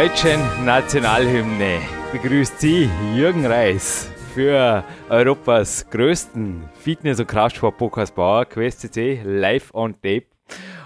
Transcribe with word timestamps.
deutschen 0.00 0.40
Nationalhymne 0.64 1.78
begrüßt 2.10 2.58
Sie 2.58 2.88
Jürgen 3.14 3.44
Reis 3.44 4.10
für 4.34 4.82
Europas 5.10 5.84
größten 5.90 6.62
Fitness- 6.72 7.20
und 7.20 7.26
Kraftsport-Podcast 7.26 8.14
Bauer 8.14 8.46
Quest 8.46 8.80
CC 8.80 9.20
live 9.22 9.68
on 9.74 9.92
tape. 9.92 10.24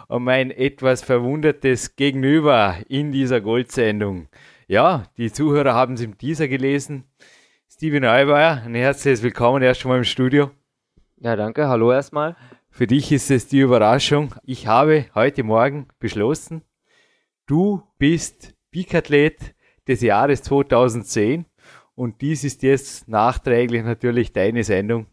Und 0.08 0.24
mein 0.24 0.50
etwas 0.50 1.00
verwundertes 1.00 1.94
Gegenüber 1.94 2.78
in 2.88 3.12
dieser 3.12 3.40
Goldsendung. 3.40 4.26
Ja, 4.66 5.04
die 5.16 5.30
Zuhörer 5.30 5.74
haben 5.74 5.94
es 5.94 6.00
im 6.00 6.18
Teaser 6.18 6.48
gelesen. 6.48 7.04
Steven 7.70 8.02
Neubauer, 8.02 8.62
ein 8.64 8.74
herzliches 8.74 9.22
Willkommen 9.22 9.62
erst 9.62 9.82
schon 9.82 9.90
mal 9.90 9.98
im 9.98 10.02
Studio. 10.04 10.50
Ja, 11.20 11.36
danke. 11.36 11.68
Hallo 11.68 11.92
erstmal. 11.92 12.34
Für 12.68 12.88
dich 12.88 13.12
ist 13.12 13.30
es 13.30 13.46
die 13.46 13.60
Überraschung. 13.60 14.34
Ich 14.42 14.66
habe 14.66 15.06
heute 15.14 15.44
Morgen 15.44 15.86
beschlossen, 16.00 16.62
du 17.46 17.80
bist 17.98 18.53
Peak-Athlet 18.75 19.55
des 19.86 20.00
Jahres 20.00 20.42
2010 20.42 21.47
und 21.94 22.20
dies 22.20 22.42
ist 22.42 22.64
jetzt 22.64 23.06
nachträglich 23.06 23.84
natürlich 23.84 24.33
deine 24.33 24.64
Sendung. 24.64 25.06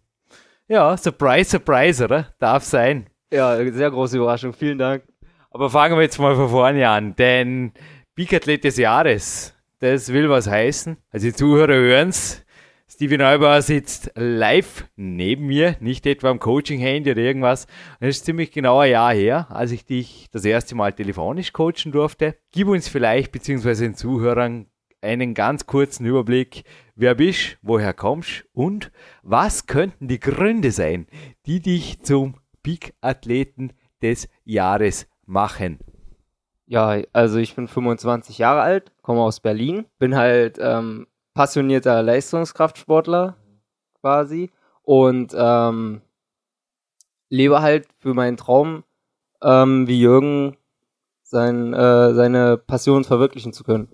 Ja, 0.67 0.97
Surprise, 0.97 1.51
Surprise, 1.51 2.03
oder? 2.03 2.33
Darf 2.39 2.63
sein. 2.63 3.07
Ja, 3.31 3.55
sehr 3.71 3.91
große 3.91 4.17
Überraschung. 4.17 4.53
Vielen 4.53 4.79
Dank. 4.79 5.03
Aber 5.51 5.69
fangen 5.69 5.95
wir 5.95 6.01
jetzt 6.01 6.17
mal 6.17 6.35
von 6.35 6.49
vorne 6.49 6.89
an, 6.89 7.15
denn 7.15 7.73
Peak-Athlet 8.15 8.63
des 8.63 8.77
Jahres, 8.77 9.53
das 9.77 10.11
will 10.11 10.27
was 10.27 10.47
heißen. 10.47 10.97
Also 11.11 11.27
die 11.27 11.33
Zuhörer 11.33 11.75
hören's. 11.75 12.43
Stevie 13.01 13.17
Neubauer 13.17 13.63
sitzt 13.63 14.11
live 14.13 14.85
neben 14.95 15.47
mir, 15.47 15.75
nicht 15.79 16.05
etwa 16.05 16.29
am 16.29 16.37
Coaching-Handy 16.37 17.09
oder 17.09 17.21
irgendwas. 17.21 17.65
Und 17.65 18.01
das 18.01 18.17
ist 18.17 18.25
ziemlich 18.25 18.51
genau 18.51 18.77
ein 18.77 18.91
Jahr 18.91 19.11
her, 19.11 19.47
als 19.49 19.71
ich 19.71 19.87
dich 19.87 20.27
das 20.31 20.45
erste 20.45 20.75
Mal 20.75 20.93
telefonisch 20.93 21.51
coachen 21.51 21.91
durfte. 21.91 22.37
Gib 22.51 22.67
uns 22.67 22.87
vielleicht, 22.87 23.31
beziehungsweise 23.31 23.85
den 23.85 23.95
Zuhörern, 23.95 24.67
einen 25.01 25.33
ganz 25.33 25.65
kurzen 25.65 26.05
Überblick. 26.05 26.63
Wer 26.93 27.15
bist, 27.15 27.57
woher 27.63 27.95
kommst 27.95 28.45
und 28.53 28.91
was 29.23 29.65
könnten 29.65 30.07
die 30.07 30.19
Gründe 30.19 30.69
sein, 30.69 31.07
die 31.47 31.59
dich 31.59 32.03
zum 32.03 32.35
Peak-Athleten 32.61 33.73
des 34.03 34.29
Jahres 34.43 35.07
machen? 35.25 35.79
Ja, 36.67 37.01
also 37.13 37.39
ich 37.39 37.55
bin 37.55 37.67
25 37.67 38.37
Jahre 38.37 38.61
alt, 38.61 38.91
komme 39.01 39.21
aus 39.21 39.39
Berlin, 39.39 39.85
bin 39.97 40.15
halt 40.15 40.59
ähm, 40.61 41.07
passionierter 41.33 42.01
Leistungskraftsportler 42.03 43.37
quasi 44.01 44.49
und 44.83 45.33
ähm, 45.37 46.01
lebe 47.29 47.61
halt 47.61 47.87
für 47.99 48.13
meinen 48.13 48.37
Traum, 48.37 48.83
ähm, 49.41 49.87
wie 49.87 50.01
Jürgen 50.01 50.57
sein, 51.23 51.73
äh, 51.73 52.13
seine 52.13 52.57
Passion 52.57 53.03
verwirklichen 53.03 53.53
zu 53.53 53.63
können. 53.63 53.87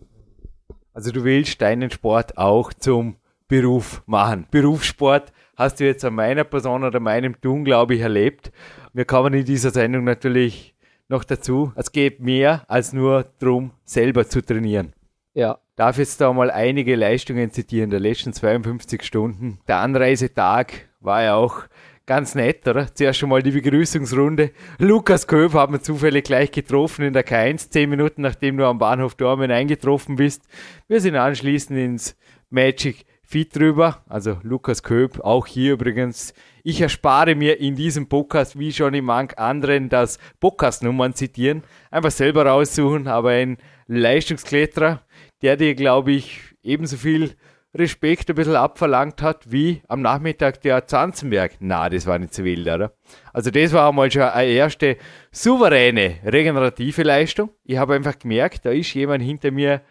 Also 0.93 1.11
du 1.11 1.23
willst 1.23 1.61
deinen 1.61 1.91
Sport 1.91 2.37
auch 2.37 2.73
zum 2.73 3.17
Beruf 3.47 4.01
machen. 4.07 4.47
Berufssport 4.49 5.31
hast 5.55 5.79
du 5.79 5.85
jetzt 5.85 6.03
an 6.03 6.15
meiner 6.15 6.43
Person 6.43 6.83
oder 6.83 6.99
meinem 6.99 7.39
Tun, 7.39 7.63
glaube 7.63 7.95
ich, 7.95 8.01
erlebt. 8.01 8.51
Wir 8.93 9.05
kommen 9.05 9.33
in 9.33 9.45
dieser 9.45 9.69
Sendung 9.69 10.03
natürlich 10.03 10.75
noch 11.07 11.23
dazu. 11.23 11.71
Es 11.75 11.91
geht 11.91 12.19
mehr 12.19 12.65
als 12.67 12.93
nur 12.93 13.25
darum, 13.39 13.71
selber 13.85 14.27
zu 14.27 14.41
trainieren. 14.41 14.93
Ja. 15.37 15.59
Darf 15.75 15.99
jetzt 15.99 16.19
da 16.19 16.33
mal 16.33 16.49
einige 16.49 16.95
Leistungen 16.95 17.51
zitieren 17.51 17.91
der 17.91 17.99
letzten 17.99 18.33
52 18.33 19.03
Stunden. 19.03 19.59
Der 19.67 19.77
Anreisetag 19.77 20.89
war 20.99 21.21
ja 21.21 21.35
auch 21.35 21.65
ganz 22.07 22.33
nett, 22.33 22.67
oder? 22.67 22.91
Zuerst 22.91 23.19
schon 23.19 23.29
mal 23.29 23.43
die 23.43 23.51
Begrüßungsrunde. 23.51 24.49
Lukas 24.79 25.27
Köp 25.27 25.53
haben 25.53 25.73
wir 25.73 25.81
zufällig 25.83 26.23
gleich 26.23 26.49
getroffen 26.49 27.05
in 27.05 27.13
der 27.13 27.23
K1, 27.23 27.69
zehn 27.69 27.87
Minuten 27.87 28.23
nachdem 28.23 28.57
du 28.57 28.65
am 28.65 28.79
Bahnhof 28.79 29.13
Dormen 29.13 29.51
eingetroffen 29.51 30.15
bist. 30.15 30.41
Wir 30.87 31.01
sind 31.01 31.15
anschließend 31.15 31.77
ins 31.77 32.17
Magic 32.49 33.05
Feed 33.21 33.55
drüber. 33.55 34.03
Also 34.07 34.37
Lukas 34.41 34.81
Köp, 34.81 35.19
auch 35.19 35.45
hier 35.45 35.73
übrigens. 35.73 36.33
Ich 36.63 36.81
erspare 36.81 37.35
mir 37.35 37.59
in 37.59 37.75
diesem 37.75 38.09
Podcast, 38.09 38.57
wie 38.57 38.73
schon 38.73 38.95
in 38.95 39.05
manch 39.05 39.37
anderen, 39.37 39.89
das 39.89 40.17
Podcast-Nummern 40.39 41.13
zitieren. 41.13 41.63
Einfach 41.91 42.11
selber 42.11 42.47
raussuchen, 42.47 43.07
aber 43.07 43.29
ein 43.29 43.57
Leistungskletterer, 43.87 45.01
der 45.41 45.57
dir, 45.57 45.75
glaube 45.75 46.11
ich, 46.11 46.55
ebenso 46.61 46.97
viel 46.97 47.35
Respekt 47.73 48.29
ein 48.29 48.35
bisschen 48.35 48.55
abverlangt 48.55 49.21
hat, 49.21 49.51
wie 49.51 49.81
am 49.87 50.01
Nachmittag 50.01 50.61
der 50.61 50.87
Zanzenberg. 50.87 51.57
Na, 51.59 51.89
das 51.89 52.07
war 52.07 52.17
nicht 52.17 52.33
so 52.33 52.43
wild, 52.43 52.67
oder? 52.67 52.93
Also 53.33 53.51
das 53.51 53.73
war 53.73 53.89
einmal 53.89 54.11
schon 54.11 54.23
eine 54.23 54.49
erste 54.49 54.97
souveräne 55.31 56.15
regenerative 56.25 57.03
Leistung. 57.03 57.51
Ich 57.63 57.77
habe 57.77 57.93
einfach 57.93 58.17
gemerkt, 58.17 58.65
da 58.65 58.71
ist 58.71 58.93
jemand 58.93 59.23
hinter 59.23 59.51
mir, 59.51 59.81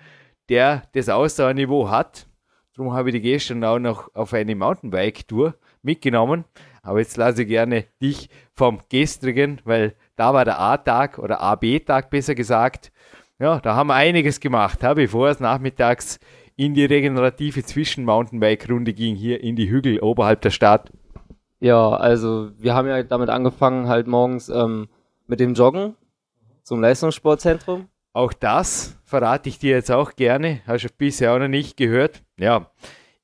der 0.48 0.82
das 0.92 1.08
Ausdauerniveau 1.08 1.88
hat. 1.88 2.26
Darum 2.74 2.92
habe 2.92 3.10
ich 3.10 3.14
die 3.14 3.20
gestern 3.20 3.62
auch 3.64 3.78
noch 3.78 4.14
auf 4.14 4.34
eine 4.34 4.54
Mountainbike-Tour 4.54 5.54
mitgenommen. 5.82 6.44
Aber 6.82 6.98
jetzt 6.98 7.16
lasse 7.16 7.42
ich 7.42 7.48
gerne 7.48 7.84
dich 8.02 8.28
vom 8.52 8.80
gestrigen, 8.88 9.60
weil 9.64 9.94
da 10.16 10.34
war 10.34 10.44
der 10.44 10.60
A-Tag 10.60 11.18
oder 11.18 11.40
AB-Tag 11.40 12.10
besser 12.10 12.34
gesagt. 12.34 12.92
Ja, 13.38 13.60
da 13.60 13.74
haben 13.74 13.88
wir 13.88 13.94
einiges 13.94 14.40
gemacht, 14.40 14.82
ja, 14.82 14.94
bevor 14.94 15.28
es 15.28 15.40
nachmittags 15.40 16.18
in 16.56 16.72
die 16.72 16.86
regenerative 16.86 17.62
Zwischen-Mountainbike-Runde 17.62 18.94
ging, 18.94 19.14
hier 19.14 19.42
in 19.42 19.56
die 19.56 19.68
Hügel 19.68 20.00
oberhalb 20.00 20.40
der 20.40 20.50
Stadt. 20.50 20.90
Ja, 21.60 21.90
also 21.90 22.50
wir 22.58 22.74
haben 22.74 22.88
ja 22.88 23.02
damit 23.02 23.28
angefangen, 23.28 23.88
halt 23.88 24.06
morgens 24.06 24.48
ähm, 24.48 24.88
mit 25.26 25.40
dem 25.40 25.54
Joggen 25.54 25.94
zum 26.62 26.80
Leistungssportzentrum. 26.80 27.88
Auch 28.14 28.32
das 28.32 28.96
verrate 29.04 29.50
ich 29.50 29.58
dir 29.58 29.72
jetzt 29.72 29.90
auch 29.90 30.16
gerne. 30.16 30.60
Hast 30.66 30.84
du 30.84 30.88
bisher 30.96 31.34
auch 31.34 31.38
noch 31.38 31.48
nicht 31.48 31.76
gehört. 31.76 32.22
Ja, 32.38 32.70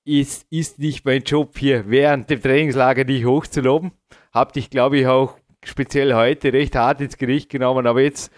es 0.04 0.44
ist 0.50 0.78
nicht 0.78 1.04
mein 1.06 1.22
Job 1.22 1.56
hier 1.56 1.88
während 1.88 2.28
dem 2.28 2.42
Trainingslager 2.42 3.04
dich 3.04 3.24
hochzuloben. 3.24 3.92
Hab 4.32 4.52
dich, 4.52 4.68
glaube 4.68 4.98
ich, 4.98 5.06
auch 5.06 5.38
speziell 5.64 6.12
heute 6.14 6.52
recht 6.52 6.74
hart 6.74 7.00
ins 7.00 7.16
Gericht 7.16 7.48
genommen. 7.48 7.86
Aber 7.86 8.02
jetzt, 8.02 8.32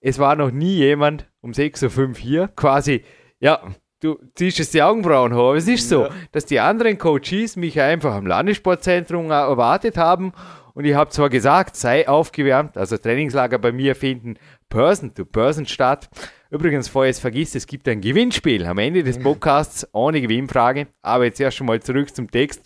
es 0.00 0.18
war 0.18 0.36
noch 0.36 0.50
nie 0.50 0.76
jemand 0.76 1.28
um 1.40 1.52
6.05 1.52 1.98
Uhr 2.08 2.14
hier. 2.16 2.48
Quasi, 2.56 3.04
ja, 3.38 3.60
du 4.00 4.18
ziehst 4.34 4.58
jetzt 4.58 4.74
die 4.74 4.82
Augenbrauen 4.82 5.34
hoch. 5.34 5.48
Aber 5.50 5.56
es 5.56 5.68
ist 5.68 5.88
so, 5.88 6.04
Ja. 6.04 6.10
dass 6.32 6.46
die 6.46 6.60
anderen 6.60 6.98
Coaches 6.98 7.56
mich 7.56 7.80
einfach 7.80 8.14
am 8.14 8.26
Landessportzentrum 8.26 9.30
erwartet 9.30 9.96
haben. 9.96 10.32
Und 10.74 10.84
ich 10.84 10.94
habe 10.94 11.10
zwar 11.10 11.28
gesagt, 11.28 11.76
sei 11.76 12.08
aufgewärmt, 12.08 12.76
also 12.78 12.96
Trainingslager 12.96 13.58
bei 13.58 13.72
mir 13.72 13.94
finden 13.96 14.36
Person 14.68 15.12
to 15.14 15.24
Person 15.24 15.66
statt. 15.66 16.08
Übrigens, 16.50 16.88
vorher 16.88 17.08
jetzt 17.10 17.20
vergisst, 17.20 17.54
es 17.56 17.66
gibt 17.66 17.86
ein 17.88 18.00
Gewinnspiel 18.00 18.64
am 18.66 18.78
Ende 18.78 19.02
des 19.02 19.18
Podcasts 19.18 19.86
ohne 19.92 20.20
Gewinnfrage. 20.20 20.86
Aber 21.02 21.24
jetzt 21.24 21.40
erst 21.40 21.56
schon 21.56 21.66
mal 21.66 21.80
zurück 21.80 22.14
zum 22.14 22.30
Text. 22.30 22.62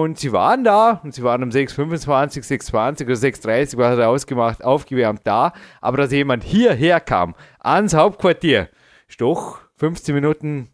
Und 0.00 0.18
sie 0.18 0.32
waren 0.32 0.64
da 0.64 1.00
und 1.04 1.14
sie 1.14 1.22
waren 1.22 1.42
um 1.42 1.50
6.25, 1.50 2.44
6.20 2.44 3.04
oder 3.04 3.14
6.30 3.14 3.76
was 3.76 3.86
hat 3.92 3.98
er 3.98 4.08
ausgemacht, 4.08 4.64
aufgewärmt 4.64 5.20
da. 5.24 5.52
Aber 5.80 5.98
dass 5.98 6.12
jemand 6.12 6.44
hierher 6.44 7.00
kam, 7.00 7.34
ans 7.58 7.94
Hauptquartier, 7.94 8.68
ist 9.08 9.20
doch 9.20 9.60
15 9.76 10.14
Minuten 10.14 10.68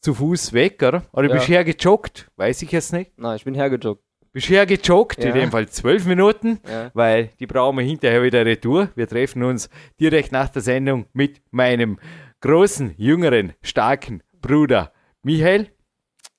zu 0.00 0.14
Fuß 0.14 0.52
weg, 0.52 0.82
oder? 0.82 1.02
Oder 1.12 1.28
Ja. 1.28 1.34
bist 1.34 1.48
du 1.48 1.52
hergejoggt? 1.52 2.30
Weiß 2.36 2.62
ich 2.62 2.70
jetzt 2.72 2.92
nicht. 2.92 3.12
Na, 3.16 3.34
ich 3.34 3.44
bin 3.44 3.54
hergejoggt. 3.54 4.02
bist 4.32 4.50
hergejoggt, 4.50 5.24
Ja. 5.24 5.30
in 5.30 5.34
dem 5.34 5.50
Fall 5.50 5.68
zwölf 5.68 6.04
Minuten, 6.04 6.60
Ja. 6.70 6.90
weil 6.94 7.30
die 7.40 7.46
brauchen 7.46 7.78
wir 7.78 7.84
hinterher 7.84 8.22
wieder 8.22 8.44
retour. 8.44 8.90
Wir 8.94 9.08
treffen 9.08 9.42
uns 9.42 9.70
direkt 9.98 10.30
nach 10.32 10.50
der 10.50 10.62
Sendung 10.62 11.06
mit 11.14 11.40
meinem 11.50 11.98
großen, 12.42 12.94
jüngeren, 12.98 13.54
starken 13.62 14.22
Bruder 14.40 14.92
Michael 15.22 15.68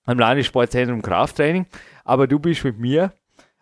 am 0.06 0.18
Landessportzentrum 0.20 1.02
Krafttraining. 1.02 1.66
Aber 2.10 2.26
du 2.26 2.40
bist 2.40 2.64
mit 2.64 2.80
mir 2.80 3.14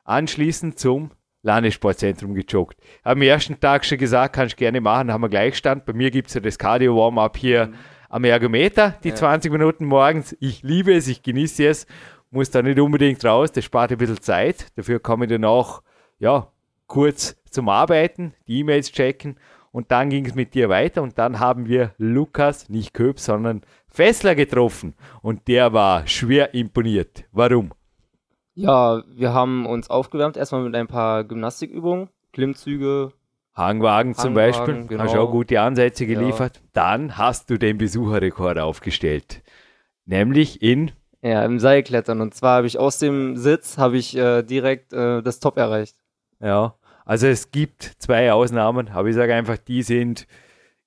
anschließend 0.06 0.80
zum 0.80 1.12
Landessportzentrum 1.42 2.34
gejoggt. 2.34 2.80
Am 3.04 3.22
ersten 3.22 3.60
Tag 3.60 3.84
schon 3.84 3.98
gesagt, 3.98 4.38
kannst 4.38 4.54
du 4.54 4.60
gerne 4.60 4.80
machen, 4.80 5.12
haben 5.12 5.22
wir 5.22 5.28
Gleichstand. 5.28 5.86
Bei 5.86 5.92
mir 5.92 6.12
gibt 6.12 6.30
es 6.30 6.36
ja 6.36 6.40
das 6.40 6.58
Cardio-Warm-up 6.58 7.36
hier 7.36 7.74
am 8.08 8.24
Ergometer, 8.24 8.96
die 9.04 9.14
20 9.14 9.52
Minuten 9.52 9.84
morgens. 9.84 10.34
Ich 10.40 10.64
liebe 10.64 10.94
es, 10.94 11.10
ich 11.10 11.24
genieße 11.24 11.68
es, 11.68 11.88
muss 12.32 12.50
da 12.50 12.62
nicht 12.62 12.80
unbedingt 12.80 13.26
raus, 13.26 13.52
das 13.52 13.66
spart 13.66 13.92
ein 13.92 13.98
bisschen 13.98 14.22
Zeit. 14.22 14.68
Dafür 14.78 15.02
komme 15.02 15.26
ich 15.26 15.32
dann 15.32 15.44
auch, 15.44 15.84
ja, 16.18 16.48
kurz 16.88 17.36
zum 17.50 17.68
Arbeiten, 17.68 18.34
die 18.48 18.60
E-Mails 18.60 18.94
checken 18.94 19.38
und 19.74 19.92
dann 19.92 20.10
ging 20.10 20.26
es 20.26 20.36
mit 20.36 20.54
dir 20.54 20.70
weiter 20.70 21.02
und 21.02 21.20
dann 21.20 21.42
haben 21.42 21.68
wir 21.68 21.94
Lukas, 21.98 22.70
nicht 22.70 22.94
Köp, 22.94 23.20
sondern 23.20 23.64
Fessler 23.90 24.36
getroffen 24.36 24.94
und 25.22 25.50
der 25.50 25.74
war 25.74 26.08
schwer 26.08 26.54
imponiert. 26.54 27.26
Warum? 27.34 27.74
Ja, 28.60 29.04
wir 29.08 29.34
haben 29.36 29.68
uns 29.68 29.88
aufgewärmt, 29.92 30.36
erstmal 30.36 30.64
mit 30.64 30.76
ein 30.76 30.88
paar 30.88 31.24
Gymnastikübungen, 31.24 32.10
Klimmzüge. 32.34 33.12
Hangwagen 33.56 34.16
zum 34.16 34.36
Hangwagen, 34.36 34.36
Beispiel, 34.36 34.88
genau. 34.88 35.04
hast 35.04 35.16
auch 35.16 35.30
gute 35.30 35.62
Ansätze 35.62 36.06
Ja. 36.06 36.20
geliefert. 36.20 36.60
Dann 36.74 37.18
hast 37.20 37.52
du 37.52 37.60
den 37.60 37.78
Besucherrekord 37.78 38.58
aufgestellt. 38.58 39.44
Nämlich 40.06 40.64
in, 40.64 40.92
Ja, 41.22 41.46
im 41.46 41.60
Seilklettern. 41.60 42.20
Und 42.20 42.34
zwar 42.34 42.58
habe 42.58 42.68
ich 42.68 42.80
aus 42.80 42.98
dem 42.98 43.38
Sitz 43.38 43.78
habe 43.78 43.98
ich 43.98 44.18
äh, 44.18 44.42
direkt 44.42 44.92
äh, 44.92 45.22
das 45.22 45.40
Top 45.40 45.58
erreicht. 45.58 45.96
ja, 46.40 46.74
also 47.06 47.28
es 47.28 47.52
gibt 47.52 47.84
zwei 48.00 48.34
Ausnahmen, 48.34 48.90
aber 48.90 49.08
ich 49.08 49.16
sage 49.16 49.36
einfach, 49.36 49.58
die 49.58 49.82
sind 49.84 50.26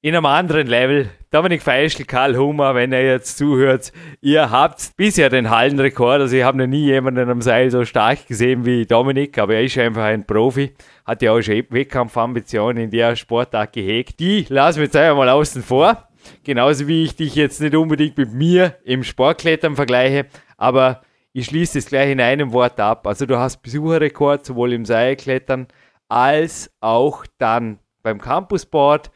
in 0.02 0.14
einem 0.14 0.26
anderen 0.26 0.66
Level. 0.66 1.10
Dominik 1.30 1.62
Feischl, 1.62 2.04
Karl 2.04 2.36
Hummer, 2.36 2.74
wenn 2.74 2.92
er 2.92 3.04
jetzt 3.04 3.38
zuhört, 3.38 3.92
ihr 4.20 4.50
habt 4.50 4.96
bisher 4.96 5.28
den 5.28 5.50
Hallenrekord, 5.50 6.20
also 6.20 6.34
ich 6.34 6.42
habe 6.42 6.58
noch 6.58 6.66
nie 6.66 6.86
jemanden 6.86 7.28
am 7.28 7.42
Seil 7.42 7.70
so 7.70 7.84
stark 7.84 8.26
gesehen 8.26 8.64
wie 8.64 8.86
Dominik, 8.86 9.38
aber 9.38 9.54
er 9.54 9.64
ist 9.64 9.78
einfach 9.78 10.04
ein 10.04 10.26
Profi, 10.26 10.72
hat 11.04 11.22
ja 11.22 11.32
auch 11.32 11.40
schon 11.40 11.64
Wettkampfambitionen 11.68 12.84
in 12.84 12.90
der 12.90 13.14
Sportart 13.14 13.72
gehegt. 13.74 14.18
Die 14.18 14.46
lassen 14.48 14.78
wir 14.78 14.84
jetzt 14.84 14.96
einmal 14.96 15.28
außen 15.28 15.62
vor. 15.62 16.08
Genauso 16.44 16.88
wie 16.88 17.04
ich 17.04 17.16
dich 17.16 17.34
jetzt 17.34 17.60
nicht 17.60 17.74
unbedingt 17.74 18.18
mit 18.18 18.32
mir 18.32 18.76
im 18.84 19.04
Sportklettern 19.04 19.76
vergleiche, 19.76 20.26
aber 20.56 21.02
ich 21.32 21.46
schließe 21.46 21.78
es 21.78 21.86
gleich 21.86 22.10
in 22.10 22.20
einem 22.20 22.52
Wort 22.52 22.80
ab. 22.80 23.06
Also 23.06 23.24
du 23.24 23.38
hast 23.38 23.62
Besucherrekord 23.62 24.44
sowohl 24.44 24.72
im 24.72 24.84
Seilklettern 24.84 25.68
als 26.08 26.72
auch 26.80 27.24
dann 27.38 27.78
beim 28.02 28.20
Campusboard, 28.20 29.10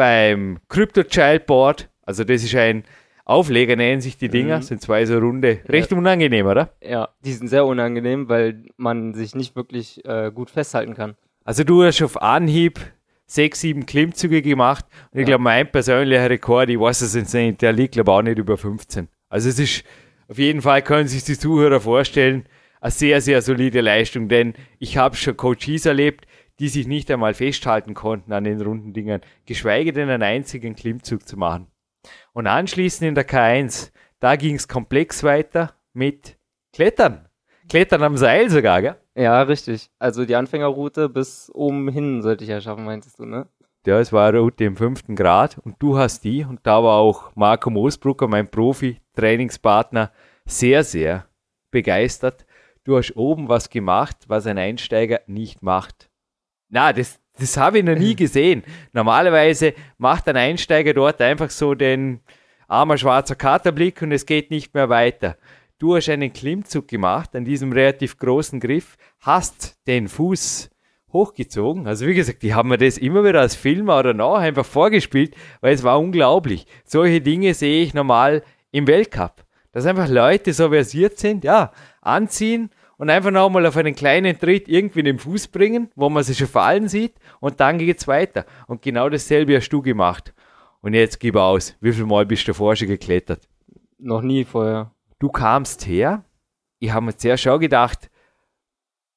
beim 0.00 0.58
Crypto 0.70 1.02
Child 1.02 1.44
Board. 1.44 1.90
Also 2.06 2.24
das 2.24 2.42
ist 2.42 2.54
ein 2.54 2.84
Aufleger, 3.26 3.76
nennen 3.76 4.00
sich 4.00 4.16
die 4.16 4.30
Dinger, 4.30 4.56
Mhm. 4.56 4.62
sind 4.62 4.80
zwei 4.80 5.04
so 5.04 5.18
runde. 5.18 5.58
Recht 5.68 5.92
unangenehm, 5.92 6.46
oder? 6.46 6.70
Ja, 6.82 7.10
die 7.22 7.34
sind 7.34 7.48
sehr 7.48 7.66
unangenehm, 7.66 8.28
weil 8.30 8.62
man 8.78 9.12
sich 9.12 9.34
nicht 9.34 9.54
wirklich 9.56 10.02
äh, 10.06 10.32
gut 10.34 10.48
festhalten 10.50 10.94
kann. 10.94 11.16
Also 11.44 11.64
du 11.64 11.84
hast 11.84 12.00
auf 12.02 12.20
Anhieb 12.22 12.80
sechs, 13.26 13.60
sieben 13.60 13.84
Klimmzüge 13.84 14.40
gemacht. 14.40 14.86
Und 15.12 15.18
ich 15.20 15.28
Ja. 15.28 15.32
glaube, 15.36 15.44
mein 15.44 15.70
persönlicher 15.70 16.30
Rekord, 16.30 16.70
ich 16.70 16.80
weiß 16.80 17.02
es 17.02 17.14
jetzt 17.14 17.34
nicht, 17.34 17.60
der 17.60 17.72
liegt 17.74 17.92
glaube 17.92 18.10
auch 18.12 18.22
nicht 18.22 18.38
über 18.38 18.56
15. 18.56 19.08
Also 19.28 19.50
es 19.50 19.58
ist, 19.58 19.84
auf 20.28 20.38
jeden 20.38 20.62
Fall 20.62 20.80
können 20.80 21.08
sich 21.08 21.22
die 21.24 21.38
Zuhörer 21.38 21.80
vorstellen, 21.80 22.46
eine 22.80 22.90
sehr, 22.90 23.20
sehr 23.20 23.42
solide 23.42 23.82
Leistung, 23.82 24.28
denn 24.30 24.54
ich 24.78 24.96
habe 24.96 25.14
schon 25.14 25.36
Coaches 25.36 25.84
erlebt, 25.84 26.24
die 26.60 26.68
sich 26.68 26.86
nicht 26.86 27.10
einmal 27.10 27.34
festhalten 27.34 27.94
konnten 27.94 28.32
an 28.32 28.44
den 28.44 28.60
runden 28.60 28.92
Dingern, 28.92 29.22
geschweige 29.46 29.92
denn 29.92 30.10
einen 30.10 30.22
einzigen 30.22 30.76
Klimmzug 30.76 31.26
zu 31.26 31.36
machen. 31.36 31.66
Und 32.32 32.46
anschließend 32.46 33.08
in 33.08 33.14
der 33.14 33.26
K1, 33.26 33.90
da 34.20 34.36
ging 34.36 34.54
es 34.54 34.68
komplex 34.68 35.24
weiter 35.24 35.74
mit 35.94 36.38
Klettern. 36.72 37.28
Klettern 37.68 38.02
am 38.02 38.16
Seil 38.16 38.50
sogar, 38.50 38.82
gell? 38.82 38.96
Ja, 39.14 39.42
richtig. 39.42 39.90
Also 39.98 40.24
die 40.24 40.36
Anfängerroute 40.36 41.08
bis 41.08 41.50
oben 41.54 41.88
hin 41.88 42.22
sollte 42.22 42.44
ich 42.44 42.50
ja 42.50 42.60
schaffen, 42.60 42.84
meintest 42.84 43.18
du, 43.18 43.24
ne? 43.24 43.48
Ja, 43.86 43.98
es 43.98 44.12
war 44.12 44.28
eine 44.28 44.40
Route 44.40 44.64
im 44.64 44.76
fünften 44.76 45.16
Grad 45.16 45.56
und 45.58 45.76
du 45.78 45.96
hast 45.96 46.24
die 46.24 46.44
und 46.44 46.60
da 46.64 46.84
war 46.84 46.98
auch 46.98 47.34
Marco 47.34 47.70
Moosbrucker, 47.70 48.28
mein 48.28 48.50
Profi-Trainingspartner, 48.50 50.12
sehr, 50.44 50.84
sehr 50.84 51.26
begeistert. 51.70 52.44
Du 52.84 52.98
hast 52.98 53.16
oben 53.16 53.48
was 53.48 53.70
gemacht, 53.70 54.16
was 54.26 54.46
ein 54.46 54.58
Einsteiger 54.58 55.20
nicht 55.26 55.62
macht. 55.62 56.09
Na, 56.70 56.92
das, 56.92 57.20
das 57.38 57.56
habe 57.56 57.78
ich 57.78 57.84
noch 57.84 57.96
nie 57.96 58.14
gesehen. 58.16 58.62
Normalerweise 58.92 59.74
macht 59.98 60.28
ein 60.28 60.36
Einsteiger 60.36 60.94
dort 60.94 61.20
einfach 61.20 61.50
so 61.50 61.74
den 61.74 62.20
armer 62.68 62.96
schwarzer 62.96 63.34
Katerblick 63.34 64.00
und 64.02 64.12
es 64.12 64.24
geht 64.24 64.50
nicht 64.50 64.72
mehr 64.74 64.88
weiter. 64.88 65.36
Du 65.78 65.96
hast 65.96 66.08
einen 66.08 66.32
Klimmzug 66.32 66.88
gemacht 66.88 67.34
an 67.34 67.44
diesem 67.44 67.72
relativ 67.72 68.18
großen 68.18 68.60
Griff, 68.60 68.96
hast 69.20 69.78
den 69.86 70.08
Fuß 70.08 70.70
hochgezogen. 71.12 71.86
Also 71.86 72.06
wie 72.06 72.14
gesagt, 72.14 72.42
die 72.42 72.54
haben 72.54 72.68
mir 72.68 72.78
das 72.78 72.98
immer 72.98 73.24
wieder 73.24 73.40
als 73.40 73.56
Filmer 73.56 73.98
oder 73.98 74.14
nach 74.14 74.38
einfach 74.38 74.64
vorgespielt, 74.64 75.34
weil 75.60 75.74
es 75.74 75.82
war 75.82 75.98
unglaublich. 75.98 76.66
Solche 76.84 77.20
Dinge 77.20 77.54
sehe 77.54 77.82
ich 77.82 77.94
normal 77.94 78.42
im 78.70 78.86
Weltcup. 78.86 79.44
Dass 79.72 79.86
einfach 79.86 80.08
Leute 80.08 80.52
so 80.52 80.68
versiert 80.68 81.18
sind, 81.18 81.44
ja, 81.44 81.72
anziehen 82.00 82.70
und 83.00 83.08
einfach 83.08 83.30
nochmal 83.30 83.64
auf 83.64 83.78
einen 83.78 83.94
kleinen 83.94 84.38
Tritt 84.38 84.68
irgendwie 84.68 85.02
den 85.02 85.18
Fuß 85.18 85.48
bringen, 85.48 85.90
wo 85.96 86.10
man 86.10 86.22
sich 86.22 86.36
schon 86.36 86.48
fallen 86.48 86.86
sieht 86.86 87.14
und 87.40 87.58
dann 87.58 87.78
geht's 87.78 88.06
weiter. 88.06 88.44
Und 88.66 88.82
genau 88.82 89.08
dasselbe 89.08 89.56
hast 89.56 89.70
du 89.70 89.80
gemacht. 89.80 90.34
Und 90.82 90.92
jetzt 90.92 91.18
gib 91.18 91.34
aus, 91.36 91.74
wie 91.80 91.94
viel 91.94 92.04
Mal 92.04 92.26
bist 92.26 92.42
du 92.42 92.52
davor 92.52 92.76
schon 92.76 92.88
geklettert? 92.88 93.48
Noch 93.96 94.20
nie 94.20 94.44
vorher. 94.44 94.90
du 95.18 95.30
kamst 95.30 95.86
her. 95.86 96.26
Ich 96.78 96.92
habe 96.92 97.06
mir 97.06 97.16
zuerst 97.16 97.42
schon 97.42 97.58
gedacht, 97.60 98.10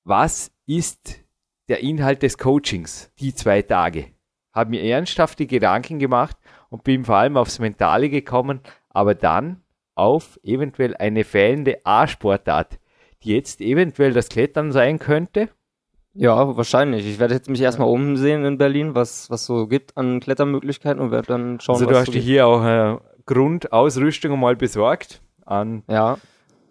was 0.05 0.49
ist 0.65 1.19
der 1.67 1.81
Inhalt 1.81 2.23
des 2.23 2.37
Coachings, 2.37 3.11
die 3.19 3.35
zwei 3.35 3.63
Tage? 3.63 4.13
Habe 4.53 4.69
mir 4.69 4.81
ernsthafte 4.81 5.45
Gedanken 5.45 5.99
gemacht 5.99 6.37
und 6.69 6.85
bin 6.85 7.03
vor 7.03 7.17
allem 7.17 7.35
aufs 7.35 7.59
Mentale 7.59 8.09
gekommen, 8.09 8.61
aber 8.87 9.13
dann 9.13 9.61
auf 9.93 10.39
eventuell 10.41 10.95
eine 10.95 11.25
fehlende 11.25 11.81
A-Sportart, 11.83 12.79
jetzt 13.25 13.61
eventuell 13.61 14.13
das 14.13 14.29
Klettern 14.29 14.71
sein 14.71 14.99
könnte. 14.99 15.49
Ja, 16.13 16.55
wahrscheinlich. 16.55 17.07
Ich 17.07 17.19
werde 17.19 17.33
jetzt 17.33 17.49
mich 17.49 17.61
erstmal 17.61 17.87
umsehen 17.87 18.45
in 18.45 18.57
Berlin, 18.57 18.93
was 18.93 19.29
was 19.31 19.45
so 19.45 19.67
gibt 19.67 19.97
an 19.97 20.19
Klettermöglichkeiten 20.19 21.01
und 21.01 21.11
werde 21.11 21.27
dann 21.27 21.59
schauen, 21.59 21.75
Also 21.75 21.87
du 21.87 21.95
hast 21.95 22.13
dir 22.13 22.21
hier 22.21 22.45
auch 22.45 22.63
äh, 22.63 22.97
Grundausrüstung 23.25 24.39
mal 24.39 24.55
besorgt 24.55 25.21
an 25.45 25.83
Ja, 25.89 26.19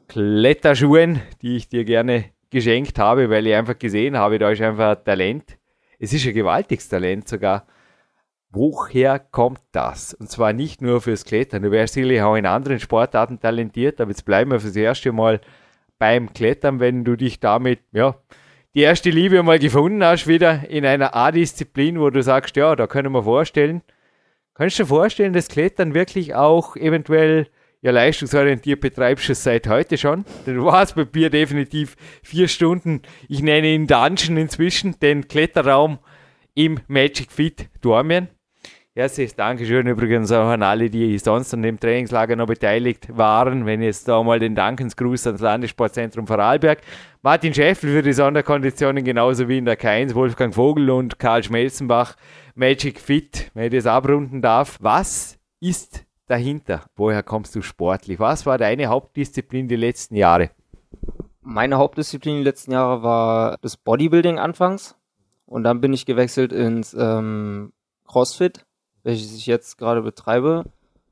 Kletterschuhen, 0.08 1.22
die 1.40 1.56
ich 1.56 1.68
dir 1.68 1.84
gerne 1.84 2.26
geschenkt 2.50 2.98
habe, 2.98 3.30
weil 3.30 3.46
ich 3.46 3.54
einfach 3.54 3.78
gesehen 3.78 4.16
habe, 4.16 4.38
da 4.38 4.50
ist 4.50 4.60
einfach 4.60 4.96
ein 4.96 5.04
Talent. 5.04 5.58
Es 5.98 6.12
ist 6.12 6.26
ein 6.26 6.34
gewaltiges 6.34 6.88
Talent 6.88 7.26
sogar. 7.28 7.66
Woher 8.50 9.18
kommt 9.18 9.62
das? 9.72 10.12
Und 10.12 10.30
zwar 10.30 10.52
nicht 10.52 10.82
nur 10.82 11.00
fürs 11.00 11.24
Klettern. 11.24 11.62
Du 11.62 11.70
wärst 11.70 11.94
sicherlich 11.94 12.20
auch 12.20 12.36
in 12.36 12.44
anderen 12.44 12.78
Sportarten 12.78 13.40
talentiert, 13.40 14.00
aber 14.00 14.10
jetzt 14.10 14.26
bleiben 14.26 14.50
wir 14.50 14.60
fürs 14.60 14.76
erste 14.76 15.10
Mal 15.12 15.40
beim 16.02 16.32
Klettern, 16.32 16.80
wenn 16.80 17.04
du 17.04 17.14
dich 17.14 17.38
damit, 17.38 17.78
ja, 17.92 18.16
die 18.74 18.80
erste 18.80 19.10
Liebe 19.10 19.40
mal 19.44 19.60
gefunden 19.60 20.02
hast, 20.02 20.26
wieder 20.26 20.68
in 20.68 20.84
einer 20.84 21.14
A-Disziplin, 21.14 22.00
wo 22.00 22.10
du 22.10 22.24
sagst, 22.24 22.56
ja, 22.56 22.74
da 22.74 22.88
können 22.88 23.12
wir 23.12 23.22
vorstellen. 23.22 23.82
Kannst 24.54 24.80
du 24.80 24.82
dir 24.82 24.88
vorstellen, 24.88 25.32
dass 25.32 25.46
Klettern 25.46 25.94
wirklich 25.94 26.34
auch 26.34 26.74
eventuell 26.74 27.46
ja, 27.82 27.92
leistungsorientiert 27.92 28.80
betreibst 28.80 29.28
du 29.28 29.32
es 29.32 29.44
seit 29.44 29.68
heute 29.68 29.96
schon. 29.96 30.24
Denn 30.44 30.56
Du 30.56 30.64
warst 30.64 30.96
bei 30.96 31.06
mir 31.14 31.30
definitiv 31.30 31.94
vier 32.24 32.48
Stunden, 32.48 33.02
ich 33.28 33.40
nenne 33.40 33.68
ihn 33.68 33.86
Dungeon 33.86 34.38
inzwischen, 34.38 34.98
den 34.98 35.28
Kletterraum 35.28 36.00
im 36.56 36.80
Magic 36.88 37.30
Fit 37.30 37.68
Dormien. 37.80 38.26
Herzliches 38.94 39.34
Dankeschön 39.34 39.86
übrigens 39.86 40.30
auch 40.32 40.48
an 40.48 40.62
alle, 40.62 40.90
die 40.90 41.18
sonst 41.18 41.54
an 41.54 41.62
dem 41.62 41.80
Trainingslager 41.80 42.36
noch 42.36 42.46
beteiligt 42.46 43.16
waren. 43.16 43.64
Wenn 43.64 43.80
jetzt 43.80 44.06
da 44.06 44.22
mal 44.22 44.38
den 44.38 44.54
Dankensgruß 44.54 45.28
ans 45.28 45.40
Landessportzentrum 45.40 46.26
Vorarlberg. 46.26 46.80
Martin 47.22 47.54
Schäffel 47.54 47.90
für 47.90 48.02
die 48.02 48.12
Sonderkonditionen, 48.12 49.02
genauso 49.02 49.48
wie 49.48 49.56
in 49.56 49.64
der 49.64 49.78
K1, 49.78 50.14
Wolfgang 50.14 50.54
Vogel 50.54 50.90
und 50.90 51.18
Karl 51.18 51.42
Schmelzenbach. 51.42 52.16
Magic 52.54 53.00
Fit, 53.00 53.50
wenn 53.54 53.64
ich 53.64 53.72
das 53.72 53.86
abrunden 53.86 54.42
darf. 54.42 54.76
Was 54.82 55.38
ist 55.58 56.04
dahinter? 56.26 56.84
Woher 56.94 57.22
kommst 57.22 57.54
du 57.54 57.62
sportlich? 57.62 58.20
Was 58.20 58.44
war 58.44 58.58
deine 58.58 58.88
Hauptdisziplin 58.88 59.68
die 59.68 59.76
letzten 59.76 60.16
Jahre? 60.16 60.50
meine 61.42 61.76
Hauptdisziplin 61.76 62.36
die 62.36 62.44
letzten 62.44 62.72
Jahre 62.72 63.02
war 63.02 63.58
das 63.60 63.76
Bodybuilding 63.76 64.38
anfangs 64.38 64.96
und 65.46 65.64
dann 65.64 65.80
bin 65.80 65.92
ich 65.92 66.06
gewechselt 66.06 66.52
ins 66.52 66.94
ähm, 66.94 67.72
CrossFit, 68.06 68.64
welches 69.02 69.34
ich 69.34 69.46
jetzt 69.46 69.78
gerade 69.78 70.02
betreibe, 70.02 70.64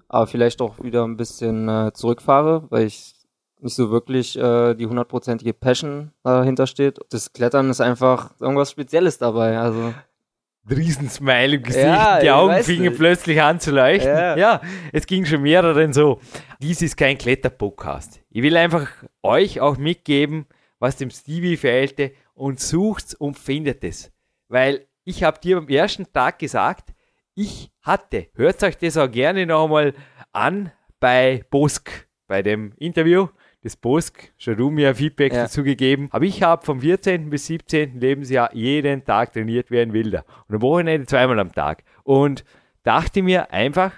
aber 0.09 0.27
vielleicht 0.27 0.61
auch 0.61 0.83
wieder 0.83 1.05
ein 1.05 1.17
bisschen 1.17 1.69
äh, 1.69 1.93
zurückfahre, 1.93 2.67
weil 2.71 2.87
ich 2.87 3.15
nicht 3.61 3.75
so 3.75 3.91
wirklich 3.91 4.39
äh, 4.39 4.75
die 4.75 4.87
hundertprozentige 4.87 5.53
Passion 5.53 6.13
dahinter 6.23 6.67
steht. 6.67 6.99
Das 7.11 7.33
Klettern 7.33 7.71
ist 7.71 7.81
einfach 7.81 8.33
irgendwas 8.41 8.71
Spezielles 8.71 9.19
dabei. 9.19 9.59
Also 9.59 9.93
Riesensmile 10.69 11.57
im 11.57 11.63
Gesicht, 11.63 11.85
Ja, 11.85 12.21
die 12.21 12.31
Augen 12.31 12.63
fingen 12.63 12.95
plötzlich 12.95 13.41
an 13.41 13.61
zu 13.61 13.71
leuchten. 13.71 14.11
Ja. 14.11 14.37
Ja. 14.37 14.61
es 14.93 15.07
ging 15.07 15.25
schon 15.25 15.43
mehreren 15.43 15.93
so. 15.93 16.21
Dies 16.61 16.83
ist 16.83 16.97
kein 16.97 17.19
Kletterpodcast. 17.19 18.21
Ich 18.31 18.43
will 18.43 18.57
einfach 18.57 18.89
euch 19.23 19.61
auch 19.61 19.77
mitgeben, 19.79 20.47
was 20.79 20.97
dem 20.97 21.11
Stevie 21.11 21.57
fehlte 21.57 22.13
und 22.35 22.61
sucht's 22.61 23.15
und 23.15 23.39
findet 23.39 23.85
es. 23.85 24.11
Weil 24.49 24.87
ich 25.05 25.25
habe 25.25 25.41
dir 25.41 25.59
am 25.59 25.69
ersten 25.69 26.11
Tag 26.13 26.39
gesagt, 26.39 26.95
ich 27.35 27.70
hatte, 27.83 28.29
hört 28.35 28.63
euch 28.63 28.77
das 28.79 28.97
auch 28.97 29.11
gerne 29.11 29.47
noch 29.47 29.65
einmal 29.65 29.95
an 30.33 30.73
bei 30.99 31.45
Bosk, 31.51 32.09
bei 32.27 32.43
dem 32.43 32.73
Interview 32.77 33.29
des 33.65 33.77
Bosk, 33.77 34.33
schon 34.39 34.57
du 34.57 34.71
mir 34.71 34.95
Feedback 34.95 35.33
Ja. 35.33 35.43
dazu 35.43 35.63
gegeben. 35.65 36.09
Aber 36.13 36.25
ich 36.25 36.43
habe 36.43 36.65
vom 36.65 36.81
14. 36.81 37.29
bis 37.31 37.47
17. 37.47 37.99
Lebensjahr 38.01 38.55
jeden 38.55 39.05
Tag 39.05 39.33
trainiert 39.33 39.71
wie 39.71 39.81
ein 39.81 39.93
Wilder. 39.93 40.25
Und 40.49 40.57
am 40.57 40.63
Wochenende 40.63 41.07
zweimal 41.07 41.39
am 41.39 41.53
Tag. 41.53 41.85
Und 42.05 42.45
dachte 42.83 43.23
mir 43.23 43.53
einfach, 43.53 43.93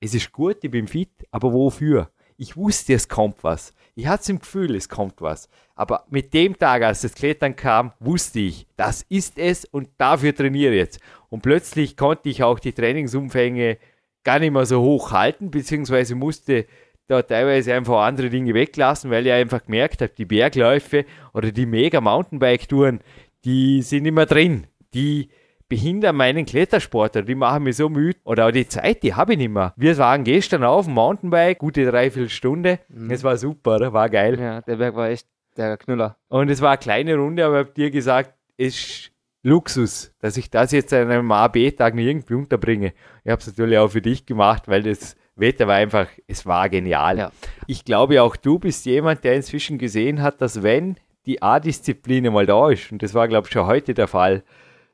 es 0.00 0.14
ist 0.14 0.30
gut, 0.32 0.58
ich 0.62 0.70
bin 0.70 0.86
fit, 0.86 1.10
aber 1.30 1.52
wofür? 1.52 2.10
Ich 2.36 2.56
wusste, 2.56 2.94
es 2.94 3.08
kommt 3.08 3.42
was. 3.42 3.74
Ich 4.00 4.06
hatte 4.06 4.32
im 4.32 4.38
Gefühl, 4.38 4.74
es 4.76 4.88
kommt 4.88 5.20
was. 5.20 5.50
Aber 5.74 6.06
mit 6.08 6.32
dem 6.32 6.58
Tag, 6.58 6.82
als 6.82 7.02
das 7.02 7.12
Klettern 7.12 7.54
kam, 7.54 7.92
wusste 8.00 8.40
ich, 8.40 8.66
das 8.78 9.02
ist 9.10 9.38
es 9.38 9.66
und 9.66 9.90
dafür 9.98 10.34
trainiere 10.34 10.72
ich 10.72 10.78
jetzt. 10.78 11.00
Und 11.28 11.42
plötzlich 11.42 11.98
konnte 11.98 12.30
ich 12.30 12.42
auch 12.42 12.58
die 12.58 12.72
Trainingsumfänge 12.72 13.76
gar 14.24 14.38
nicht 14.38 14.52
mehr 14.52 14.64
so 14.64 14.80
hoch 14.80 15.12
halten, 15.12 15.50
beziehungsweise 15.50 16.14
musste 16.14 16.64
da 17.08 17.20
teilweise 17.20 17.74
einfach 17.74 18.00
andere 18.00 18.30
Dinge 18.30 18.54
weglassen, 18.54 19.10
weil 19.10 19.26
ich 19.26 19.32
einfach 19.34 19.64
gemerkt 19.66 20.00
habe, 20.00 20.12
die 20.16 20.24
Bergläufe 20.24 21.04
oder 21.34 21.52
die 21.52 21.66
Mega-Mountainbike-Touren, 21.66 23.00
die 23.44 23.82
sind 23.82 24.06
immer 24.06 24.24
drin. 24.24 24.66
Die 24.94 25.28
behindern 25.70 26.16
meinen 26.16 26.44
Klettersport, 26.44 27.26
die 27.26 27.34
machen 27.34 27.62
mich 27.62 27.76
so 27.76 27.88
müde. 27.88 28.18
Oder 28.24 28.48
auch 28.48 28.50
die 28.50 28.68
Zeit, 28.68 29.02
die 29.02 29.14
habe 29.14 29.32
ich 29.32 29.38
nicht 29.38 29.50
mehr. 29.50 29.72
Wir 29.76 29.96
waren 29.96 30.24
gestern 30.24 30.64
auf 30.64 30.84
dem 30.84 30.94
Mountainbike, 30.94 31.58
gute 31.58 31.86
dreiviertel 31.86 32.28
Stunde. 32.28 32.80
Es 33.08 33.24
war 33.24 33.38
super, 33.38 33.76
oder? 33.76 33.92
war 33.94 34.10
geil. 34.10 34.38
ja, 34.38 34.60
der 34.60 34.76
Berg 34.76 34.96
war 34.96 35.08
echt 35.08 35.26
der 35.56 35.78
Knüller. 35.78 36.16
Und 36.28 36.50
es 36.50 36.60
war 36.60 36.70
eine 36.72 36.78
kleine 36.78 37.16
Runde, 37.16 37.46
aber 37.46 37.60
ich 37.60 37.66
habe 37.66 37.74
dir 37.74 37.90
gesagt, 37.90 38.34
es 38.58 38.76
ist 38.76 39.12
Luxus, 39.42 40.12
dass 40.20 40.36
ich 40.36 40.50
das 40.50 40.72
jetzt 40.72 40.92
an 40.92 41.10
einem 41.10 41.32
A-B-Tag 41.32 41.96
irgendwie 41.96 42.34
unterbringe. 42.34 42.92
Ich 43.24 43.30
habe 43.30 43.40
es 43.40 43.46
natürlich 43.46 43.78
auch 43.78 43.88
für 43.88 44.02
dich 44.02 44.26
gemacht, 44.26 44.68
weil 44.68 44.82
das 44.82 45.16
Wetter 45.36 45.66
war 45.66 45.76
einfach, 45.76 46.08
es 46.26 46.44
war 46.44 46.68
genial. 46.68 47.16
Ja. 47.16 47.32
Ich 47.66 47.84
glaube, 47.84 48.20
auch 48.22 48.36
du 48.36 48.58
bist 48.58 48.84
jemand, 48.86 49.24
der 49.24 49.34
inzwischen 49.34 49.78
gesehen 49.78 50.20
hat, 50.20 50.42
dass 50.42 50.62
wenn 50.62 50.96
die 51.26 51.40
A-Disziplin 51.40 52.30
mal 52.32 52.44
da 52.44 52.70
ist, 52.70 52.90
und 52.92 53.02
das 53.02 53.14
war, 53.14 53.28
glaube 53.28 53.46
ich, 53.46 53.52
schon 53.52 53.66
heute 53.66 53.94
der 53.94 54.08
Fall, 54.08 54.42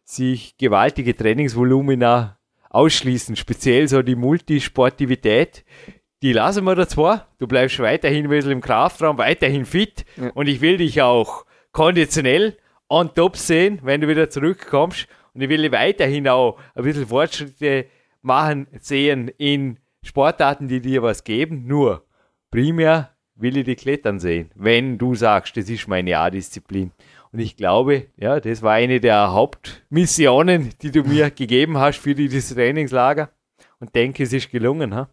sich 0.07 0.57
gewaltige 0.57 1.15
Trainingsvolumina 1.17 2.39
ausschließen, 2.71 3.37
speziell 3.37 3.89
so 3.89 4.03
die 4.03 4.15
Multisportivität, 4.17 5.65
die 6.23 6.33
lassen 6.33 6.65
wir 6.65 6.75
da 6.75 6.89
zwar. 6.89 7.29
Du 7.39 7.47
bleibst 7.47 7.79
weiterhin 7.81 8.25
ein 8.25 8.31
bisschen 8.31 8.53
im 8.53 8.61
Kraftraum, 8.61 9.19
weiterhin 9.19 9.67
fit 9.67 10.05
Ja. 10.17 10.31
und 10.35 10.47
ich 10.49 10.61
will 10.61 10.79
dich 10.79 11.03
auch 11.03 11.45
konditionell 11.73 12.57
on 12.89 13.13
top 13.15 13.37
sehen, 13.37 13.81
wenn 13.83 14.01
du 14.01 14.09
wieder 14.09 14.31
zurückkommst 14.31 15.09
und 15.35 15.41
ich 15.43 15.49
will 15.49 15.63
dich 15.63 15.73
weiterhin 15.73 16.29
auch 16.29 16.59
ein 16.75 16.85
bisschen 16.85 17.07
Fortschritte 17.09 17.87
machen 18.23 18.67
sehen 18.81 19.29
in 19.37 19.79
Sportarten, 20.03 20.69
die 20.69 20.81
dir 20.81 21.03
was 21.03 21.25
geben. 21.25 21.67
Nur 21.67 22.05
primär 22.51 23.11
will 23.35 23.57
ich 23.57 23.65
dich 23.65 23.79
klettern 23.79 24.19
sehen, 24.21 24.51
wenn 24.55 24.99
du 24.99 25.15
sagst, 25.15 25.57
das 25.57 25.69
ist 25.69 25.89
meine 25.89 26.17
A-Disziplin. 26.17 26.93
Und 27.37 27.43
ich 27.43 27.59
glaube, 27.59 28.07
ja, 28.17 28.41
das 28.41 28.63
war 28.63 28.73
eine 28.73 28.99
der 28.99 29.31
Hauptmissionen, 29.31 30.71
die 30.81 30.91
du 30.91 31.03
mir 31.03 31.31
gegeben 31.31 31.77
hast 31.77 31.99
für 31.99 32.15
dieses 32.15 32.55
Trainingslager. 32.55 33.29
Und 33.79 33.95
denke, 33.95 34.23
es 34.23 34.33
ist 34.33 34.51
gelungen. 34.51 34.95
Ha? 34.95 35.11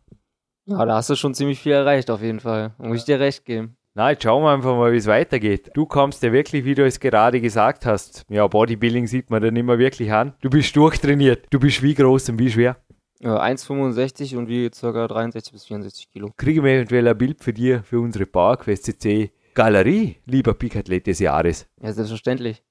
Ja, 0.65 0.85
da 0.85 0.95
hast 0.95 1.09
du 1.09 1.15
schon 1.15 1.33
ziemlich 1.33 1.59
viel 1.59 1.73
erreicht 1.73 2.09
auf 2.09 2.21
jeden 2.21 2.39
Fall. 2.39 2.75
Muss 2.77 2.99
ich 2.99 3.03
dir 3.03 3.19
recht 3.19 3.43
geben. 3.43 3.75
Na, 3.93 4.11
jetzt 4.11 4.23
schauen 4.23 4.41
wir 4.41 4.53
einfach 4.53 4.73
mal, 4.73 4.93
wie 4.93 4.97
es 4.97 5.05
weitergeht. 5.05 5.71
Du 5.73 5.85
kommst 5.85 6.23
ja 6.23 6.31
wirklich, 6.31 6.63
wie 6.63 6.75
du 6.75 6.85
es 6.85 7.01
gerade 7.01 7.41
gesagt 7.41 7.85
hast. 7.85 8.23
Ja, 8.29 8.47
Bodybuilding 8.47 9.05
sieht 9.05 9.29
man 9.29 9.41
dann 9.41 9.57
immer 9.57 9.77
wirklich 9.77 10.13
an. 10.13 10.31
Du 10.39 10.49
bist 10.49 10.73
durchtrainiert. 10.77 11.47
Du 11.49 11.59
bist 11.59 11.83
wie 11.83 11.93
groß 11.93 12.29
und 12.29 12.39
wie 12.39 12.49
schwer. 12.49 12.77
Ja, 13.19 13.43
1,65 13.43 14.37
und 14.37 14.47
wiege 14.47 14.69
ca. 14.69 15.07
63 15.09 15.51
bis 15.51 15.65
64 15.65 16.09
Kilo. 16.09 16.31
Kriegen 16.37 16.63
wir 16.63 16.71
eventuell 16.71 17.05
ein 17.05 17.17
Bild 17.17 17.43
für 17.43 17.51
dir, 17.51 17.83
für 17.83 17.99
unsere 17.99 18.25
PowerQuest 18.25 18.85
CC 18.85 19.33
Galerie, 19.53 20.17
lieber 20.25 20.53
Peak-Athlet 20.53 21.07
des 21.07 21.19
Jahres. 21.19 21.67
Ja, 21.81 21.93
selbstverständlich. 21.93 22.63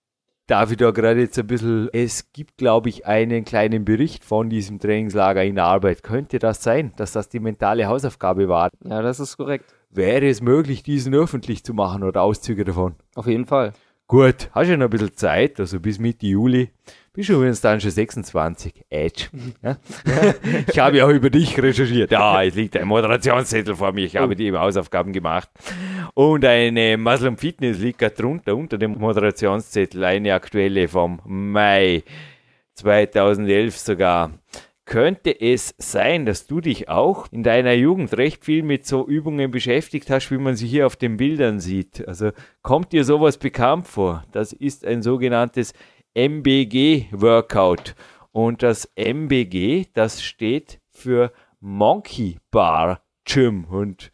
Darf 0.48 0.72
ich 0.72 0.76
da 0.76 0.90
gerade 0.90 1.20
jetzt 1.20 1.38
ein 1.38 1.46
bisschen, 1.46 1.88
es 1.92 2.32
gibt, 2.32 2.56
glaube 2.56 2.88
ich, 2.88 3.06
einen 3.06 3.44
kleinen 3.44 3.84
Bericht 3.84 4.24
von 4.24 4.50
diesem 4.50 4.80
Trainingslager 4.80 5.44
in 5.44 5.58
Arbeit. 5.58 6.02
Könnte 6.02 6.40
das 6.40 6.62
sein, 6.62 6.92
dass 6.96 7.12
das 7.12 7.28
die 7.28 7.38
mentale 7.38 7.86
Hausaufgabe 7.86 8.48
war? 8.48 8.70
Ja, 8.84 9.02
das 9.02 9.20
ist 9.20 9.36
korrekt. 9.36 9.72
Wäre 9.90 10.26
es 10.28 10.40
möglich, 10.40 10.82
diesen 10.82 11.14
öffentlich 11.14 11.62
zu 11.62 11.74
machen 11.74 12.02
oder 12.02 12.22
Auszüge 12.22 12.64
davon? 12.64 12.96
Auf 13.14 13.26
jeden 13.28 13.46
Fall. 13.46 13.72
Gut, 14.08 14.50
hast 14.52 14.68
ja 14.68 14.76
noch 14.76 14.86
ein 14.86 14.90
bisschen 14.90 15.14
Zeit, 15.14 15.60
also 15.60 15.78
bis 15.78 15.98
Mitte 15.98 16.26
Juli. 16.26 16.70
Bist 17.14 17.28
du 17.28 17.34
übrigens 17.34 17.60
dann 17.60 17.78
schon 17.78 17.90
26. 17.90 18.86
Edge. 18.88 19.26
Ja? 19.62 19.76
ich 20.66 20.78
habe 20.78 20.96
ja 20.96 21.04
auch 21.04 21.10
über 21.10 21.28
dich 21.28 21.60
recherchiert. 21.60 22.10
Ja, 22.10 22.42
es 22.42 22.54
liegt 22.54 22.74
ein 22.76 22.88
Moderationszettel 22.88 23.76
vor 23.76 23.92
mir. 23.92 24.06
Ich 24.06 24.16
habe 24.16 24.34
die 24.34 24.50
Hausaufgaben 24.50 25.12
gemacht. 25.12 25.50
Und 26.14 26.44
eine 26.44 26.96
Muslim 26.96 27.36
Fitness 27.36 27.78
liegt 27.78 27.98
gerade 27.98 28.14
drunter, 28.14 28.56
unter 28.56 28.78
dem 28.78 28.92
Moderationszettel. 28.92 30.02
Eine 30.04 30.32
aktuelle 30.32 30.88
vom 30.88 31.20
Mai 31.26 32.02
2011 32.76 33.76
sogar. 33.76 34.32
Könnte 34.86 35.38
es 35.38 35.74
sein, 35.78 36.26
dass 36.26 36.46
du 36.46 36.60
dich 36.60 36.88
auch 36.88 37.26
in 37.30 37.42
deiner 37.42 37.72
Jugend 37.72 38.16
recht 38.16 38.44
viel 38.44 38.62
mit 38.62 38.86
so 38.86 39.06
Übungen 39.06 39.50
beschäftigt 39.50 40.10
hast, 40.10 40.30
wie 40.30 40.38
man 40.38 40.56
sie 40.56 40.66
hier 40.66 40.86
auf 40.86 40.96
den 40.96 41.18
Bildern 41.18 41.60
sieht? 41.60 42.06
Also 42.08 42.32
kommt 42.62 42.92
dir 42.92 43.04
sowas 43.04 43.38
bekannt 43.38 43.86
vor? 43.86 44.24
Das 44.32 44.52
ist 44.52 44.84
ein 44.84 45.02
sogenanntes 45.02 45.72
MBG-Workout. 46.14 47.94
Und 48.32 48.62
das 48.62 48.86
MBG, 48.96 49.86
das 49.92 50.22
steht 50.22 50.80
für 50.90 51.32
Monkey 51.60 52.38
Bar 52.50 53.02
Gym. 53.24 53.64
Und 53.64 54.10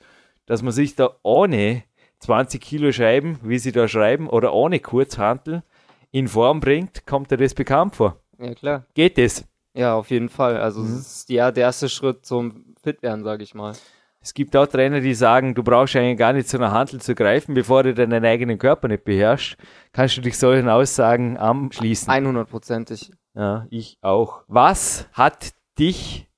dass 0.47 0.63
man 0.63 0.73
sich 0.73 0.95
da 0.97 1.17
ohne 1.23 1.85
20 2.21 2.61
Kilo 2.61 2.91
Scheiben, 2.93 3.39
wie 3.43 3.59
sie 3.59 3.73
da 3.73 3.87
schreiben, 3.87 4.29
oder 4.29 4.53
ohne 4.53 4.81
Kurzhantel 4.81 5.63
in 6.11 6.27
Form 6.27 6.61
bringt, 6.61 7.07
kommt 7.07 7.31
dir 7.31 7.37
das 7.37 7.55
bekannt 7.55 7.95
vor? 7.97 8.21
Ja, 8.39 8.55
klar. 8.55 8.87
Geht 8.95 9.19
es? 9.19 9.45
Ja, 9.75 9.95
auf 9.95 10.11
jeden 10.11 10.29
Fall. 10.29 10.57
Also 10.57 10.81
Mhm. 10.81 10.95
es 10.95 11.17
ist 11.19 11.31
ja 11.31 11.53
der 11.53 11.65
erste 11.65 11.89
Schritt 11.89 12.27
zum 12.27 12.75
Fitwerden, 12.83 13.23
sage 13.23 13.45
ich 13.45 13.55
mal. 13.55 13.75
Es 14.21 14.35
gibt 14.35 14.57
auch 14.57 14.67
Trainer, 14.67 15.01
die 15.01 15.15
sagen, 15.15 15.55
du 15.55 15.63
brauchst 15.63 15.95
eigentlich 15.97 16.19
gar 16.19 16.33
nicht 16.33 16.49
zu 16.49 16.57
einer 16.57 16.73
Hantel 16.73 17.01
zu 17.01 17.15
greifen, 17.15 17.55
bevor 17.55 17.85
du 17.85 17.95
deinen 17.95 18.25
eigenen 18.25 18.59
Körper 18.59 18.89
nicht 18.89 19.05
beherrschst. 19.05 19.57
Kannst 19.93 20.17
du 20.17 20.21
dich 20.21 20.37
solchen 20.37 20.69
Aussagen 20.69 21.37
anschließen? 21.37 22.13
100%ig. 22.13 23.13
Ja, 23.35 23.67
ich 23.71 23.99
auch. 24.03 24.43
Was 24.49 25.07
hat 25.13 25.53
dich 25.79 26.29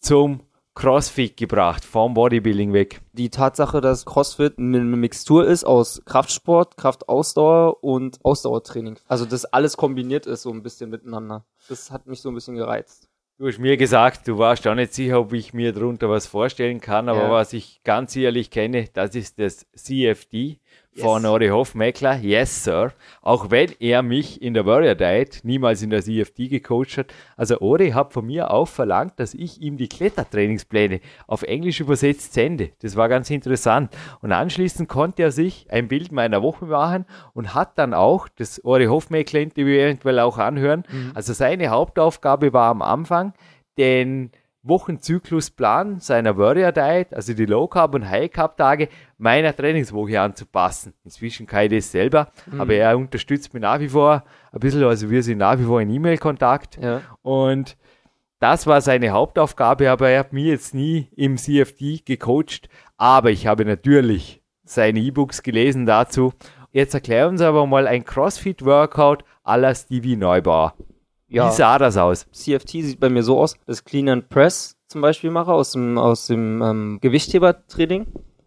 zum 0.00 0.42
CrossFit 0.74 1.36
gebracht, 1.36 1.84
vom 1.84 2.14
Bodybuilding 2.14 2.72
weg? 2.72 3.00
Die 3.12 3.30
Tatsache, 3.30 3.80
dass 3.80 4.04
CrossFit 4.04 4.58
eine 4.58 4.80
Mixtur 4.80 5.46
ist 5.46 5.64
aus 5.64 6.02
Kraftsport, 6.04 6.76
Kraftausdauer 6.76 7.82
und 7.82 8.18
Ausdauertraining. 8.24 8.98
Also 9.06 9.24
das 9.24 9.44
alles 9.44 9.76
kombiniert 9.76 10.26
ist 10.26 10.42
so 10.42 10.50
ein 10.50 10.62
bisschen 10.62 10.90
miteinander. 10.90 11.44
Das 11.68 11.90
hat 11.90 12.06
mich 12.06 12.20
so 12.20 12.28
ein 12.28 12.34
bisschen 12.34 12.56
gereizt. 12.56 13.08
Du 13.36 13.48
hast 13.48 13.58
mir 13.58 13.76
gesagt, 13.76 14.28
du 14.28 14.38
warst 14.38 14.64
auch 14.68 14.76
nicht 14.76 14.94
sicher, 14.94 15.18
ob 15.18 15.32
ich 15.32 15.52
mir 15.52 15.72
darunter 15.72 16.08
was 16.08 16.26
vorstellen 16.26 16.80
kann, 16.80 17.08
aber 17.08 17.22
Ja. 17.24 17.30
was 17.32 17.52
ich 17.52 17.80
ganz 17.82 18.14
ehrlich 18.14 18.48
kenne, 18.50 18.88
das 18.92 19.16
ist 19.16 19.40
das 19.40 19.66
CFD 19.74 20.60
von. 20.96 21.26
Ori 21.26 21.48
Hofmeckler. 21.48 22.16
Yes, 22.16 22.64
Sir. 22.64 22.92
Auch 23.22 23.50
wenn 23.50 23.72
er 23.80 24.02
mich 24.02 24.40
in 24.42 24.54
der 24.54 24.66
Warrior 24.66 24.94
Diet 24.94 25.40
niemals 25.42 25.82
in 25.82 25.90
der 25.90 26.02
CFD 26.02 26.48
gecoacht 26.48 26.98
hat. 26.98 27.14
Also 27.36 27.60
Ori 27.60 27.90
hat 27.90 28.12
von 28.12 28.26
mir 28.26 28.50
auch 28.50 28.68
verlangt, 28.68 29.18
dass 29.18 29.34
ich 29.34 29.60
ihm 29.60 29.76
die 29.76 29.88
Klettertrainingspläne 29.88 31.00
auf 31.26 31.42
Englisch 31.42 31.80
übersetzt 31.80 32.34
sende. 32.34 32.70
Das 32.80 32.96
war 32.96 33.08
ganz 33.08 33.30
interessant. 33.30 33.94
Und 34.20 34.32
anschließend 34.32 34.88
konnte 34.88 35.22
er 35.22 35.32
sich 35.32 35.66
ein 35.70 35.88
Bild 35.88 36.12
meiner 36.12 36.42
Woche 36.42 36.66
machen 36.66 37.06
und 37.32 37.54
hat 37.54 37.78
dann 37.78 37.94
auch 37.94 38.28
das 38.28 38.64
Ori 38.64 38.86
Hofmeckler 38.86 39.40
Interview 39.40 39.74
eventuell 39.74 40.20
auch 40.20 40.38
anhören. 40.38 40.84
Also 41.14 41.32
seine 41.32 41.68
Hauptaufgabe 41.68 42.52
war 42.52 42.70
am 42.70 42.82
Anfang, 42.82 43.32
den 43.78 44.30
Wochenzyklusplan 44.64 46.00
seiner 46.00 46.36
Warrior 46.36 46.72
Diet, 46.72 47.12
also 47.14 47.34
die 47.34 47.46
Low 47.46 47.68
Carb 47.68 47.94
und 47.94 48.08
High 48.08 48.30
Carb 48.30 48.56
Tage 48.56 48.88
meiner 49.18 49.54
Trainingswoche 49.54 50.20
anzupassen. 50.20 50.94
Inzwischen 51.04 51.46
kann 51.46 51.64
ich 51.66 51.70
das 51.78 51.92
selber, 51.92 52.28
aber 52.58 52.74
er 52.74 52.96
unterstützt 52.96 53.52
mich 53.54 53.62
nach 53.62 53.78
wie 53.80 53.88
vor 53.90 54.24
ein 54.52 54.60
bisschen, 54.60 54.82
also 54.84 55.10
wir 55.10 55.22
sind 55.22 55.38
nach 55.38 55.58
wie 55.58 55.64
vor 55.64 55.80
in 55.80 55.90
E-Mail-Kontakt 55.90 56.78
Ja. 56.82 57.02
und 57.22 57.76
das 58.40 58.66
war 58.66 58.80
seine 58.80 59.10
Hauptaufgabe, 59.10 59.90
aber 59.90 60.10
er 60.10 60.20
hat 60.20 60.32
mich 60.32 60.46
jetzt 60.46 60.74
nie 60.74 61.08
im 61.16 61.36
CFD 61.38 62.00
gecoacht, 62.04 62.68
aber 62.96 63.30
ich 63.30 63.46
habe 63.46 63.64
natürlich 63.64 64.42
seine 64.64 64.98
E-Books 65.00 65.42
gelesen 65.42 65.86
dazu. 65.86 66.32
Jetzt 66.72 66.94
erklär 66.94 67.28
uns 67.28 67.40
aber 67.40 67.66
mal 67.66 67.86
ein 67.86 68.04
CrossFit-Workout 68.04 69.24
à 69.44 69.56
la 69.56 69.74
Stevie 69.74 70.16
Neubauer. 70.16 70.74
Ja, 71.28 71.48
Wie 71.48 71.54
sah 71.54 71.78
das 71.78 71.96
aus? 71.96 72.26
CFT 72.32 72.70
sieht 72.70 73.00
bei 73.00 73.08
mir 73.08 73.22
so 73.22 73.38
aus, 73.40 73.56
dass 73.66 73.78
ich 73.80 73.84
Clean 73.84 74.08
and 74.08 74.28
Press 74.28 74.76
zum 74.88 75.00
Beispiel 75.00 75.30
mache 75.30 75.52
aus 75.52 75.72
dem, 75.72 75.98
aus 75.98 76.26
dem 76.26 76.62
ähm, 76.62 76.98
Gewichthebertraining, 77.00 78.06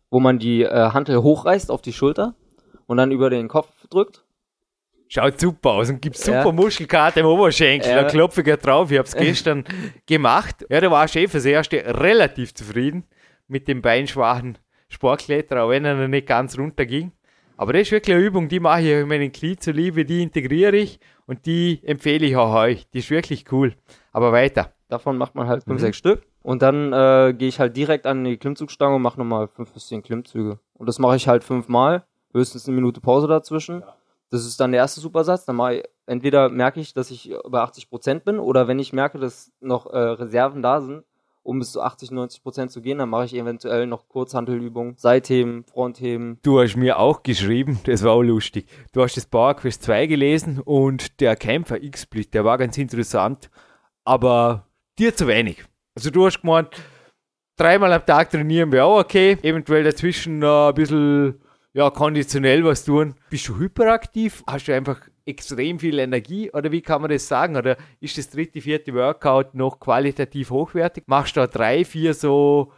wo 0.10 0.20
man 0.20 0.40
die 0.40 0.64
äh, 0.64 0.90
Hantel 0.92 1.22
hochreißt 1.22 1.72
auf 1.72 1.82
die 1.82 1.94
Schulter 1.94 2.36
und 2.86 2.98
dann 2.98 3.12
über 3.12 3.30
den 3.30 3.48
Kopf 3.48 3.70
drückt. 3.90 4.24
Schaut 5.10 5.40
super 5.40 5.72
aus 5.72 5.90
und 5.90 6.02
gibt 6.02 6.18
super 6.18 6.46
Ja. 6.46 6.52
Muskelkater 6.52 7.22
im 7.22 7.28
Oberschenkel. 7.28 7.90
Ja. 7.90 8.04
Da 8.04 8.10
klopfe 8.10 8.42
ich 8.42 8.48
ja 8.48 8.58
drauf. 8.58 8.92
Ich 8.92 8.98
habe 8.98 9.08
es 9.08 9.16
gestern 9.18 9.64
gemacht. 10.06 10.66
Ja, 10.70 10.82
da 10.82 10.92
war 10.92 11.08
Chef 11.08 11.32
fürs 11.32 11.46
Erste 11.46 11.78
relativ 11.78 12.54
zufrieden 12.54 13.06
mit 13.48 13.68
dem 13.68 13.82
beinschwachen 13.82 14.58
Sportkletterer, 14.90 15.64
auch 15.64 15.70
wenn 15.70 15.86
er 15.86 15.96
noch 15.96 16.08
nicht 16.08 16.28
ganz 16.28 16.58
runter 16.58 16.86
ging. 16.86 17.12
Aber 17.56 17.74
das 17.74 17.84
ist 17.84 17.92
wirklich 17.92 18.16
eine 18.16 18.24
Übung, 18.24 18.50
die 18.50 18.60
mache 18.60 18.82
ich 18.82 19.06
meinen 19.06 19.32
Knie 19.32 19.56
zuliebe, 19.56 20.06
die 20.06 20.22
integriere 20.22 20.76
ich 20.78 21.00
und 21.28 21.46
die 21.46 21.82
empfehle 21.84 22.26
ich 22.26 22.36
auch 22.36 22.54
euch. 22.56 22.90
Die 22.90 23.00
ist 23.00 23.10
wirklich 23.12 23.52
cool. 23.52 23.76
Aber 24.12 24.32
weiter. 24.32 24.74
Davon 24.90 25.18
macht 25.18 25.36
man 25.36 25.48
halt 25.48 25.64
fünf, 25.64 25.76
Mhm. 25.80 25.82
sechs 25.82 25.98
Stück. 25.98 26.24
Und 26.42 26.62
dann 26.62 26.94
äh, 26.94 27.34
gehe 27.38 27.50
ich 27.50 27.60
halt 27.60 27.76
direkt 27.78 28.06
an 28.08 28.24
die 28.24 28.38
Klimmzugstange 28.38 28.96
und 28.96 29.02
mache 29.02 29.20
nochmal 29.20 29.48
fünf 29.50 29.74
bis 29.74 29.88
zehn 29.88 30.02
Klimmzüge. 30.02 30.60
Und 30.76 30.88
das 30.88 30.98
mache 30.98 31.18
ich 31.18 31.28
halt 31.28 31.44
fünfmal, 31.44 32.06
höchstens 32.34 32.68
eine 32.68 32.76
Minute 32.76 33.02
Pause 33.02 33.28
dazwischen. 33.28 33.84
Das 34.30 34.46
ist 34.46 34.60
dann 34.60 34.72
der 34.72 34.80
erste 34.82 35.02
Supersatz. 35.02 35.46
Dann 35.46 35.58
mache 35.58 35.76
ich, 35.76 35.84
entweder 36.06 36.48
merke 36.50 36.80
ich, 36.80 36.94
dass 36.94 37.12
ich 37.12 37.34
bei 37.50 37.60
80 37.60 37.90
Prozent 37.90 38.24
bin, 38.26 38.40
oder 38.40 38.68
wenn 38.70 38.80
ich 38.80 38.94
merke, 38.94 39.20
dass 39.20 39.52
noch 39.60 39.88
äh, 39.88 39.98
Reserven 39.98 40.62
da 40.62 40.80
sind, 40.82 41.04
um 41.48 41.60
bis 41.60 41.72
zu 41.72 41.82
80, 41.82 42.12
90 42.12 42.44
Prozent 42.44 42.72
zu 42.72 42.82
gehen, 42.82 42.98
dann 42.98 43.10
mache 43.10 43.26
ich 43.26 43.34
eventuell 43.34 43.88
noch 43.88 44.10
Kurzhantelübungen, 44.10 44.96
Seitheben, 44.98 45.64
Frontheben. 45.64 46.40
Du 46.44 46.60
hast 46.60 46.76
mir 46.76 47.00
auch 47.00 47.24
geschrieben, 47.24 47.80
das 47.86 48.04
war 48.04 48.12
auch 48.12 48.22
lustig. 48.22 48.68
Du 48.92 49.02
hast 49.02 49.16
das 49.16 49.26
Power 49.26 49.56
Quest 49.56 49.84
2 49.84 50.08
gelesen 50.08 50.60
und 50.60 51.22
der 51.22 51.38
Kämpfer 51.38 51.82
X-Split, 51.82 52.34
der 52.34 52.44
war 52.44 52.58
ganz 52.58 52.78
interessant, 52.78 53.50
aber 54.04 54.68
dir 55.00 55.16
zu 55.16 55.26
wenig. 55.28 55.64
Also 55.96 56.10
du 56.10 56.26
hast 56.26 56.42
gemeint, 56.42 56.70
dreimal 57.56 57.94
am 57.94 58.06
Tag 58.06 58.30
trainieren 58.30 58.74
wäre 58.74 58.86
auch 58.86 59.00
okay, 59.00 59.38
eventuell 59.42 59.86
dazwischen 59.86 60.40
noch 60.40 60.70
ein 60.70 60.76
bisschen 60.76 61.40
ja, 61.72 61.90
konditionell 61.90 62.66
was 62.66 62.84
tun. 62.84 63.16
Bist 63.30 63.48
du 63.48 63.58
hyperaktiv? 63.58 64.44
Hast 64.48 64.68
du 64.68 64.76
einfach 64.76 65.00
extrem 65.28 65.80
viel 65.80 66.00
Energie 66.00 66.52
oder 66.52 66.72
wie 66.72 66.82
kann 66.82 67.02
man 67.02 67.12
das 67.12 67.28
sagen? 67.28 67.56
Oder 67.56 67.78
ist 68.00 68.18
das 68.18 68.30
dritte, 68.30 68.62
vierte 68.62 68.94
Workout 68.94 69.54
noch 69.54 69.80
qualitativ 69.80 70.50
hochwertig? 70.50 71.04
Machst 71.08 71.36
du 71.36 71.42
da 71.42 71.48
drei, 71.48 71.84
vier 71.84 72.14
so 72.14 72.72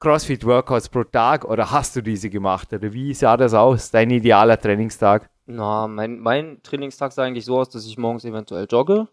CrossFit-Workouts 0.00 0.88
pro 0.88 1.04
Tag 1.04 1.44
oder 1.44 1.70
hast 1.70 1.96
du 1.96 2.02
diese 2.02 2.28
gemacht? 2.30 2.72
Oder 2.72 2.92
wie 2.92 3.14
sah 3.14 3.36
das 3.36 3.54
aus, 3.54 3.90
dein 3.90 4.10
idealer 4.10 4.60
Trainingstag? 4.60 5.30
Na, 5.46 5.86
mein, 5.86 6.18
mein 6.20 6.62
Trainingstag 6.62 7.12
sah 7.12 7.22
eigentlich 7.22 7.44
so 7.44 7.58
aus, 7.58 7.68
dass 7.70 7.86
ich 7.86 7.98
morgens 7.98 8.24
eventuell 8.24 8.66
jogge 8.70 9.08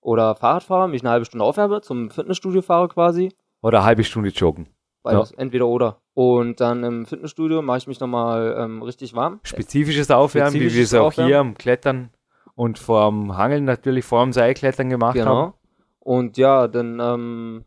oder 0.00 0.34
Fahrrad 0.34 0.62
fahre, 0.62 0.88
mich 0.88 1.02
eine 1.02 1.10
halbe 1.10 1.24
Stunde 1.24 1.44
aufwärme, 1.44 1.80
zum 1.80 2.10
Fitnessstudio 2.10 2.62
fahre 2.62 2.88
quasi. 2.88 3.32
Oder 3.60 3.78
eine 3.78 3.86
halbe 3.86 4.04
Stunde 4.04 4.30
joggen? 4.30 4.68
Beides, 5.02 5.32
entweder 5.32 5.66
oder. 5.66 6.00
Und 6.18 6.58
dann 6.58 6.82
im 6.82 7.06
Fitnessstudio 7.06 7.62
mache 7.62 7.78
ich 7.78 7.86
mich 7.86 8.00
nochmal 8.00 8.56
ähm, 8.58 8.82
richtig 8.82 9.14
warm. 9.14 9.38
Spezifisches 9.44 10.10
Aufwärmen, 10.10 10.52
wie 10.52 10.58
wir 10.58 10.66
es 10.66 10.72
Spezifisches 10.72 10.94
auch 10.98 11.06
Aufwärmen. 11.06 11.28
hier 11.28 11.38
am 11.38 11.54
Klettern 11.54 12.10
und 12.56 12.80
vorm 12.80 13.36
Hangeln 13.36 13.64
natürlich, 13.64 14.04
vorm 14.04 14.32
Seilklettern 14.32 14.90
gemacht 14.90 15.16
haben. 15.16 15.24
Genau. 15.24 15.54
Und 16.00 16.36
ja, 16.36 16.66
dann 16.66 16.98
ähm, 16.98 17.64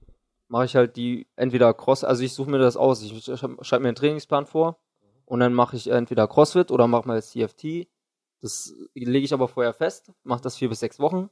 mache 0.50 0.66
ich 0.66 0.76
halt 0.76 0.98
die 0.98 1.28
entweder 1.38 1.74
Cross, 1.74 2.04
also 2.04 2.24
ich 2.24 2.34
suche 2.34 2.52
mir 2.52 2.58
das 2.58 2.76
aus. 2.76 3.02
Ich 3.02 3.24
schreibe 3.24 3.64
schreib 3.64 3.82
mir 3.84 3.88
einen 3.88 3.96
Trainingsplan 3.96 4.46
vor 4.46 4.80
und 5.24 5.40
dann 5.40 5.54
mache 5.54 5.78
ich 5.78 5.90
entweder 5.90 6.28
CrossFit 6.28 6.72
oder 6.72 6.88
mache 6.88 7.08
mal 7.08 7.24
CFT. 7.24 7.88
Das 8.42 8.74
lege 8.94 9.24
ich 9.24 9.34
aber 9.34 9.48
vorher 9.48 9.72
fest, 9.72 10.12
mache 10.26 10.42
das 10.42 10.58
vier 10.58 10.68
bis 10.68 10.82
sechs 10.82 11.00
Wochen 11.00 11.30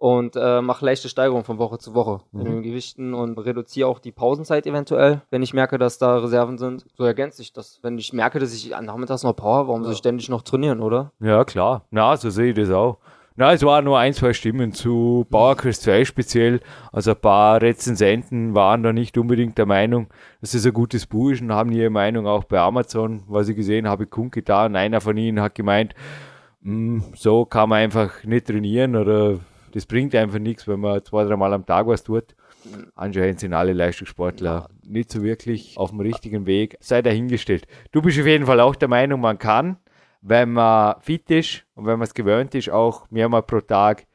und 0.00 0.36
äh, 0.36 0.60
mache 0.62 0.84
leichte 0.84 1.08
Steigerungen 1.08 1.44
von 1.44 1.58
Woche 1.58 1.78
zu 1.78 1.94
Woche 1.94 2.20
Mhm. 2.32 2.40
in 2.40 2.46
den 2.46 2.62
Gewichten 2.62 3.14
und 3.14 3.36
reduziere 3.38 3.88
auch 3.88 3.98
die 3.98 4.12
Pausenzeit 4.12 4.66
eventuell, 4.66 5.22
wenn 5.30 5.42
ich 5.42 5.54
merke, 5.54 5.78
dass 5.78 5.98
da 5.98 6.18
Reserven 6.18 6.56
sind. 6.58 6.86
So 6.96 7.04
ergänzt 7.04 7.38
sich 7.38 7.52
das. 7.52 7.80
Wenn 7.82 7.98
ich 7.98 8.12
merke, 8.12 8.38
dass 8.38 8.54
ich 8.54 8.76
an 8.76 8.84
nachmittags 8.84 9.22
noch 9.24 9.34
Power, 9.34 9.66
warum 9.68 9.82
soll 9.84 9.92
ich 9.92 9.98
ständig 9.98 10.28
noch 10.28 10.42
trainieren, 10.42 10.80
oder? 10.80 11.12
Ja, 11.20 11.44
klar. 11.44 11.82
Na, 11.90 12.16
so 12.16 12.30
sehe 12.30 12.50
ich 12.50 12.56
das 12.56 12.70
auch. 12.70 12.98
Na, 13.40 13.52
es 13.52 13.62
waren 13.62 13.84
nur 13.84 13.96
ein, 13.96 14.14
zwei 14.14 14.32
Stimmen 14.32 14.72
zu 14.72 15.24
Power 15.30 15.54
Quest 15.56 15.82
2 15.82 16.04
speziell. 16.04 16.60
Also 16.92 17.12
ein 17.12 17.20
paar 17.20 17.62
Rezensenten 17.62 18.54
waren 18.56 18.82
da 18.82 18.92
nicht 18.92 19.16
unbedingt 19.16 19.56
der 19.58 19.66
Meinung, 19.66 20.08
dass 20.40 20.54
es 20.54 20.66
ein 20.66 20.72
gutes 20.72 21.06
Buch 21.06 21.30
ist 21.30 21.40
und 21.42 21.52
haben 21.52 21.70
ihre 21.70 21.88
Meinung 21.90 22.26
auch 22.26 22.42
bei 22.44 22.58
Amazon, 22.58 23.22
was 23.28 23.48
ich 23.48 23.54
gesehen 23.54 23.86
habe, 23.88 24.06
kundgetan. 24.06 24.74
Einer 24.74 25.00
von 25.00 25.16
ihnen 25.16 25.40
hat 25.40 25.54
gemeint, 25.54 25.94
"Mm, 26.62 26.98
so 27.14 27.44
kann 27.44 27.68
man 27.68 27.78
einfach 27.78 28.24
nicht 28.24 28.48
trainieren 28.48 28.96
oder 28.96 29.38
das 29.78 29.86
bringt 29.86 30.12
einfach 30.16 30.40
nichts, 30.40 30.66
wenn 30.66 30.80
man 30.80 31.04
zwei, 31.04 31.22
dreimal 31.24 31.52
am 31.52 31.64
Tag 31.64 31.86
was 31.86 32.02
tut. 32.02 32.34
Anscheinend 32.96 33.38
sind 33.38 33.54
alle 33.54 33.72
Leistungssportler 33.72 34.68
nicht 34.84 35.12
so 35.12 35.22
wirklich 35.22 35.78
auf 35.78 35.90
dem 35.90 36.00
richtigen 36.00 36.46
Weg. 36.46 36.76
Sei 36.80 37.00
dahingestellt. 37.00 37.68
Du 37.92 38.02
bist 38.02 38.18
auf 38.18 38.26
jeden 38.26 38.46
Fall 38.46 38.58
auch 38.58 38.74
der 38.74 38.88
Meinung, 38.88 39.20
man 39.20 39.38
kann, 39.38 39.76
wenn 40.20 40.52
man 40.52 41.00
fit 41.00 41.30
ist 41.30 41.64
und 41.74 41.86
wenn 41.86 42.00
man 42.00 42.06
es 42.08 42.14
gewöhnt 42.14 42.56
ist, 42.56 42.70
auch 42.70 43.08
mehrmal 43.10 43.44
pro 43.44 43.60
Tag 43.60 44.06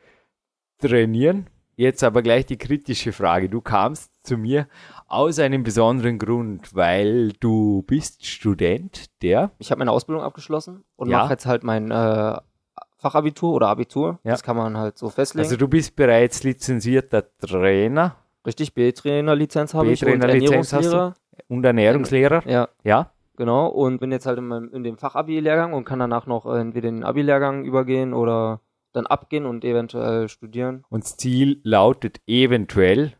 trainieren. 0.80 1.48
Jetzt 1.76 2.04
aber 2.04 2.22
gleich 2.22 2.46
die 2.46 2.58
kritische 2.58 3.14
Frage. 3.14 3.48
Du 3.50 3.62
kamst 3.62 4.12
zu 4.26 4.38
mir 4.38 4.68
aus 5.08 5.40
einem 5.40 5.64
besonderen 5.64 6.20
Grund, 6.20 6.76
weil 6.76 7.32
du 7.40 7.84
bist 7.84 8.26
Student, 8.26 9.06
der 9.22 9.52
Ich 9.60 9.72
habe 9.72 9.80
meine 9.80 9.92
Ausbildung 9.92 10.24
abgeschlossen 10.24 10.84
und 10.98 11.10
Ja. 11.10 11.20
mache 11.20 11.32
jetzt 11.34 11.46
halt 11.46 11.64
mein 11.64 11.90
äh, 11.90 12.38
Fachabitur 13.04 13.54
oder 13.54 13.68
Abitur. 13.68 14.18
Ja. 14.24 14.32
Das 14.32 14.42
kann 14.42 14.56
man 14.56 14.78
halt 14.78 14.98
so 14.98 15.10
festlegen. 15.10 15.46
also 15.46 15.58
du 15.58 15.68
bist 15.68 15.96
bereits 15.96 16.44
lizenzierter 16.44 17.26
Trainer 17.38 18.16
Richtig, 18.46 18.74
B-Trainer-Lizenz 18.74 19.74
habe 19.74 19.92
ich 19.92 20.04
und 20.04 20.12
B-Trainer-Lizenz 20.12 20.74
hast 20.74 20.86
du? 20.86 20.90
Ernährungslehrer. 20.90 21.16
und 21.48 21.66
Ernährungslehrer. 21.66 22.44
Ja, 22.46 22.70
Ja, 22.84 23.12
genau. 23.38 23.68
Und 23.68 24.00
bin 24.00 24.12
jetzt 24.12 24.26
halt 24.26 24.38
in, 24.38 24.48
meinem, 24.48 24.70
in 24.74 24.84
dem 24.84 24.98
Fachabi-Lehrgang 24.98 25.74
und 25.74 25.86
kann 25.86 26.00
danach 26.00 26.28
noch 26.28 26.46
äh, 26.46 26.60
entweder 26.60 26.90
in 26.90 26.96
den 26.98 27.04
Abi-Lehrgang 27.04 27.64
übergehen 27.64 28.14
oder 28.14 28.62
dann 28.92 29.08
abgehen 29.08 29.46
und 29.46 29.64
eventuell 29.64 30.28
studieren. 30.30 30.84
Und 30.90 31.04
das 31.04 31.18
Ziel 31.18 31.62
lautet 31.64 32.22
eventuell, 32.28 33.14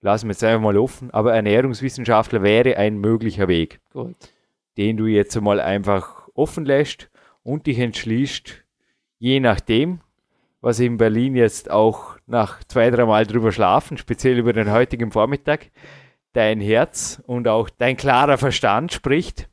lassen 0.00 0.28
wir 0.28 0.32
jetzt 0.32 0.44
einfach 0.44 0.62
mal 0.62 0.78
offen, 0.78 1.10
aber 1.10 1.34
Ernährungswissenschaftler 1.34 2.42
wäre 2.42 2.76
ein 2.76 2.98
möglicher 2.98 3.48
Weg, 3.48 3.80
Korrekt. 3.92 4.32
den 4.76 4.96
du 4.96 5.06
jetzt 5.06 5.38
mal 5.40 5.60
einfach 5.60 6.28
offen 6.34 6.64
lässt 6.64 7.10
und 7.42 7.66
dich 7.66 7.78
entschließt, 7.78 8.61
je 9.22 9.38
nachdem, 9.38 10.00
was 10.60 10.80
in 10.80 10.96
Berlin 10.96 11.36
jetzt 11.36 11.70
auch 11.70 12.16
nach 12.26 12.64
zwei, 12.64 12.90
dreimal 12.90 13.24
drüber 13.24 13.52
schlafen, 13.52 13.96
speziell 13.96 14.36
über 14.36 14.52
den 14.52 14.72
heutigen 14.72 15.12
Vormittag, 15.12 15.70
dein 16.32 16.60
Herz 16.60 17.22
und 17.28 17.46
auch 17.46 17.70
dein 17.70 17.96
klarer 17.96 18.36
Verstand 18.36 18.92
spricht, 18.92 19.48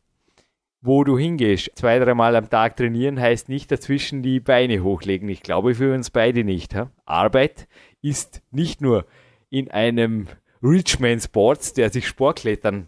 wo 0.81 1.03
du 1.03 1.19
hingehst. 1.19 1.69
Zwei, 1.75 1.99
dreimal 1.99 2.35
am 2.35 2.49
Tag 2.49 2.77
trainieren 2.77 3.19
heißt 3.21 3.47
nicht 3.47 3.71
dazwischen 3.71 4.23
die 4.23 4.39
Beine 4.39 4.81
hochlegen. 4.81 5.29
Ich 5.29 5.43
glaube 5.43 5.75
für 5.75 5.93
uns 5.93 6.09
beide 6.09 6.43
nicht. 6.43 6.73
Ha? 6.73 6.89
Arbeit 7.05 7.67
ist 8.01 8.41
nicht 8.49 8.81
nur 8.81 9.05
in 9.51 9.69
einem 9.69 10.29
Richman 10.63 11.19
Sports, 11.19 11.73
der 11.73 11.91
sich 11.91 12.07
Sportklettern 12.07 12.87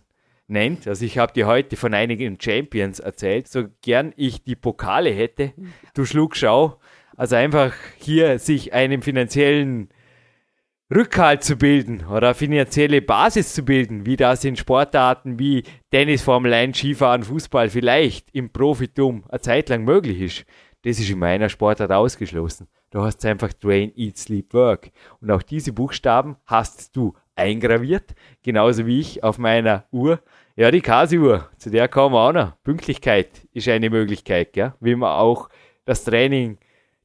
nennt. 0.51 0.87
Also 0.87 1.05
ich 1.05 1.17
habe 1.17 1.33
dir 1.33 1.47
heute 1.47 1.75
von 1.77 1.93
einigen 1.93 2.39
Champions 2.39 2.99
erzählt, 2.99 3.47
so 3.47 3.65
gern 3.81 4.13
ich 4.15 4.43
die 4.43 4.55
Pokale 4.55 5.09
hätte. 5.09 5.53
Du 5.93 6.05
Schluckschau. 6.05 6.79
Also 7.17 7.35
einfach 7.35 7.73
hier 7.97 8.39
sich 8.39 8.73
einen 8.73 9.01
finanziellen 9.01 9.89
Rückhalt 10.93 11.43
zu 11.43 11.55
bilden 11.55 12.05
oder 12.05 12.33
finanzielle 12.33 13.01
Basis 13.01 13.53
zu 13.53 13.63
bilden, 13.63 14.05
wie 14.05 14.17
das 14.17 14.43
in 14.43 14.57
Sportarten 14.57 15.39
wie 15.39 15.63
Tennis, 15.89 16.21
Formel 16.21 16.53
1, 16.53 16.77
Skifahren, 16.77 17.23
Fußball 17.23 17.69
vielleicht 17.69 18.29
im 18.33 18.51
Profitum 18.51 19.23
eine 19.29 19.39
Zeit 19.39 19.69
lang 19.69 19.85
möglich 19.85 20.19
ist. 20.19 20.45
Das 20.83 20.99
ist 20.99 21.09
in 21.09 21.19
meiner 21.19 21.47
Sportart 21.47 21.91
ausgeschlossen. 21.91 22.67
Du 22.89 23.01
hast 23.01 23.23
einfach 23.25 23.53
Train, 23.53 23.93
Eat, 23.95 24.17
Sleep, 24.17 24.53
Work. 24.53 24.91
Und 25.21 25.31
auch 25.31 25.43
diese 25.43 25.71
Buchstaben 25.71 26.35
hast 26.45 26.95
du 26.95 27.13
eingraviert, 27.35 28.13
genauso 28.43 28.85
wie 28.85 28.99
ich 28.99 29.23
auf 29.23 29.37
meiner 29.37 29.85
Uhr. 29.91 30.21
Ja, 30.57 30.69
die 30.69 30.81
Kasi-Uhr, 30.81 31.49
zu 31.57 31.69
der 31.71 31.87
kommen 31.87 32.13
wir 32.13 32.19
auch 32.19 32.33
noch. 32.33 32.61
Pünktlichkeit 32.63 33.47
ist 33.53 33.69
eine 33.69 33.89
Möglichkeit, 33.89 34.51
gell? 34.51 34.73
wie 34.81 34.95
man 34.95 35.11
auch 35.11 35.49
das 35.85 36.03
Training 36.03 36.57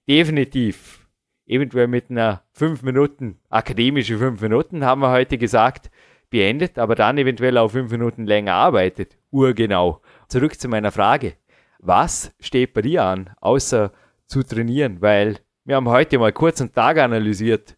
definitiv 0.09 1.06
eventuell 1.46 1.87
mit 1.87 2.11
einer 2.11 2.42
5 2.52 2.82
Minuten, 2.82 3.38
akademische 3.48 4.18
5 4.18 4.40
Minuten, 4.40 4.85
haben 4.85 5.00
wir 5.00 5.11
heute 5.11 5.38
gesagt, 5.38 5.90
beendet, 6.28 6.76
aber 6.76 6.96
dann 6.96 7.18
eventuell 7.18 7.56
auch 7.59 7.68
5 7.70 7.90
Minuten 7.92 8.26
länger 8.26 8.54
arbeitet. 8.54 9.16
Urgenau. 9.30 10.00
Zurück 10.28 10.59
zu 10.59 10.68
meiner 10.68 10.90
Frage. 10.90 11.35
Was 11.78 12.35
steht 12.40 12.74
bei 12.74 12.82
dir 12.82 13.04
an, 13.04 13.30
außer 13.40 13.92
zu 14.26 14.42
trainieren? 14.42 15.00
Weil 15.00 15.38
wir 15.64 15.76
haben 15.76 15.88
heute 15.88 16.18
mal 16.18 16.32
kurz 16.32 16.61
einen 16.61 16.72
Tag 16.72 16.98
analysiert 16.98 17.76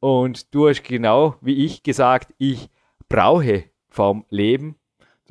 und 0.00 0.54
du 0.54 0.68
hast 0.68 0.82
genau 0.84 1.36
wie 1.42 1.66
ich 1.66 1.82
gesagt, 1.82 2.32
ich 2.38 2.70
brauche 3.10 3.64
vom 3.90 4.24
Leben. 4.30 4.76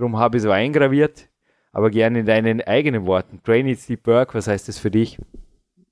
Darum 0.02 0.18
habe 0.18 0.38
ich 0.38 0.42
so 0.44 0.50
eingraviert. 0.50 1.30
aber 1.74 1.92
gerne 1.92 2.22
in 2.22 2.26
deinen 2.26 2.60
eigenen 2.62 3.06
Worten. 3.06 3.40
Train 3.44 3.68
Eat 3.68 3.80
Sleep 3.80 4.08
Work, 4.08 4.34
was 4.34 4.48
heißt 4.48 4.68
das 4.68 4.80
für 4.80 4.90
dich? 4.90 5.20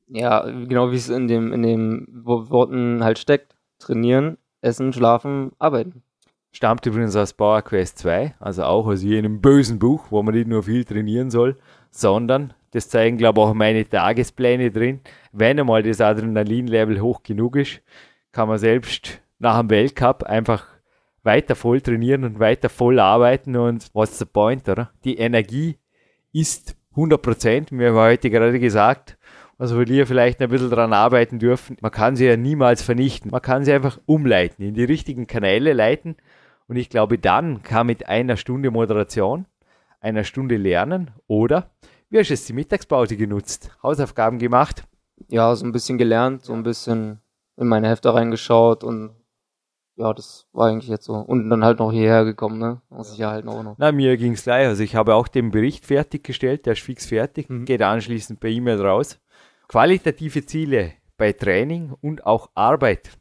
Ja, 0.08 0.42
genau 0.42 0.92
wie 0.92 0.96
es 0.96 1.10
in 1.10 1.28
dem, 1.28 1.54
in 1.54 1.62
den 1.62 2.08
Worten 2.24 3.04
halt 3.04 3.20
steckt. 3.20 3.56
Trainieren, 3.78 4.40
essen, 4.62 4.92
schlafen, 4.94 5.52
arbeiten. 5.60 6.02
Stammt 6.52 6.88
übrigens 6.88 7.16
aus 7.16 7.34
Power 7.34 7.62
Quest 7.62 8.00
2, 8.00 8.34
also 8.40 8.64
auch 8.64 8.88
aus 8.88 9.04
jenem 9.04 9.42
bösen 9.42 9.78
Buch, 9.78 10.08
wo 10.10 10.24
man 10.24 10.34
nicht 10.34 10.48
nur 10.48 10.64
viel 10.64 10.84
trainieren 10.86 11.30
soll, 11.30 11.56
sondern, 11.92 12.54
das 12.72 12.90
zeigen 12.90 13.18
glaube 13.18 13.40
ich 13.40 13.46
auch 13.46 13.54
meine 13.54 13.88
Tagespläne 13.88 14.72
drin, 14.72 15.02
wenn 15.32 15.60
einmal 15.60 15.84
das 15.84 16.02
Adrenalin-Level 16.02 17.00
hoch 17.00 17.22
genug 17.22 17.56
ist, 17.58 17.82
kann 18.32 18.48
man 18.48 18.58
selbst 18.58 19.22
nach 19.38 19.60
dem 19.60 19.70
Weltcup 19.70 20.24
einfach 20.24 20.66
weiter 21.24 21.56
voll 21.56 21.82
trainieren 21.82 22.24
und 22.24 22.40
weiter 22.40 22.70
voll 22.70 23.00
arbeiten 23.00 23.56
und 23.56 23.90
what's 23.94 24.20
the 24.20 24.26
point, 24.26 24.68
oder? 24.70 24.92
Die 25.04 25.18
Energie 25.18 25.78
ist 26.32 26.76
100 26.92 27.22
Prozent, 27.22 27.72
wir 27.72 27.90
haben 27.90 27.98
heute 27.98 28.30
gerade 28.30 28.60
gesagt, 28.60 29.18
also 29.58 29.78
wir 29.78 29.86
hier 29.86 30.08
vielleicht 30.08 30.42
ein 30.42 30.50
bisschen 30.50 30.70
dran 30.70 30.94
arbeiten 30.94 31.38
dürfen. 31.38 31.76
Man 31.82 31.92
kann 31.92 32.16
sie 32.16 32.26
ja 32.26 32.38
niemals 32.38 32.82
vernichten. 32.82 33.30
Man 33.30 33.42
kann 33.42 33.66
sie 33.66 33.74
einfach 33.74 34.00
umleiten, 34.06 34.64
in 34.64 34.74
die 34.74 34.86
richtigen 34.86 35.28
Kanäle 35.28 35.74
leiten. 35.74 36.16
Und 36.70 36.78
ich 36.78 36.90
glaube, 36.90 37.18
dann 37.18 37.62
kann 37.62 37.88
mit 37.88 38.08
einer 38.08 38.38
Stunde 38.38 38.72
Moderation, 38.72 39.48
einer 40.00 40.24
Stunde 40.24 40.56
Lernen 40.56 41.12
oder 41.28 41.72
wie 42.10 42.18
hast 42.18 42.30
du 42.30 42.34
jetzt 42.34 42.48
die 42.48 42.54
Mittagspause 42.54 43.18
genutzt? 43.18 43.70
Hausaufgaben 43.84 44.40
gemacht? 44.40 44.84
Ja, 45.28 45.54
so 45.56 45.66
ein 45.66 45.74
bisschen 45.74 45.98
gelernt, 45.98 46.44
so 46.46 46.54
ein 46.54 46.64
bisschen 46.64 47.20
in 47.58 47.68
meine 47.68 47.90
Hefte 47.90 48.14
reingeschaut 48.14 48.84
und 48.84 49.12
ja, 50.00 50.14
das 50.14 50.48
war 50.54 50.70
eigentlich 50.70 50.90
jetzt 50.90 51.04
so. 51.04 51.14
Und 51.14 51.50
dann 51.50 51.66
halt 51.66 51.80
noch 51.80 51.92
hierher 51.92 52.24
gekommen, 52.24 52.58
ne? 52.58 52.82
Muss 52.90 53.12
ich 53.12 53.18
ja 53.18 53.32
halt 53.32 53.44
noch. 53.44 53.76
Na, 53.78 53.92
mir 53.92 54.16
ging 54.16 54.32
es 54.32 54.44
gleich. 54.44 54.66
Also 54.66 54.82
ich 54.82 54.96
habe 54.96 55.14
auch 55.14 55.28
den 55.28 55.52
Bericht 55.52 55.86
fertiggestellt, 55.86 56.66
der 56.66 56.74
ist 56.74 56.82
fix 56.82 57.08
fertig, 57.08 57.50
mhm. 57.50 57.66
geht 57.66 57.82
anschließend 57.82 58.40
per 58.40 58.50
E-Mail 58.50 58.82
raus. 58.82 59.20
Qualitative 59.68 60.46
Ziele 60.46 60.94
bei 61.18 61.34
Training 61.34 61.94
und 62.00 62.26
auch 62.26 62.50
Arbeit, 62.56 63.18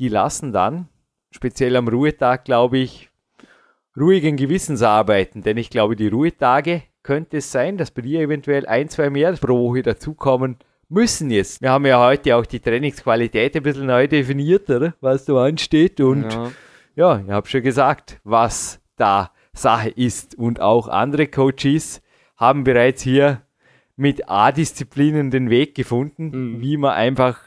die 0.00 0.08
lassen 0.08 0.52
dann, 0.52 0.88
speziell 1.30 1.76
am 1.76 1.86
Ruhetag, 1.86 2.44
glaube 2.44 2.78
ich, 2.78 3.10
ruhigen 3.96 4.36
Gewissens 4.36 4.82
arbeiten. 4.82 5.42
Denn 5.42 5.56
ich 5.56 5.70
glaube, 5.70 5.94
die 5.94 6.08
Ruhetage 6.08 6.82
könnte 7.04 7.36
es 7.36 7.52
sein, 7.52 7.78
dass 7.78 7.92
bei 7.92 8.02
dir 8.02 8.20
eventuell 8.20 8.66
ein, 8.66 8.88
zwei 8.88 9.08
mehr 9.08 9.32
pro 9.34 9.68
Woche 9.68 9.82
dazukommen 9.82 10.56
müssen 10.88 11.30
jetzt. 11.30 11.60
Wir 11.60 11.70
haben 11.70 11.86
ja 11.86 12.00
heute 12.04 12.36
auch 12.36 12.46
die 12.46 12.60
Trainingsqualität 12.60 13.56
ein 13.56 13.62
bisschen 13.62 13.86
neu 13.86 14.06
definiert, 14.06 14.68
oder? 14.70 14.94
was 15.00 15.24
da 15.24 15.44
ansteht. 15.44 16.00
Und 16.00 16.32
ja, 16.32 16.50
ja 16.94 17.20
ich 17.20 17.30
habe 17.30 17.48
schon 17.48 17.62
gesagt, 17.62 18.20
was 18.24 18.80
da 18.96 19.32
Sache 19.52 19.90
ist. 19.90 20.36
Und 20.36 20.60
auch 20.60 20.88
andere 20.88 21.26
Coaches 21.26 22.02
haben 22.36 22.64
bereits 22.64 23.02
hier 23.02 23.42
mit 23.96 24.28
A-Disziplinen 24.28 25.30
den 25.30 25.50
Weg 25.50 25.74
gefunden, 25.74 26.30
mhm. 26.30 26.60
wie 26.60 26.76
man 26.76 26.92
einfach 26.92 27.38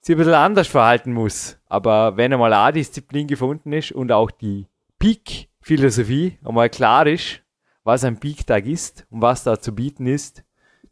sich 0.00 0.14
ein 0.14 0.18
bisschen 0.18 0.34
anders 0.34 0.66
verhalten 0.66 1.12
muss. 1.12 1.58
Aber 1.66 2.16
wenn 2.16 2.32
einmal 2.32 2.52
A-Disziplin 2.52 3.26
gefunden 3.26 3.72
ist 3.72 3.92
und 3.92 4.12
auch 4.12 4.30
die 4.30 4.66
Peak-Philosophie 4.98 6.38
einmal 6.44 6.68
klar 6.68 7.06
ist, 7.06 7.40
was 7.84 8.04
ein 8.04 8.18
Peak-Tag 8.18 8.66
ist 8.66 9.06
und 9.10 9.22
was 9.22 9.44
da 9.44 9.58
zu 9.60 9.74
bieten 9.74 10.06
ist, 10.06 10.43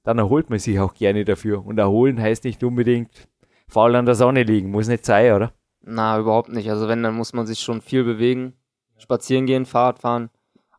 dann 0.05 0.19
erholt 0.19 0.51
man 0.51 0.59
sich 0.59 0.79
auch 0.81 0.95
gerne 0.95 1.25
dafür. 1.25 1.65
Und 1.65 1.79
erholen 1.79 2.21
heißt 2.21 2.45
nicht 2.45 2.62
unbedingt 2.65 3.29
faul 3.69 3.95
an 3.97 4.07
der 4.07 4.15
Sonne 4.15 4.43
liegen. 4.43 4.71
Muss 4.71 4.88
nicht 4.88 5.05
sein, 5.05 5.33
oder? 5.33 5.53
Na, 5.83 6.19
überhaupt 6.19 6.51
nicht. 6.51 6.71
Also 6.71 6.88
wenn, 6.88 7.03
dann 7.03 7.15
muss 7.15 7.33
man 7.33 7.47
sich 7.47 7.61
schon 7.61 7.81
viel 7.81 8.05
bewegen. 8.05 8.55
Spazieren 8.99 9.47
gehen, 9.47 9.67
Fahrrad 9.67 9.99
fahren. 9.99 10.31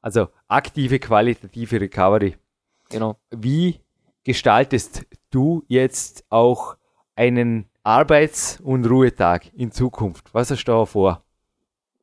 Also 0.01 0.27
aktive, 0.47 0.99
qualitative 0.99 1.81
Recovery. 1.81 2.35
Genau. 2.89 3.17
Wie 3.31 3.79
gestaltest 4.23 5.05
du 5.31 5.63
jetzt 5.67 6.25
auch 6.29 6.77
einen 7.15 7.65
Arbeits- 7.83 8.59
und 8.61 8.85
Ruhetag 8.85 9.53
in 9.53 9.71
Zukunft? 9.71 10.33
Was 10.33 10.51
hast 10.51 10.63
du 10.65 10.71
da 10.71 10.85
vor? 10.85 11.23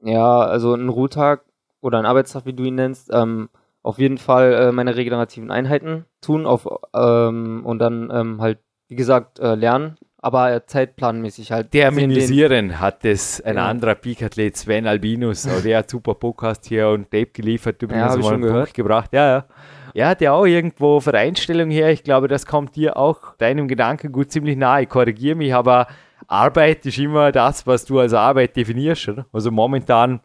Ja, 0.02 0.40
also 0.40 0.74
ein 0.74 0.88
Ruhetag 0.88 1.44
oder 1.80 1.98
ein 1.98 2.06
Arbeitstag, 2.06 2.46
wie 2.46 2.52
du 2.52 2.64
ihn 2.64 2.74
nennst, 2.74 3.10
ähm, 3.12 3.48
auf 3.82 3.98
jeden 3.98 4.18
Fall 4.18 4.52
äh, 4.52 4.72
meine 4.72 4.96
regenerativen 4.96 5.50
Einheiten 5.50 6.04
tun 6.20 6.46
auf, 6.46 6.68
ähm, 6.94 7.62
und 7.64 7.78
dann 7.78 8.10
ähm, 8.12 8.40
halt, 8.40 8.58
wie 8.88 8.96
gesagt, 8.96 9.38
äh, 9.38 9.54
lernen, 9.54 9.96
aber 10.18 10.66
zeitplanmäßig 10.66 11.52
halt. 11.52 11.70
Terminisieren 11.70 12.78
hat 12.78 13.04
es 13.04 13.40
ein 13.40 13.56
ja. 13.56 13.66
anderer 13.66 13.94
Peak-Athlet, 13.94 14.56
Sven 14.56 14.86
Albinus, 14.86 15.48
der 15.64 15.78
hat 15.78 15.90
super 15.90 16.14
Podcast 16.14 16.66
hier 16.66 16.88
und 16.88 17.10
Tape 17.10 17.30
geliefert, 17.32 17.82
übrigens 17.82 18.14
ja, 18.14 18.20
mal 18.20 18.28
schon 18.28 18.42
gehört. 18.42 18.74
gebracht. 18.74 19.12
Ja, 19.12 19.28
ja. 19.28 19.44
Er 19.92 20.08
hat 20.08 20.20
ja 20.20 20.32
auch 20.32 20.46
irgendwo 20.46 21.00
für 21.00 21.14
Einstellung 21.14 21.70
her, 21.70 21.90
ich 21.90 22.04
glaube, 22.04 22.28
das 22.28 22.46
kommt 22.46 22.76
dir 22.76 22.96
auch 22.96 23.34
deinem 23.38 23.66
Gedankengut 23.66 24.30
ziemlich 24.30 24.56
nahe. 24.56 24.86
Korrigiere 24.86 25.36
mich, 25.36 25.54
aber 25.54 25.88
Arbeit 26.28 26.86
ist 26.86 26.98
immer 26.98 27.32
das, 27.32 27.66
was 27.66 27.86
du 27.86 27.98
als 27.98 28.12
Arbeit 28.12 28.56
definierst, 28.56 29.08
oder? 29.08 29.26
Also 29.32 29.50
momentan, 29.50 30.20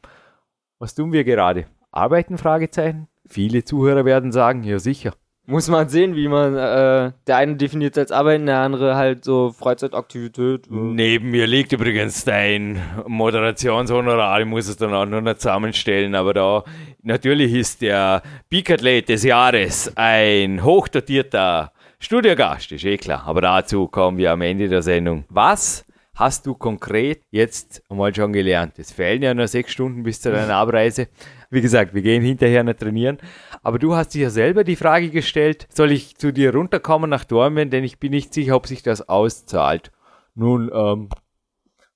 was 0.77 0.93
tun 0.93 1.11
wir 1.11 1.23
gerade? 1.23 1.65
Arbeiten? 1.91 2.37
Fragezeichen? 2.37 3.07
Viele 3.27 3.63
Zuhörer 3.63 4.05
werden 4.05 4.31
sagen, 4.31 4.63
ja 4.63 4.79
sicher. 4.79 5.13
Muss 5.47 5.69
man 5.69 5.89
sehen, 5.89 6.15
wie 6.15 6.27
man, 6.27 6.55
äh, 6.55 7.11
der 7.27 7.37
eine 7.37 7.55
definiert 7.55 7.95
als 7.99 8.11
Arbeiten, 8.11 8.47
der 8.47 8.57
andere 8.59 8.95
halt 8.95 9.23
so 9.23 9.51
Freizeitaktivität. 9.51 10.65
Neben 10.71 11.29
mir 11.29 11.45
liegt 11.45 11.71
übrigens 11.71 12.25
dein 12.25 12.81
Moderationshonorar, 13.05 14.39
ich 14.39 14.47
muss 14.47 14.67
es 14.67 14.77
dann 14.77 14.93
auch 14.95 15.05
nur 15.05 15.21
noch 15.21 15.35
zusammenstellen, 15.35 16.15
aber 16.15 16.33
da, 16.33 16.63
natürlich 17.03 17.53
ist 17.53 17.83
der 17.83 18.23
Peak-Athlet 18.49 19.07
des 19.07 19.23
Jahres 19.23 19.91
ein 19.95 20.63
hochdotierter 20.63 21.71
Studiogast, 21.99 22.71
ist 22.71 22.83
eh 22.83 22.97
klar, 22.97 23.23
aber 23.27 23.41
dazu 23.41 23.87
kommen 23.87 24.17
wir 24.17 24.31
am 24.31 24.41
Ende 24.41 24.67
der 24.67 24.81
Sendung. 24.81 25.25
Was 25.29 25.85
hast 26.15 26.47
du 26.47 26.55
konkret 26.55 27.21
jetzt 27.29 27.83
einmal 27.87 28.15
schon 28.15 28.33
gelernt? 28.33 28.79
Es 28.79 28.91
fehlen 28.91 29.21
ja 29.21 29.33
nur 29.33 29.47
sechs 29.47 29.71
Stunden 29.71 30.01
bis 30.01 30.21
zu 30.21 30.31
deiner 30.31 30.55
Abreise. 30.55 31.07
Wie 31.49 31.61
gesagt, 31.61 31.93
wir 31.93 32.01
gehen 32.01 32.23
hinterher 32.23 32.63
nicht 32.63 32.79
trainieren. 32.79 33.17
Aber 33.63 33.79
du 33.79 33.95
hast 33.95 34.09
dir 34.09 34.23
ja 34.23 34.29
selber 34.29 34.63
die 34.63 34.75
Frage 34.75 35.09
gestellt, 35.09 35.67
soll 35.71 35.91
ich 35.91 36.15
zu 36.17 36.31
dir 36.31 36.53
runterkommen 36.53 37.09
nach 37.09 37.23
Dormen, 37.23 37.69
denn 37.69 37.83
ich 37.83 37.99
bin 37.99 38.11
nicht 38.11 38.33
sicher, 38.33 38.55
ob 38.55 38.67
sich 38.67 38.83
das 38.83 39.07
auszahlt. 39.07 39.91
Nun, 40.35 40.69
ähm, 40.73 41.09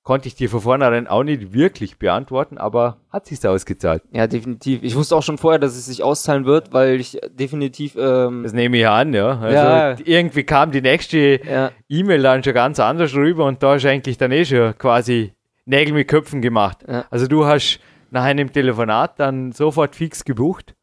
konnte 0.10 0.28
ich 0.28 0.34
dir 0.34 0.50
von 0.50 0.62
vornherein 0.62 1.06
auch 1.06 1.24
nicht 1.24 1.54
wirklich 1.54 2.00
beantworten, 2.00 2.58
aber 2.58 2.98
hat 3.12 3.28
sich's 3.28 3.46
ausgezahlt. 3.46 4.02
Ja, 4.12 4.26
definitiv. 4.26 4.82
Ich 4.82 4.96
wusste 4.96 5.16
auch 5.16 5.22
schon 5.22 5.38
vorher, 5.38 5.60
dass 5.60 5.76
es 5.76 5.86
sich 5.86 6.02
auszahlen 6.02 6.46
wird, 6.46 6.74
weil 6.74 7.00
ich 7.00 7.20
definitiv. 7.30 7.96
Ähm 7.96 8.42
das 8.42 8.54
nehme 8.54 8.78
ich 8.78 8.88
an, 8.88 9.14
ja. 9.14 9.40
Also 9.40 9.56
ja. 9.56 9.96
irgendwie 10.04 10.44
kam 10.44 10.72
die 10.72 10.82
nächste 10.82 11.40
ja. 11.48 11.72
E-Mail 11.90 12.24
dann 12.24 12.44
schon 12.44 12.56
ganz 12.56 12.80
anders 12.80 13.14
rüber 13.14 13.46
und 13.46 13.62
da 13.62 13.76
ist 13.76 13.86
eigentlich 13.86 14.18
dann 14.18 14.32
eh 14.32 14.46
schon 14.46 14.76
quasi 14.80 15.34
Nägel 15.66 15.94
mit 15.94 16.08
Köpfen 16.08 16.42
gemacht. 16.42 16.80
Ja. 16.88 17.06
Also 17.12 17.28
du 17.28 17.46
hast 17.46 17.80
nach 18.12 18.24
einem 18.24 18.52
Telefonat 18.52 19.20
dann 19.20 19.52
sofort 19.52 19.96
fix 19.96 20.24
gebucht. 20.24 20.76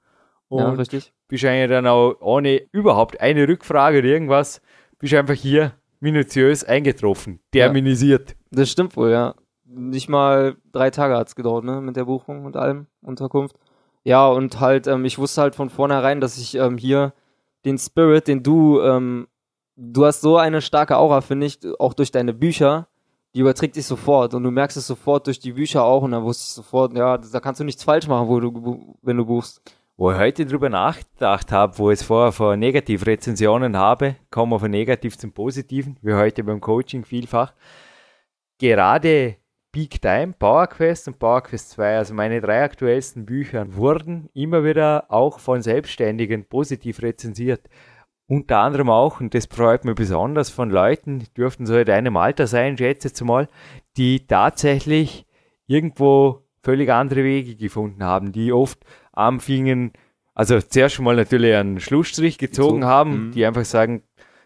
Und 0.48 0.60
ja, 0.60 0.70
richtig. 0.70 1.12
bist 1.28 1.44
eigentlich 1.44 1.70
dann 1.70 1.86
auch 1.86 2.16
ohne 2.20 2.62
überhaupt 2.72 3.20
eine 3.20 3.48
Rückfrage 3.48 3.98
oder 3.98 4.06
irgendwas, 4.06 4.60
bist 4.98 5.14
einfach 5.14 5.34
hier 5.34 5.72
minutiös 6.00 6.62
eingetroffen, 6.62 7.40
terminisiert. 7.50 8.30
Ja, 8.30 8.36
das 8.52 8.70
stimmt 8.70 8.96
wohl, 8.96 9.10
ja. 9.10 9.34
Nicht 9.64 10.08
mal 10.08 10.56
drei 10.72 10.90
Tage 10.90 11.16
hat 11.16 11.28
es 11.28 11.34
gedauert, 11.34 11.64
ne, 11.64 11.80
mit 11.80 11.96
der 11.96 12.04
Buchung 12.04 12.44
und 12.44 12.56
allem, 12.56 12.86
Unterkunft. 13.02 13.56
Ja, 14.04 14.28
und 14.28 14.60
halt, 14.60 14.86
ähm, 14.86 15.04
ich 15.04 15.18
wusste 15.18 15.42
halt 15.42 15.56
von 15.56 15.68
vornherein, 15.68 16.20
dass 16.20 16.38
ich 16.38 16.54
ähm, 16.54 16.78
hier 16.78 17.12
den 17.64 17.76
Spirit, 17.76 18.28
den 18.28 18.44
du, 18.44 18.80
ähm, 18.80 19.26
du 19.74 20.04
hast 20.04 20.20
so 20.20 20.36
eine 20.36 20.62
starke 20.62 20.96
Aura, 20.96 21.20
finde 21.20 21.46
ich, 21.46 21.58
auch 21.80 21.92
durch 21.92 22.12
deine 22.12 22.32
Bücher, 22.32 22.86
die 23.36 23.40
überträgt 23.40 23.74
sich 23.74 23.84
sofort 23.84 24.32
und 24.32 24.44
du 24.44 24.50
merkst 24.50 24.78
es 24.78 24.86
sofort 24.86 25.26
durch 25.26 25.38
die 25.38 25.52
Bücher 25.52 25.84
auch 25.84 26.02
und 26.02 26.12
dann 26.12 26.22
wusste 26.22 26.44
ich 26.44 26.54
sofort, 26.54 26.96
ja, 26.96 27.18
da 27.18 27.38
kannst 27.38 27.60
du 27.60 27.64
nichts 27.64 27.84
falsch 27.84 28.08
machen, 28.08 28.28
wo 28.28 28.40
du, 28.40 28.96
wenn 29.02 29.18
du 29.18 29.26
buchst. 29.26 29.60
Wo 29.98 30.10
ich 30.10 30.16
heute 30.16 30.46
drüber 30.46 30.70
nachgedacht 30.70 31.52
habe, 31.52 31.76
wo 31.76 31.90
ich 31.90 32.00
es 32.00 32.06
vorher 32.06 32.32
von 32.32 32.58
Negativrezensionen 32.58 33.76
habe, 33.76 34.16
kommen 34.30 34.52
wir 34.52 34.58
von 34.58 34.70
negativ 34.70 35.18
zum 35.18 35.32
Positiven, 35.32 35.98
wie 36.00 36.14
heute 36.14 36.44
beim 36.44 36.62
Coaching 36.62 37.04
vielfach. 37.04 37.52
Gerade 38.56 39.36
Peak 39.70 40.00
Time, 40.00 40.32
Power 40.38 40.66
Quest 40.68 41.06
und 41.06 41.18
Power 41.18 41.42
Quest 41.42 41.72
2, 41.72 41.98
also 41.98 42.14
meine 42.14 42.40
drei 42.40 42.62
aktuellsten 42.62 43.26
Bücher, 43.26 43.66
wurden 43.74 44.30
immer 44.32 44.64
wieder 44.64 45.04
auch 45.10 45.40
von 45.40 45.60
Selbstständigen 45.60 46.46
positiv 46.46 47.02
rezensiert 47.02 47.68
unter 48.28 48.58
anderem 48.58 48.90
auch, 48.90 49.20
und 49.20 49.34
das 49.34 49.46
freut 49.46 49.84
mich 49.84 49.94
besonders, 49.94 50.50
von 50.50 50.70
Leuten, 50.70 51.20
die 51.20 51.32
dürften 51.32 51.66
so 51.66 51.76
in 51.76 51.84
deinem 51.84 52.16
Alter 52.16 52.46
sein, 52.46 52.76
schätze 52.76 53.08
jetzt 53.08 53.22
mal, 53.22 53.48
die 53.96 54.26
tatsächlich 54.26 55.26
irgendwo 55.66 56.42
völlig 56.62 56.90
andere 56.90 57.22
Wege 57.22 57.54
gefunden 57.54 58.02
haben, 58.02 58.32
die 58.32 58.52
oft 58.52 58.78
anfingen, 59.12 59.92
also 60.34 60.60
zuerst 60.60 61.00
mal 61.00 61.16
natürlich 61.16 61.54
einen 61.54 61.80
Schlussstrich 61.80 62.38
gezogen 62.38 62.82
so, 62.82 62.88
haben, 62.88 63.28
mhm. 63.28 63.30
die 63.30 63.46
einfach 63.46 63.64
sagen, 63.64 64.02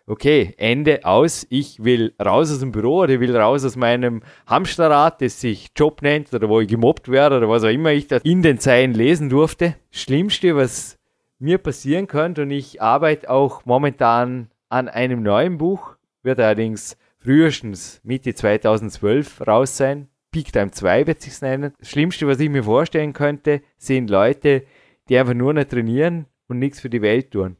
okay, 0.06 0.54
Ende 0.58 1.04
aus, 1.04 1.46
ich 1.50 1.82
will 1.82 2.14
raus 2.22 2.52
aus 2.52 2.60
dem 2.60 2.72
Büro 2.72 3.02
oder 3.02 3.14
ich 3.14 3.20
will 3.20 3.36
raus 3.36 3.64
aus 3.64 3.76
meinem 3.76 4.22
Hamsterrad, 4.46 5.22
das 5.22 5.40
sich 5.40 5.68
Job 5.76 6.02
nennt 6.02 6.34
oder 6.34 6.48
wo 6.48 6.60
ich 6.60 6.68
gemobbt 6.68 7.08
werde 7.08 7.38
oder 7.38 7.48
was 7.48 7.64
auch 7.64 7.68
immer 7.68 7.92
ich 7.92 8.08
da 8.08 8.18
in 8.18 8.42
den 8.42 8.58
Zeilen 8.58 8.92
lesen 8.92 9.30
durfte. 9.30 9.76
Schlimmste, 9.90 10.56
was 10.56 10.99
mir 11.40 11.58
passieren 11.58 12.06
könnte 12.06 12.42
und 12.42 12.50
ich 12.50 12.80
arbeite 12.80 13.28
auch 13.28 13.64
momentan 13.64 14.50
an 14.68 14.88
einem 14.88 15.22
neuen 15.22 15.58
Buch, 15.58 15.96
wird 16.22 16.38
allerdings 16.38 16.96
frühestens 17.16 18.00
Mitte 18.04 18.34
2012 18.34 19.46
raus 19.46 19.76
sein. 19.76 20.08
Peak 20.30 20.52
Time 20.52 20.70
2 20.70 21.06
wird 21.08 21.20
sich 21.20 21.40
nennen. 21.40 21.72
Das 21.78 21.90
Schlimmste, 21.90 22.28
was 22.28 22.38
ich 22.38 22.48
mir 22.48 22.62
vorstellen 22.62 23.12
könnte, 23.12 23.62
sind 23.78 24.10
Leute, 24.10 24.64
die 25.08 25.18
einfach 25.18 25.34
nur 25.34 25.52
noch 25.52 25.64
trainieren 25.64 26.26
und 26.46 26.60
nichts 26.60 26.80
für 26.80 26.90
die 26.90 27.02
Welt 27.02 27.32
tun. 27.32 27.56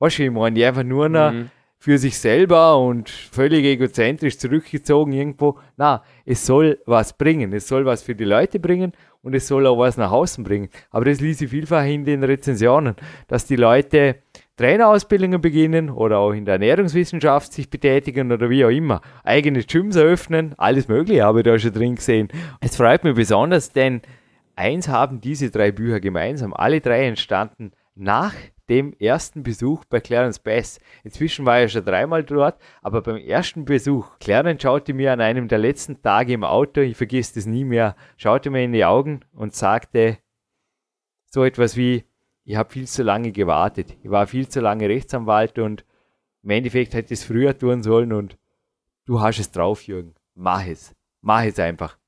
Weißt 0.00 0.18
du, 0.18 0.24
ich 0.24 0.30
meine, 0.30 0.54
die 0.54 0.64
einfach 0.64 0.82
nur 0.82 1.08
noch 1.08 1.32
mhm. 1.32 1.50
Für 1.78 1.96
sich 1.96 2.18
selber 2.18 2.76
und 2.78 3.08
völlig 3.08 3.64
egozentrisch 3.64 4.38
zurückgezogen 4.38 5.12
irgendwo. 5.12 5.58
Na, 5.76 6.02
es 6.24 6.44
soll 6.44 6.80
was 6.86 7.16
bringen. 7.16 7.52
Es 7.52 7.68
soll 7.68 7.84
was 7.84 8.02
für 8.02 8.16
die 8.16 8.24
Leute 8.24 8.58
bringen 8.58 8.92
und 9.22 9.34
es 9.34 9.46
soll 9.46 9.66
auch 9.66 9.78
was 9.78 9.96
nach 9.96 10.10
außen 10.10 10.42
bringen. 10.42 10.68
Aber 10.90 11.04
das 11.04 11.20
ließ 11.20 11.40
ich 11.40 11.50
vielfach 11.50 11.84
in 11.84 12.04
den 12.04 12.24
Rezensionen, 12.24 12.96
dass 13.28 13.46
die 13.46 13.56
Leute 13.56 14.16
Trainerausbildungen 14.56 15.40
beginnen 15.40 15.88
oder 15.88 16.18
auch 16.18 16.32
in 16.32 16.44
der 16.44 16.54
Ernährungswissenschaft 16.54 17.52
sich 17.52 17.70
betätigen 17.70 18.32
oder 18.32 18.50
wie 18.50 18.64
auch 18.64 18.70
immer. 18.70 19.00
Eigene 19.22 19.62
Gyms 19.62 19.94
eröffnen, 19.94 20.54
alles 20.58 20.88
Mögliche 20.88 21.22
habe 21.22 21.40
ich 21.40 21.44
da 21.44 21.56
schon 21.60 21.72
drin 21.72 21.94
gesehen. 21.94 22.28
Es 22.60 22.74
freut 22.74 23.04
mich 23.04 23.14
besonders, 23.14 23.70
denn 23.70 24.02
eins 24.56 24.88
haben 24.88 25.20
diese 25.20 25.50
drei 25.50 25.70
Bücher 25.70 26.00
gemeinsam. 26.00 26.52
Alle 26.52 26.80
drei 26.80 27.06
entstanden 27.06 27.70
nach 27.94 28.34
dem 28.68 28.92
ersten 28.98 29.42
Besuch 29.42 29.84
bei 29.84 30.00
Clarence 30.00 30.38
Bass. 30.38 30.80
Inzwischen 31.04 31.46
war 31.46 31.58
er 31.58 31.68
schon 31.68 31.84
dreimal 31.84 32.22
dort, 32.22 32.60
aber 32.82 33.00
beim 33.00 33.16
ersten 33.16 33.64
Besuch, 33.64 34.18
Clarence 34.20 34.62
schaute 34.62 34.92
mir 34.94 35.12
an 35.12 35.20
einem 35.20 35.48
der 35.48 35.58
letzten 35.58 36.02
Tage 36.02 36.32
im 36.32 36.44
Auto, 36.44 36.80
ich 36.80 36.96
vergesse 36.96 37.34
das 37.34 37.46
nie 37.46 37.64
mehr, 37.64 37.96
schaute 38.16 38.50
mir 38.50 38.64
in 38.64 38.72
die 38.72 38.84
Augen 38.84 39.20
und 39.32 39.54
sagte 39.54 40.18
so 41.26 41.44
etwas 41.44 41.76
wie, 41.76 42.04
ich 42.44 42.56
habe 42.56 42.72
viel 42.72 42.88
zu 42.88 43.02
lange 43.02 43.32
gewartet. 43.32 43.96
Ich 44.02 44.10
war 44.10 44.26
viel 44.26 44.48
zu 44.48 44.60
lange 44.60 44.88
Rechtsanwalt 44.88 45.58
und 45.58 45.84
im 46.42 46.50
Endeffekt 46.50 46.94
hätte 46.94 47.12
ich 47.12 47.20
es 47.20 47.26
früher 47.26 47.56
tun 47.58 47.82
sollen 47.82 48.12
und 48.12 48.38
du 49.04 49.20
hast 49.20 49.38
es 49.38 49.50
drauf, 49.50 49.82
Jürgen. 49.86 50.14
Mach 50.34 50.66
es. 50.66 50.94
Mach 51.20 51.44
es 51.44 51.58
einfach. 51.58 51.98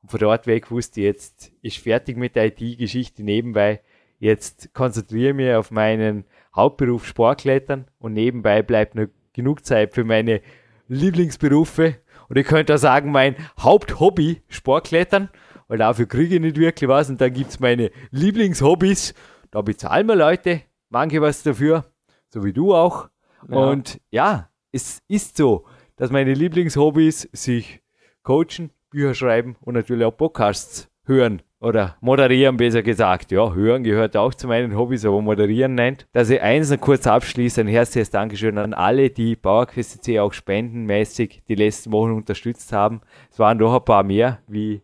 Und 0.00 0.10
von 0.10 0.20
dort 0.20 0.46
weg 0.46 0.70
wusste 0.70 1.00
ich 1.00 1.04
jetzt, 1.04 1.52
ist 1.60 1.78
fertig 1.78 2.16
mit 2.16 2.36
der 2.36 2.46
IT-Geschichte 2.46 3.22
nebenbei. 3.22 3.82
Jetzt 4.22 4.72
konzentriere 4.72 5.30
ich 5.30 5.34
mich 5.34 5.52
auf 5.52 5.72
meinen 5.72 6.22
Hauptberuf 6.54 7.04
Sportklettern 7.04 7.86
und 7.98 8.12
nebenbei 8.12 8.62
bleibt 8.62 8.94
noch 8.94 9.08
genug 9.32 9.66
Zeit 9.66 9.94
für 9.94 10.04
meine 10.04 10.42
Lieblingsberufe. 10.86 11.96
Und 12.28 12.38
ich 12.38 12.46
könnte 12.46 12.76
auch 12.76 12.78
sagen, 12.78 13.10
mein 13.10 13.34
Haupthobby 13.58 14.40
Sportklettern, 14.46 15.28
weil 15.66 15.78
dafür 15.78 16.06
kriege 16.06 16.36
ich 16.36 16.40
nicht 16.40 16.56
wirklich 16.56 16.86
was. 16.86 17.10
Und 17.10 17.20
dann 17.20 17.32
gibt's 17.32 17.58
meine 17.58 17.90
Lieblingshobbys. 18.12 19.12
Da 19.50 19.60
bezahlen 19.60 20.06
wir 20.06 20.14
Leute, 20.14 20.62
manche 20.88 21.20
was 21.20 21.42
dafür, 21.42 21.84
so 22.28 22.44
wie 22.44 22.52
du 22.52 22.76
auch. 22.76 23.08
Ja. 23.48 23.56
Und 23.56 24.00
ja, 24.12 24.50
es 24.70 25.02
ist 25.08 25.36
so, 25.36 25.64
dass 25.96 26.12
meine 26.12 26.34
Lieblingshobbys 26.34 27.28
sich 27.32 27.82
coachen, 28.22 28.70
Bücher 28.88 29.14
schreiben 29.14 29.56
und 29.62 29.74
natürlich 29.74 30.04
auch 30.04 30.16
Podcasts 30.16 30.88
hören 31.06 31.42
oder 31.62 31.96
moderieren, 32.00 32.56
besser 32.56 32.82
gesagt. 32.82 33.30
Ja, 33.30 33.52
hören 33.54 33.84
gehört 33.84 34.16
auch 34.16 34.34
zu 34.34 34.48
meinen 34.48 34.76
Hobbys, 34.76 35.04
aber 35.04 35.22
moderieren 35.22 35.76
nennt. 35.76 36.06
Dass 36.12 36.28
ich 36.28 36.42
eins 36.42 36.70
noch 36.70 36.80
kurz 36.80 37.06
abschließe, 37.06 37.60
ein 37.60 37.68
herzliches 37.68 38.10
Dankeschön 38.10 38.58
an 38.58 38.74
alle, 38.74 39.10
die 39.10 39.36
PowerQuest 39.36 40.10
auch 40.18 40.32
spendenmäßig 40.32 41.42
die 41.48 41.54
letzten 41.54 41.92
Wochen 41.92 42.12
unterstützt 42.12 42.72
haben. 42.72 43.00
Es 43.30 43.38
waren 43.38 43.58
doch 43.58 43.74
ein 43.74 43.84
paar 43.84 44.02
mehr, 44.02 44.40
wie 44.48 44.82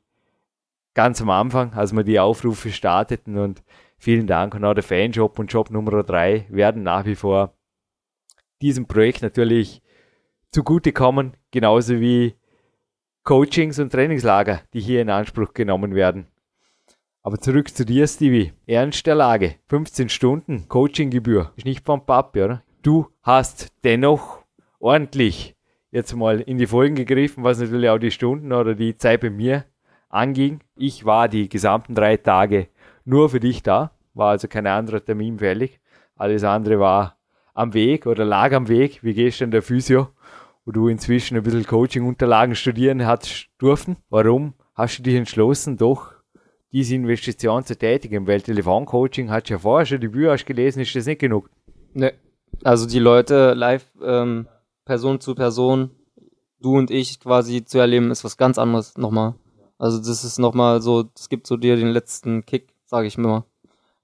ganz 0.94 1.20
am 1.20 1.30
Anfang, 1.30 1.74
als 1.74 1.92
wir 1.92 2.04
die 2.04 2.20
Aufrufe 2.20 2.70
starteten 2.70 3.36
und 3.38 3.62
vielen 3.98 4.28
Dank 4.28 4.54
und 4.54 4.64
auch 4.64 4.74
der 4.74 4.84
Fanshop 4.84 5.38
und 5.38 5.52
Job 5.52 5.70
Nummer 5.70 6.04
3 6.04 6.46
werden 6.48 6.84
nach 6.84 7.04
wie 7.04 7.16
vor 7.16 7.54
diesem 8.62 8.86
Projekt 8.86 9.22
natürlich 9.22 9.82
zugutekommen, 10.52 11.36
genauso 11.50 12.00
wie 12.00 12.34
Coachings 13.24 13.78
und 13.80 13.90
Trainingslager, 13.90 14.62
die 14.72 14.80
hier 14.80 15.02
in 15.02 15.10
Anspruch 15.10 15.52
genommen 15.54 15.94
werden. 15.94 16.28
Aber 17.28 17.38
zurück 17.38 17.68
zu 17.68 17.84
dir, 17.84 18.06
Stevie. 18.06 18.54
Ernst 18.66 19.06
der 19.06 19.14
Lage. 19.14 19.56
15 19.68 20.08
Stunden 20.08 20.66
Coachinggebühr. 20.66 21.52
Ist 21.56 21.66
nicht 21.66 21.84
vom 21.84 22.06
Papi, 22.06 22.42
oder? 22.42 22.62
Du 22.80 23.08
hast 23.22 23.70
dennoch 23.84 24.38
ordentlich 24.78 25.54
jetzt 25.90 26.16
mal 26.16 26.40
in 26.40 26.56
die 26.56 26.66
Folgen 26.66 26.94
gegriffen, 26.94 27.44
was 27.44 27.60
natürlich 27.60 27.90
auch 27.90 27.98
die 27.98 28.12
Stunden 28.12 28.50
oder 28.50 28.74
die 28.74 28.96
Zeit 28.96 29.20
bei 29.20 29.28
mir 29.28 29.66
anging. 30.08 30.60
Ich 30.74 31.04
war 31.04 31.28
die 31.28 31.50
gesamten 31.50 31.94
drei 31.94 32.16
Tage 32.16 32.68
nur 33.04 33.28
für 33.28 33.40
dich 33.40 33.62
da. 33.62 33.90
War 34.14 34.30
also 34.30 34.48
kein 34.48 34.66
anderer 34.66 35.04
Termin 35.04 35.38
fällig. 35.38 35.80
Alles 36.16 36.44
andere 36.44 36.80
war 36.80 37.18
am 37.52 37.74
Weg 37.74 38.06
oder 38.06 38.24
lag 38.24 38.54
am 38.54 38.68
Weg, 38.68 39.04
wie 39.04 39.12
gestern 39.12 39.50
der 39.50 39.60
Physio, 39.60 40.08
wo 40.64 40.72
du 40.72 40.88
inzwischen 40.88 41.36
ein 41.36 41.42
bisschen 41.42 41.66
Coaching-Unterlagen 41.66 42.54
studieren 42.54 43.04
hast 43.04 43.50
dürfen. 43.60 43.98
Warum 44.08 44.54
hast 44.74 45.00
du 45.00 45.02
dich 45.02 45.16
entschlossen, 45.16 45.76
doch 45.76 46.17
diese 46.72 46.94
Investition 46.94 47.64
zu 47.64 47.76
tätigen, 47.76 48.26
weil 48.26 48.40
Telefoncoaching 48.40 49.30
hat 49.30 49.48
ja 49.48 49.58
vorher 49.58 49.86
schon 49.86 50.00
die 50.00 50.08
Bücher 50.08 50.36
gelesen, 50.36 50.80
ist 50.80 50.94
das 50.94 51.06
nicht 51.06 51.20
genug. 51.20 51.50
Ne. 51.94 52.12
Also 52.64 52.86
die 52.86 52.98
Leute 52.98 53.54
live, 53.54 53.86
ähm, 54.02 54.48
Person 54.84 55.20
zu 55.20 55.34
Person, 55.34 55.90
du 56.60 56.76
und 56.76 56.90
ich 56.90 57.20
quasi 57.20 57.64
zu 57.64 57.78
erleben, 57.78 58.10
ist 58.10 58.24
was 58.24 58.36
ganz 58.36 58.58
anderes 58.58 58.96
nochmal. 58.96 59.34
Also 59.78 59.98
das 59.98 60.24
ist 60.24 60.38
nochmal 60.38 60.82
so, 60.82 61.04
das 61.04 61.28
gibt 61.28 61.46
so 61.46 61.56
dir 61.56 61.76
den 61.76 61.88
letzten 61.88 62.44
Kick, 62.44 62.74
sage 62.84 63.06
ich 63.06 63.16
mir 63.16 63.28
mal. 63.28 63.44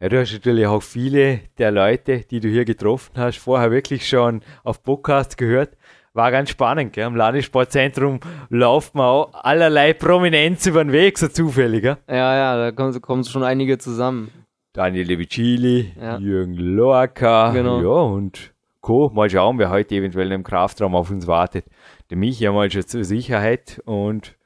Ja, 0.00 0.08
du 0.08 0.20
hast 0.20 0.32
natürlich 0.32 0.66
auch 0.66 0.82
viele 0.82 1.40
der 1.58 1.70
Leute, 1.70 2.20
die 2.30 2.40
du 2.40 2.48
hier 2.48 2.64
getroffen 2.64 3.12
hast, 3.16 3.38
vorher 3.38 3.70
wirklich 3.70 4.08
schon 4.08 4.42
auf 4.62 4.82
Podcasts 4.82 5.36
gehört 5.36 5.76
war 6.14 6.30
ganz 6.30 6.50
spannend. 6.50 6.92
Gell? 6.92 7.04
Am 7.04 7.16
Landessportzentrum 7.16 8.20
läuft 8.48 8.94
man 8.94 9.06
auch 9.06 9.34
allerlei 9.34 9.92
Prominenz 9.92 10.64
über 10.66 10.82
den 10.82 10.92
Weg, 10.92 11.18
so 11.18 11.28
zufällig. 11.28 11.82
Gell? 11.82 11.98
Ja, 12.08 12.34
ja, 12.34 12.56
da 12.56 12.72
kommen, 12.72 13.00
kommen 13.02 13.24
schon 13.24 13.42
einige 13.42 13.76
zusammen. 13.76 14.30
Daniel 14.72 15.06
Levicili, 15.06 15.92
ja. 16.00 16.18
Jürgen 16.18 16.54
Lorca, 16.54 17.52
genau. 17.52 17.80
ja, 17.80 18.12
und 18.12 18.52
Co. 18.80 19.10
Mal 19.14 19.30
schauen, 19.30 19.58
wer 19.58 19.70
heute 19.70 19.94
eventuell 19.94 20.32
im 20.32 20.42
Kraftraum 20.42 20.94
auf 20.96 21.10
uns 21.10 21.26
wartet. 21.26 21.64
Der 22.10 22.16
Michi 22.16 22.48
mal 22.48 22.70
schon 22.70 22.86
zur 22.86 23.04
Sicherheit 23.04 23.80
und 23.84 24.36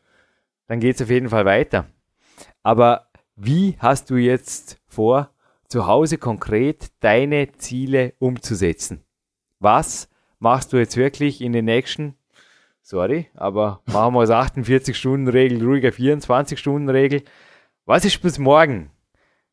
dann 0.66 0.80
geht 0.80 0.96
es 0.96 1.02
auf 1.02 1.10
jeden 1.10 1.30
Fall 1.30 1.44
weiter. 1.44 1.86
Aber 2.62 3.06
wie 3.36 3.76
hast 3.78 4.10
du 4.10 4.16
jetzt 4.16 4.80
vor, 4.86 5.30
zu 5.66 5.86
Hause 5.86 6.18
konkret 6.18 6.88
deine 7.00 7.52
Ziele 7.52 8.12
umzusetzen? 8.18 9.02
Was 9.60 10.08
machst 10.38 10.72
du 10.72 10.76
jetzt 10.76 10.96
wirklich 10.96 11.40
in 11.40 11.52
den 11.52 11.64
nächsten, 11.64 12.14
sorry, 12.82 13.28
aber 13.34 13.80
machen 13.86 14.14
wir 14.14 14.20
als 14.20 14.30
48-Stunden-Regel, 14.30 15.62
ruhiger 15.64 15.90
24-Stunden-Regel. 15.90 17.22
Was 17.86 18.04
ist 18.04 18.20
bis 18.22 18.38
morgen 18.38 18.90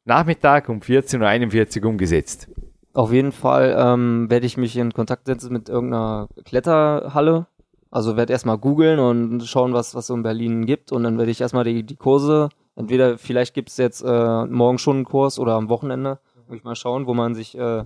Nachmittag 0.03 0.69
um 0.69 0.79
14.41 0.79 1.81
Uhr 1.81 1.89
umgesetzt? 1.89 2.49
Auf 2.93 3.11
jeden 3.11 3.31
Fall 3.31 3.75
ähm, 3.77 4.29
werde 4.29 4.45
ich 4.45 4.55
mich 4.55 4.77
in 4.77 4.93
Kontakt 4.93 5.25
setzen 5.25 5.51
mit 5.51 5.67
irgendeiner 5.67 6.29
Kletterhalle. 6.45 7.47
Also 7.91 8.15
werde 8.15 8.33
erstmal 8.33 8.57
googeln 8.57 8.99
und 8.99 9.43
schauen, 9.45 9.73
was 9.73 9.95
was 9.95 10.07
so 10.07 10.13
in 10.15 10.23
Berlin 10.23 10.65
gibt. 10.65 10.91
Und 10.91 11.03
dann 11.03 11.17
werde 11.17 11.31
ich 11.31 11.41
erstmal 11.41 11.63
die, 11.63 11.83
die 11.83 11.95
Kurse, 11.95 12.49
entweder 12.75 13.17
vielleicht 13.17 13.53
gibt 13.53 13.69
es 13.69 13.77
jetzt 13.77 14.01
äh, 14.01 14.45
morgen 14.45 14.77
schon 14.77 14.97
einen 14.97 15.05
Kurs 15.05 15.39
oder 15.39 15.53
am 15.53 15.69
Wochenende. 15.69 16.19
Will 16.47 16.57
ich 16.57 16.63
mal 16.63 16.75
schauen, 16.75 17.07
wo 17.07 17.13
man 17.13 17.35
sich 17.35 17.57
äh, 17.57 17.83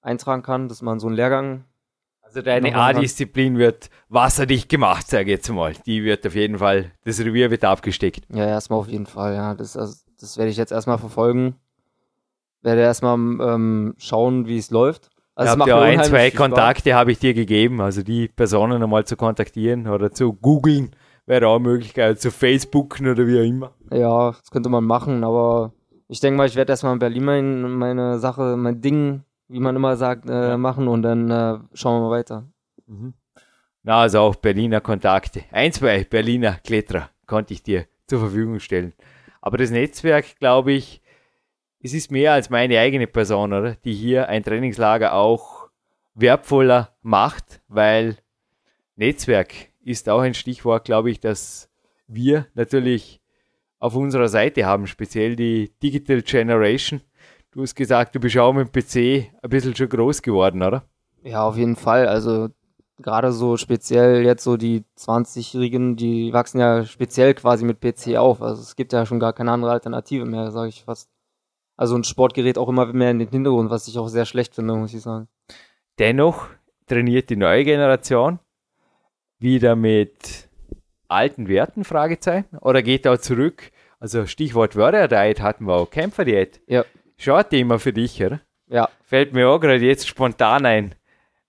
eintragen 0.00 0.42
kann, 0.42 0.68
dass 0.68 0.82
man 0.82 0.98
so 0.98 1.06
einen 1.06 1.16
Lehrgang 1.16 1.64
also 2.34 2.42
deine 2.44 2.74
A-Disziplin 2.74 3.58
wird 3.58 3.90
wasserdicht 4.08 4.68
gemacht, 4.68 5.06
sage 5.08 5.24
ich 5.24 5.36
jetzt 5.36 5.50
mal. 5.50 5.74
Die 5.86 6.02
wird 6.02 6.26
auf 6.26 6.34
jeden 6.34 6.58
Fall, 6.58 6.90
das 7.04 7.20
Revier 7.20 7.50
wird 7.50 7.64
abgesteckt. 7.64 8.24
Ja, 8.34 8.46
erstmal 8.46 8.80
auf 8.80 8.88
jeden 8.88 9.06
Fall, 9.06 9.34
ja. 9.34 9.54
Das, 9.54 9.76
also, 9.76 9.94
das 10.18 10.36
werde 10.36 10.50
ich 10.50 10.56
jetzt 10.56 10.72
erstmal 10.72 10.98
verfolgen. 10.98 11.54
Werde 12.62 12.80
erstmal 12.80 13.14
ähm, 13.14 13.94
schauen, 13.98 14.46
wie 14.48 14.58
es 14.58 14.70
läuft. 14.70 15.10
Also 15.36 15.54
ich 15.54 15.60
habe 15.60 15.70
ja 15.70 15.80
ein, 15.80 16.02
zwei 16.04 16.30
Kontakte 16.30 16.94
habe 16.94 17.12
ich 17.12 17.18
dir 17.18 17.34
gegeben, 17.34 17.80
also 17.80 18.02
die 18.02 18.28
Personen 18.28 18.82
einmal 18.82 19.04
zu 19.04 19.16
kontaktieren 19.16 19.88
oder 19.88 20.12
zu 20.12 20.32
googeln, 20.32 20.94
wäre 21.26 21.48
auch 21.48 21.56
eine 21.56 21.68
Möglichkeit, 21.68 22.20
zu 22.20 22.30
Facebooken 22.30 23.08
oder 23.08 23.26
wie 23.26 23.40
auch 23.40 23.44
immer. 23.44 23.72
Ja, 23.92 24.30
das 24.30 24.50
könnte 24.50 24.68
man 24.68 24.84
machen, 24.84 25.24
aber 25.24 25.72
ich 26.08 26.20
denke 26.20 26.36
mal, 26.36 26.46
ich 26.46 26.54
werde 26.54 26.72
erstmal 26.72 26.92
in 26.92 27.00
Berlin 27.00 27.24
mein, 27.24 27.62
meine 27.72 28.18
Sache, 28.20 28.56
mein 28.56 28.80
Ding 28.80 29.22
wie 29.54 29.60
man 29.60 29.76
immer 29.76 29.96
sagt, 29.96 30.28
äh, 30.28 30.56
machen 30.56 30.88
und 30.88 31.02
dann 31.02 31.30
äh, 31.30 31.58
schauen 31.74 32.00
wir 32.00 32.08
mal 32.08 32.10
weiter. 32.10 32.44
Mhm. 32.88 33.14
Na, 33.84 34.00
also 34.00 34.18
auch 34.18 34.34
Berliner 34.34 34.80
Kontakte. 34.80 35.44
Ein, 35.52 35.72
zwei 35.72 36.02
Berliner 36.02 36.54
Kletterer 36.64 37.10
konnte 37.26 37.54
ich 37.54 37.62
dir 37.62 37.86
zur 38.08 38.18
Verfügung 38.18 38.58
stellen. 38.58 38.94
Aber 39.40 39.56
das 39.56 39.70
Netzwerk, 39.70 40.40
glaube 40.40 40.72
ich, 40.72 41.02
es 41.80 41.94
ist 41.94 42.10
mehr 42.10 42.32
als 42.32 42.50
meine 42.50 42.80
eigene 42.80 43.06
Person, 43.06 43.52
oder? 43.52 43.76
Die 43.76 43.94
hier 43.94 44.28
ein 44.28 44.42
Trainingslager 44.42 45.14
auch 45.14 45.68
wertvoller 46.14 46.96
macht, 47.02 47.60
weil 47.68 48.16
Netzwerk 48.96 49.54
ist 49.84 50.08
auch 50.08 50.20
ein 50.20 50.34
Stichwort, 50.34 50.84
glaube 50.84 51.12
ich, 51.12 51.20
dass 51.20 51.70
wir 52.08 52.48
natürlich 52.54 53.20
auf 53.78 53.94
unserer 53.94 54.28
Seite 54.28 54.66
haben, 54.66 54.88
speziell 54.88 55.36
die 55.36 55.70
Digital 55.80 56.22
Generation, 56.22 57.02
du 57.54 57.62
hast 57.62 57.74
gesagt, 57.74 58.14
du 58.14 58.20
bist 58.20 58.36
auch 58.36 58.52
mit 58.52 58.68
dem 58.68 58.72
PC 58.72 59.32
ein 59.42 59.50
bisschen 59.50 59.74
schon 59.74 59.88
groß 59.88 60.22
geworden, 60.22 60.62
oder? 60.62 60.84
Ja, 61.22 61.46
auf 61.46 61.56
jeden 61.56 61.76
Fall. 61.76 62.06
Also 62.06 62.48
gerade 62.98 63.32
so 63.32 63.56
speziell 63.56 64.24
jetzt 64.24 64.44
so 64.44 64.56
die 64.56 64.84
20-Jährigen, 64.98 65.96
die 65.96 66.32
wachsen 66.32 66.60
ja 66.60 66.84
speziell 66.84 67.34
quasi 67.34 67.64
mit 67.64 67.80
PC 67.80 68.16
auf. 68.16 68.42
Also 68.42 68.60
es 68.60 68.76
gibt 68.76 68.92
ja 68.92 69.06
schon 69.06 69.20
gar 69.20 69.32
keine 69.32 69.52
andere 69.52 69.72
Alternative 69.72 70.24
mehr, 70.24 70.50
sage 70.50 70.68
ich 70.68 70.84
fast. 70.84 71.08
Also 71.76 71.96
ein 71.96 72.04
Sportgerät 72.04 72.58
auch 72.58 72.68
immer 72.68 72.86
mehr 72.92 73.10
in 73.10 73.18
den 73.18 73.28
Hintergrund, 73.28 73.70
was 73.70 73.88
ich 73.88 73.98
auch 73.98 74.08
sehr 74.08 74.26
schlecht 74.26 74.54
finde, 74.54 74.74
muss 74.74 74.94
ich 74.94 75.02
sagen. 75.02 75.28
Dennoch 75.98 76.48
trainiert 76.86 77.30
die 77.30 77.36
neue 77.36 77.64
Generation 77.64 78.38
wieder 79.38 79.74
mit 79.74 80.48
alten 81.08 81.48
Werten, 81.48 81.84
Fragezeichen, 81.84 82.58
oder 82.58 82.82
geht 82.82 83.06
da 83.06 83.18
zurück? 83.18 83.70
Also 83.98 84.26
Stichwort 84.26 84.76
Warrior 84.76 85.08
Diet 85.08 85.40
hatten 85.40 85.66
wir 85.66 85.74
auch, 85.74 85.90
Kämpfer-Diät. 85.90 86.60
Ja. 86.66 86.84
Schon 87.16 87.34
ein 87.34 87.48
Thema 87.48 87.78
für 87.78 87.92
dich, 87.92 88.22
oder? 88.22 88.40
Ja, 88.66 88.88
Fällt 89.02 89.32
mir 89.32 89.48
auch 89.48 89.60
gerade 89.60 89.84
jetzt 89.84 90.08
spontan 90.08 90.66
ein. 90.66 90.94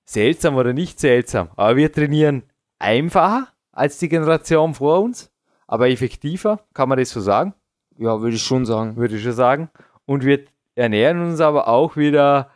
Seltsam 0.04 0.56
oder 0.56 0.74
nicht 0.74 1.00
seltsam, 1.00 1.50
aber 1.56 1.78
wir 1.78 1.92
trainieren 1.92 2.44
einfacher 2.78 3.48
als 3.72 3.98
die 3.98 4.10
Generation 4.10 4.76
vor 4.76 5.02
uns, 5.02 5.32
aber 5.66 5.90
effektiver, 5.90 6.60
kann 6.74 6.90
man 6.90 7.00
das 7.00 7.10
so 7.10 7.22
sagen? 7.22 7.54
ja, 7.98 8.20
würde 8.22 8.36
ich 8.36 8.44
schon 8.44 8.66
sagen. 8.66 8.96
würde 8.98 9.16
ich 9.16 9.24
schon 9.24 9.32
sagen. 9.32 9.70
Und 10.06 10.24
wir 10.24 10.46
ernähren 10.76 11.22
uns 11.22 11.40
aber 11.40 11.68
auch 11.68 11.96
wieder 11.96 12.52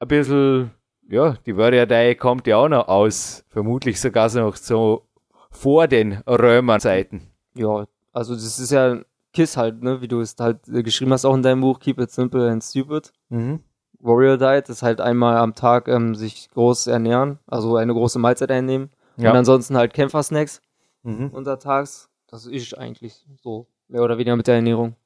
ein 0.00 0.08
bisschen, 0.08 0.70
ja, 1.08 1.36
die 1.46 1.56
Warrior 1.56 1.86
Diet 1.86 2.18
kommt 2.18 2.46
ja 2.46 2.56
auch 2.56 2.68
noch 2.68 2.88
aus, 2.88 3.44
vermutlich 3.48 4.00
sogar 4.00 4.28
so 4.30 4.40
noch 4.40 4.56
so 4.56 5.06
vor 5.50 5.86
den 5.88 6.14
Römerzeiten. 6.26 7.28
Ja, 7.54 7.86
also 8.12 8.34
das 8.34 8.58
ist 8.58 8.72
ja 8.72 8.98
KISS 9.38 9.56
halt, 9.56 9.82
ne, 9.82 10.00
wie 10.00 10.08
du 10.08 10.20
es 10.20 10.34
halt 10.38 10.66
äh, 10.68 10.82
geschrieben 10.82 11.12
hast, 11.12 11.24
auch 11.24 11.34
in 11.34 11.42
deinem 11.42 11.60
Buch, 11.60 11.78
Keep 11.78 12.00
It 12.00 12.10
Simple 12.10 12.50
and 12.50 12.62
Stupid. 12.64 13.12
Mhm. 13.28 13.60
Warrior 14.00 14.36
Diet 14.36 14.68
ist 14.68 14.82
halt 14.82 15.00
einmal 15.00 15.36
am 15.36 15.54
Tag 15.54 15.88
ähm, 15.88 16.14
sich 16.14 16.48
groß 16.50 16.86
ernähren, 16.88 17.38
also 17.46 17.76
eine 17.76 17.92
große 17.92 18.18
Mahlzeit 18.18 18.50
einnehmen. 18.50 18.90
Ja. 19.16 19.30
Und 19.30 19.36
ansonsten 19.36 19.76
halt 19.76 19.92
Kämpfersnacks 19.94 20.60
Mhm. 21.04 21.28
untertags. 21.28 22.08
Das 22.28 22.44
ist 22.46 22.76
eigentlich 22.76 23.24
so 23.42 23.66
mehr 23.88 24.02
oder 24.02 24.18
weniger 24.18 24.36
mit 24.36 24.46
der 24.48 24.56
Ernährung. 24.56 24.96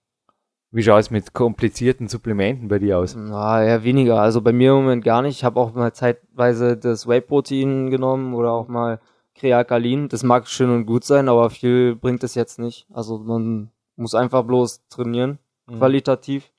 Wie 0.71 0.83
schaut 0.83 1.01
es 1.01 1.11
mit 1.11 1.35
komplizierten 1.35 2.09
Supplementen 2.09 2.69
bei 2.69 2.79
dir 2.79 2.99
aus? 2.99 3.15
Na, 3.15 3.63
eher 3.63 3.85
weniger. 3.85 4.21
Also 4.21 4.41
bei 4.41 4.53
mir 4.53 4.71
im 4.71 4.79
Moment 4.79 5.05
gar 5.05 5.21
nicht. 5.23 5.37
Ich 5.37 5.45
habe 5.45 5.61
auch 5.61 5.75
mal 5.75 5.93
zeitweise 5.93 6.77
das 6.79 7.07
Whey-Protein 7.07 7.91
genommen 7.91 8.33
oder 8.35 8.53
auch 8.53 8.69
mal 8.69 8.99
Kreakalin. 9.35 10.09
Das 10.09 10.23
mag 10.23 10.49
schön 10.49 10.71
und 10.71 10.87
gut 10.87 11.05
sein, 11.05 11.29
aber 11.29 11.51
viel 11.51 11.95
bringt 11.95 12.25
es 12.25 12.35
jetzt 12.35 12.59
nicht. 12.59 12.87
Also 12.91 13.19
man 13.19 13.71
muss 13.97 14.15
einfach 14.15 14.43
bloß 14.43 14.87
trainieren, 14.89 15.39
Mhm. 15.69 15.79
qualitativ. 15.79 16.51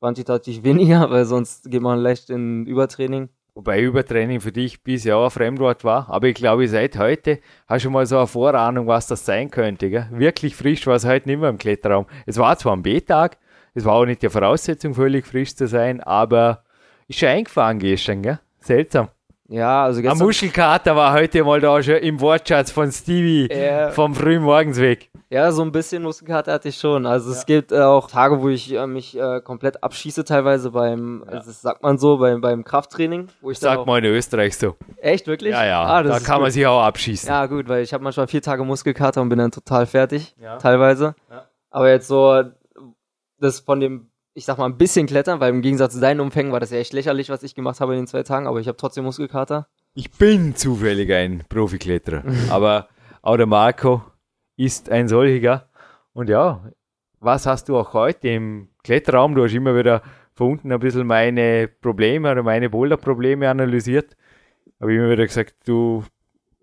Quantitativ 0.00 0.62
weniger, 0.64 1.10
weil 1.10 1.24
sonst 1.24 1.70
geht 1.70 1.80
man 1.82 1.98
leicht 1.98 2.28
in 2.30 2.66
Übertraining. 2.66 3.28
Wobei 3.54 3.80
Übertraining 3.80 4.40
für 4.42 4.52
dich 4.52 4.82
bisher 4.82 5.16
auch 5.16 5.24
ein 5.24 5.30
Fremdwort 5.30 5.82
war, 5.82 6.10
aber 6.10 6.26
ich 6.28 6.34
glaube, 6.34 6.68
seit 6.68 6.98
heute 6.98 7.38
hast 7.66 7.86
du 7.86 7.90
mal 7.90 8.04
so 8.04 8.18
eine 8.18 8.26
Vorahnung, 8.26 8.86
was 8.86 9.06
das 9.06 9.24
sein 9.24 9.50
könnte. 9.50 9.88
Gell? 9.88 10.06
Wirklich 10.12 10.54
frisch 10.54 10.86
war 10.86 10.96
es 10.96 11.06
heute 11.06 11.26
nicht 11.30 11.40
mehr 11.40 11.48
im 11.48 11.56
Kletterraum. 11.56 12.04
Es 12.26 12.36
war 12.36 12.58
zwar 12.58 12.74
am 12.74 12.82
B-Tag, 12.82 13.38
es 13.72 13.86
war 13.86 13.94
auch 13.94 14.04
nicht 14.04 14.20
die 14.20 14.28
Voraussetzung, 14.28 14.92
völlig 14.92 15.26
frisch 15.26 15.56
zu 15.56 15.66
sein, 15.66 16.02
aber 16.02 16.64
ist 17.08 17.18
schon 17.18 17.30
eingefahren 17.30 17.78
gestern, 17.78 18.20
gell? 18.20 18.38
Seltsam. 18.60 19.08
Ja, 19.48 19.84
also 19.84 20.00
Ein 20.00 20.02
gestern. 20.02 20.26
Muschelkater 20.26 20.94
war 20.96 21.14
heute 21.14 21.42
mal 21.42 21.60
da 21.60 21.82
schon 21.82 21.96
im 21.96 22.20
Wortschatz 22.20 22.70
von 22.70 22.92
Stevie 22.92 23.48
Ja. 23.50 23.90
vom 23.90 24.14
frühen 24.14 24.42
Morgens 24.42 24.78
weg. 24.78 25.08
Ja, 25.28 25.50
so 25.50 25.62
ein 25.62 25.72
bisschen 25.72 26.04
Muskelkater 26.04 26.52
hatte 26.52 26.68
ich 26.68 26.78
schon. 26.78 27.04
Also 27.04 27.32
es 27.32 27.46
gibt 27.46 27.72
äh, 27.72 27.80
auch 27.80 28.08
Tage, 28.08 28.40
wo 28.40 28.48
ich 28.48 28.72
äh, 28.72 28.86
mich 28.86 29.18
äh, 29.18 29.40
komplett 29.40 29.82
abschieße, 29.82 30.24
teilweise 30.24 30.70
beim, 30.70 31.24
also 31.26 31.48
das 31.50 31.60
sagt 31.62 31.82
man 31.82 31.98
so, 31.98 32.18
beim, 32.18 32.40
beim 32.40 32.62
Krafttraining. 32.62 33.26
Wo 33.40 33.50
ich 33.50 33.58
Sagt 33.58 33.86
man 33.86 34.04
in 34.04 34.12
Österreich 34.12 34.56
so. 34.56 34.76
Echt, 34.98 35.26
wirklich? 35.26 35.50
Ja, 35.52 35.64
ja, 35.66 35.82
Ah, 35.84 36.02
da 36.04 36.20
kann 36.20 36.36
gut. 36.36 36.42
man 36.42 36.50
sich 36.52 36.64
auch 36.66 36.80
abschießen. 36.82 37.28
Ja, 37.28 37.46
gut, 37.46 37.68
weil 37.68 37.82
ich 37.82 37.92
habe 37.92 38.04
manchmal 38.04 38.28
vier 38.28 38.40
Tage 38.40 38.62
Muskelkater 38.64 39.20
und 39.20 39.28
bin 39.28 39.38
dann 39.38 39.50
total 39.50 39.86
fertig, 39.86 40.36
Ja. 40.40 40.58
teilweise. 40.58 41.16
Ja. 41.28 41.46
Aber 41.70 41.90
jetzt 41.90 42.06
so, 42.06 42.44
das 43.40 43.58
von 43.60 43.80
dem, 43.80 44.10
ich 44.34 44.44
sag 44.44 44.58
mal, 44.58 44.66
ein 44.66 44.78
bisschen 44.78 45.06
klettern, 45.08 45.40
weil 45.40 45.50
im 45.50 45.60
Gegensatz 45.60 45.94
zu 45.94 46.00
deinen 46.00 46.20
Umfängen 46.20 46.52
war 46.52 46.60
das 46.60 46.70
ja 46.70 46.78
echt 46.78 46.92
lächerlich, 46.92 47.30
was 47.30 47.42
ich 47.42 47.56
gemacht 47.56 47.80
habe 47.80 47.94
in 47.94 48.02
den 48.02 48.06
zwei 48.06 48.22
Tagen, 48.22 48.46
aber 48.46 48.60
ich 48.60 48.68
habe 48.68 48.76
trotzdem 48.76 49.02
Muskelkater. 49.04 49.66
Ich 49.94 50.12
bin 50.12 50.54
zufällig 50.54 51.12
ein 51.12 51.42
Profikletterer, 51.48 52.22
aber 52.50 52.86
auch 53.22 53.36
der 53.36 53.46
Marco 53.46 54.02
ist 54.56 54.90
ein 54.90 55.08
solcher. 55.08 55.68
Und 56.12 56.28
ja, 56.28 56.62
was 57.20 57.46
hast 57.46 57.68
du 57.68 57.76
auch 57.76 57.92
heute 57.94 58.28
im 58.28 58.68
Kletterraum? 58.82 59.34
Du 59.34 59.44
hast 59.44 59.54
immer 59.54 59.76
wieder 59.76 60.02
von 60.34 60.52
unten 60.52 60.72
ein 60.72 60.80
bisschen 60.80 61.06
meine 61.06 61.68
Probleme 61.68 62.30
oder 62.30 62.42
meine 62.42 62.70
Boulder-Probleme 62.70 63.48
analysiert. 63.48 64.16
Habe 64.80 64.94
immer 64.94 65.10
wieder 65.10 65.26
gesagt, 65.26 65.54
du 65.66 66.04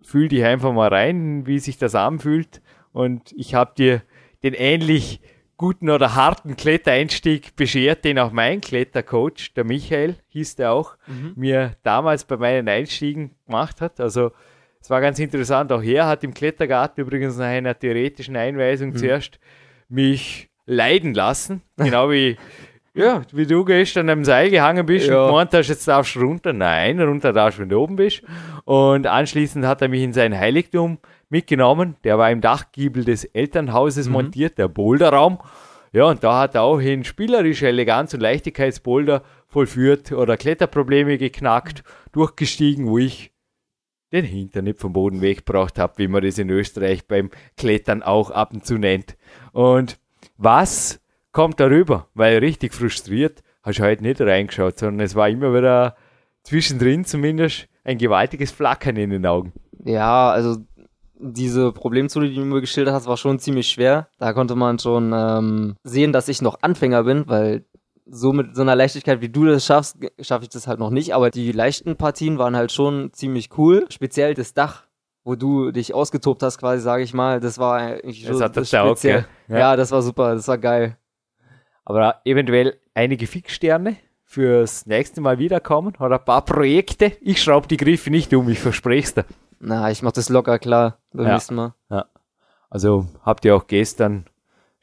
fühl 0.02 0.28
dich 0.28 0.44
einfach 0.44 0.74
mal 0.74 0.90
rein, 0.90 1.48
wie 1.48 1.60
sich 1.60 1.78
das 1.78 1.96
anfühlt. 1.96 2.62
Und 2.92 3.32
ich 3.36 3.56
habe 3.56 3.74
dir 3.76 4.04
den 4.44 4.54
ähnlich 4.54 5.22
guten 5.58 5.90
oder 5.90 6.16
harten 6.16 6.56
Klettereinstieg 6.56 7.56
beschert, 7.56 8.06
den 8.06 8.20
auch 8.20 8.32
mein 8.32 8.60
Klettercoach, 8.60 9.54
der 9.56 9.64
Michael, 9.64 10.18
hieß 10.28 10.58
der 10.58 10.74
auch, 10.74 10.98
mir 11.36 11.76
damals 11.84 12.26
bei 12.26 12.38
meinen 12.38 12.68
Einstiegen 12.68 13.32
gemacht 13.46 13.80
hat. 13.80 14.00
Also 14.00 14.32
es 14.84 14.90
war 14.90 15.00
ganz 15.00 15.18
interessant. 15.18 15.72
Auch 15.72 15.82
er 15.82 16.08
hat 16.08 16.26
im 16.26 16.34
Klettergarten 16.34 17.02
übrigens 17.06 17.38
nach 17.38 17.46
einer 17.46 17.78
theoretischen 17.78 18.36
Einweisung 18.36 18.94
zuerst 18.96 19.40
mich 19.88 20.50
leiden 20.66 21.14
lassen. 21.14 21.62
Genau 21.78 22.12
wie, 22.12 22.36
ja, 22.94 23.22
wie 23.32 23.46
du 23.46 23.64
gestern 23.64 24.10
am 24.10 24.26
Seil 24.26 24.50
gehangen 24.50 24.86
bist 24.86 25.08
Ja. 25.08 25.22
und 25.24 25.28
gemeint 25.30 25.54
hast, 25.54 25.70
jetzt 25.70 25.88
darfst 25.88 26.16
du 26.16 26.20
runter. 26.20 26.52
Nein, 26.52 27.00
runter 27.00 27.32
darfst 27.32 27.58
du, 27.60 27.62
wenn 27.62 27.70
du 27.70 27.80
oben 27.80 27.96
bist. 27.96 28.24
Und 28.66 29.08
anschließend 29.08 29.66
hat 29.66 29.82
er 29.82 29.88
mich 29.88 30.02
in 30.04 30.12
sein 30.12 30.38
Heiligtum 30.38 30.98
mitgenommen. 31.30 31.96
Der 32.04 32.18
war 32.18 32.30
im 32.30 32.42
Dachgiebel 32.42 33.06
des 33.06 33.24
Elternhauses 33.24 34.10
montiert, 34.10 34.58
der 34.58 34.68
Boulderraum. 34.68 35.40
Ja, 35.94 36.06
und 36.06 36.24
da 36.24 36.40
hat 36.42 36.56
er 36.56 36.64
auch 36.64 36.80
in 36.80 37.04
spielerischer 37.04 37.68
Eleganz 37.68 38.14
und 38.14 38.20
Leichtigkeitsboulder 38.20 39.22
vollführt 39.48 40.12
oder 40.12 40.38
Kletterprobleme 40.38 41.18
geknackt, 41.18 41.84
durchgestiegen, 42.12 42.88
wo 42.88 42.98
ich 42.98 43.33
den 44.14 44.26
Hintern 44.26 44.66
nicht 44.66 44.80
vom 44.80 44.94
Boden 44.94 45.22
weggebracht 45.22 45.80
habe, 45.80 45.98
wie 45.98 46.08
man 46.08 46.24
das 46.24 46.38
in 46.38 46.50
Österreich 46.50 47.08
beim 47.08 47.32
Klettern 47.58 48.04
auch 48.04 48.32
ab 48.32 48.54
und 48.54 48.66
zu 48.66 48.78
nennt. 48.78 49.18
Und 49.52 50.00
was 50.38 51.02
kommt 51.32 51.60
darüber? 51.60 52.08
Weil 52.14 52.38
richtig 52.38 52.74
frustriert 52.74 53.44
hast 53.64 53.80
du 53.80 53.84
heute 53.84 54.04
nicht 54.04 54.22
reingeschaut, 54.22 54.78
sondern 54.78 55.06
es 55.06 55.16
war 55.16 55.30
immer 55.30 55.54
wieder 55.54 55.96
zwischendrin 56.44 57.06
zumindest 57.06 57.68
ein 57.84 57.98
gewaltiges 57.98 58.52
Flackern 58.52 58.98
in 58.98 59.10
den 59.10 59.26
Augen. 59.26 59.54
Ja, 59.84 60.32
also 60.32 60.58
diese 61.16 61.72
Problemzone, 61.72 62.30
die 62.30 62.36
du 62.36 62.46
mir 62.46 62.62
geschildert 62.62 62.94
hast, 62.94 63.08
war 63.08 63.18
schon 63.18 63.40
ziemlich 63.40 63.70
schwer. 63.70 64.10
Da 64.20 64.34
konnte 64.34 64.56
man 64.56 64.80
schon 64.80 65.14
ähm, 65.16 65.76
sehen, 65.84 66.12
dass 66.12 66.28
ich 66.28 66.42
noch 66.42 66.60
Anfänger 66.62 67.04
bin, 67.04 67.28
weil 67.28 67.66
so 68.06 68.34
mit 68.34 68.56
so 68.56 68.62
einer 68.62 68.76
Leichtigkeit, 68.76 69.22
wie 69.22 69.30
du 69.30 69.46
das 69.46 69.66
schaffst, 69.66 69.98
schaffe 70.20 70.44
ich 70.44 70.50
das 70.50 70.68
halt 70.68 70.80
noch 70.80 70.90
nicht. 70.90 71.14
Aber 71.16 71.30
die 71.30 71.52
leichten 71.52 71.96
Partien 71.96 72.38
waren 72.38 72.56
halt 72.56 72.72
schon 72.72 73.12
ziemlich 73.14 73.50
cool. 73.58 73.86
Speziell 73.90 74.34
das 74.34 74.54
Dach, 74.54 74.84
wo 75.24 75.36
du 75.36 75.72
dich 75.72 75.94
ausgetobt 75.94 76.44
hast, 76.44 76.58
quasi, 76.58 76.82
sage 76.84 77.04
ich 77.04 77.14
mal. 77.14 77.40
Das 77.40 77.58
war 77.60 77.78
eigentlich 77.78 78.24
Das 78.26 78.38
so 78.38 78.44
Taugt, 78.48 78.68
speziell. 78.68 79.26
gell? 79.48 79.60
Ja. 79.60 79.76
das 79.76 79.92
war 79.92 80.02
super, 80.02 80.36
das 80.36 80.48
war 80.48 80.58
geil. 80.58 80.98
Aber 81.86 82.22
eventuell 82.26 82.78
einige 82.94 83.28
Fixsterne 83.28 83.98
fürs 84.24 84.86
nächste 84.86 85.22
Mal 85.22 85.38
wiederkommen 85.40 85.94
oder 86.00 86.18
ein 86.20 86.26
paar 86.26 86.44
Projekte. 86.44 87.12
Ich 87.22 87.42
schraube 87.42 87.68
die 87.68 87.78
Griffe 87.78 88.10
nicht 88.10 88.34
um, 88.34 88.50
ich 88.50 88.60
verspreche 88.60 89.06
es 89.08 89.14
dir. 89.14 89.26
Na, 89.60 89.90
ich 89.92 90.02
mach 90.02 90.12
das 90.12 90.28
locker 90.30 90.60
klar 90.60 90.98
beim 91.14 91.28
Ja. 91.28 91.34
nächsten 91.34 91.56
Mal. 91.56 91.74
Also 92.70 93.06
habt 93.22 93.46
ihr 93.46 93.56
auch 93.56 93.68
gestern 93.68 94.26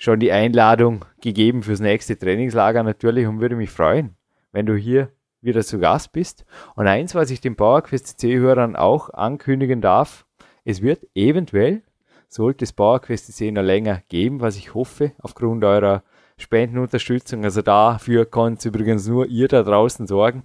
schon 0.00 0.18
die 0.18 0.32
Einladung 0.32 1.04
gegeben 1.20 1.62
fürs 1.62 1.78
nächste 1.78 2.18
Trainingslager 2.18 2.82
natürlich 2.82 3.26
und 3.26 3.40
würde 3.40 3.54
mich 3.54 3.68
freuen, 3.68 4.16
wenn 4.50 4.64
du 4.64 4.74
hier 4.74 5.12
wieder 5.42 5.62
zu 5.62 5.78
Gast 5.78 6.12
bist. 6.12 6.46
Und 6.74 6.86
eins, 6.86 7.14
was 7.14 7.30
ich 7.30 7.42
den 7.42 7.54
PowerQuest 7.54 8.18
CC-Hörern 8.18 8.76
auch 8.76 9.10
ankündigen 9.10 9.82
darf, 9.82 10.24
es 10.64 10.80
wird 10.80 11.06
eventuell, 11.14 11.82
sollte 12.28 12.64
es 12.64 12.72
PowerQuest 12.72 13.26
CC 13.26 13.50
noch 13.52 13.62
länger 13.62 14.02
geben, 14.08 14.40
was 14.40 14.56
ich 14.56 14.72
hoffe, 14.72 15.12
aufgrund 15.18 15.64
eurer 15.64 16.02
Spendenunterstützung. 16.38 17.44
Also 17.44 17.60
dafür 17.60 18.24
könnt 18.24 18.64
übrigens 18.64 19.06
nur 19.06 19.26
ihr 19.26 19.48
da 19.48 19.62
draußen 19.62 20.06
sorgen. 20.06 20.44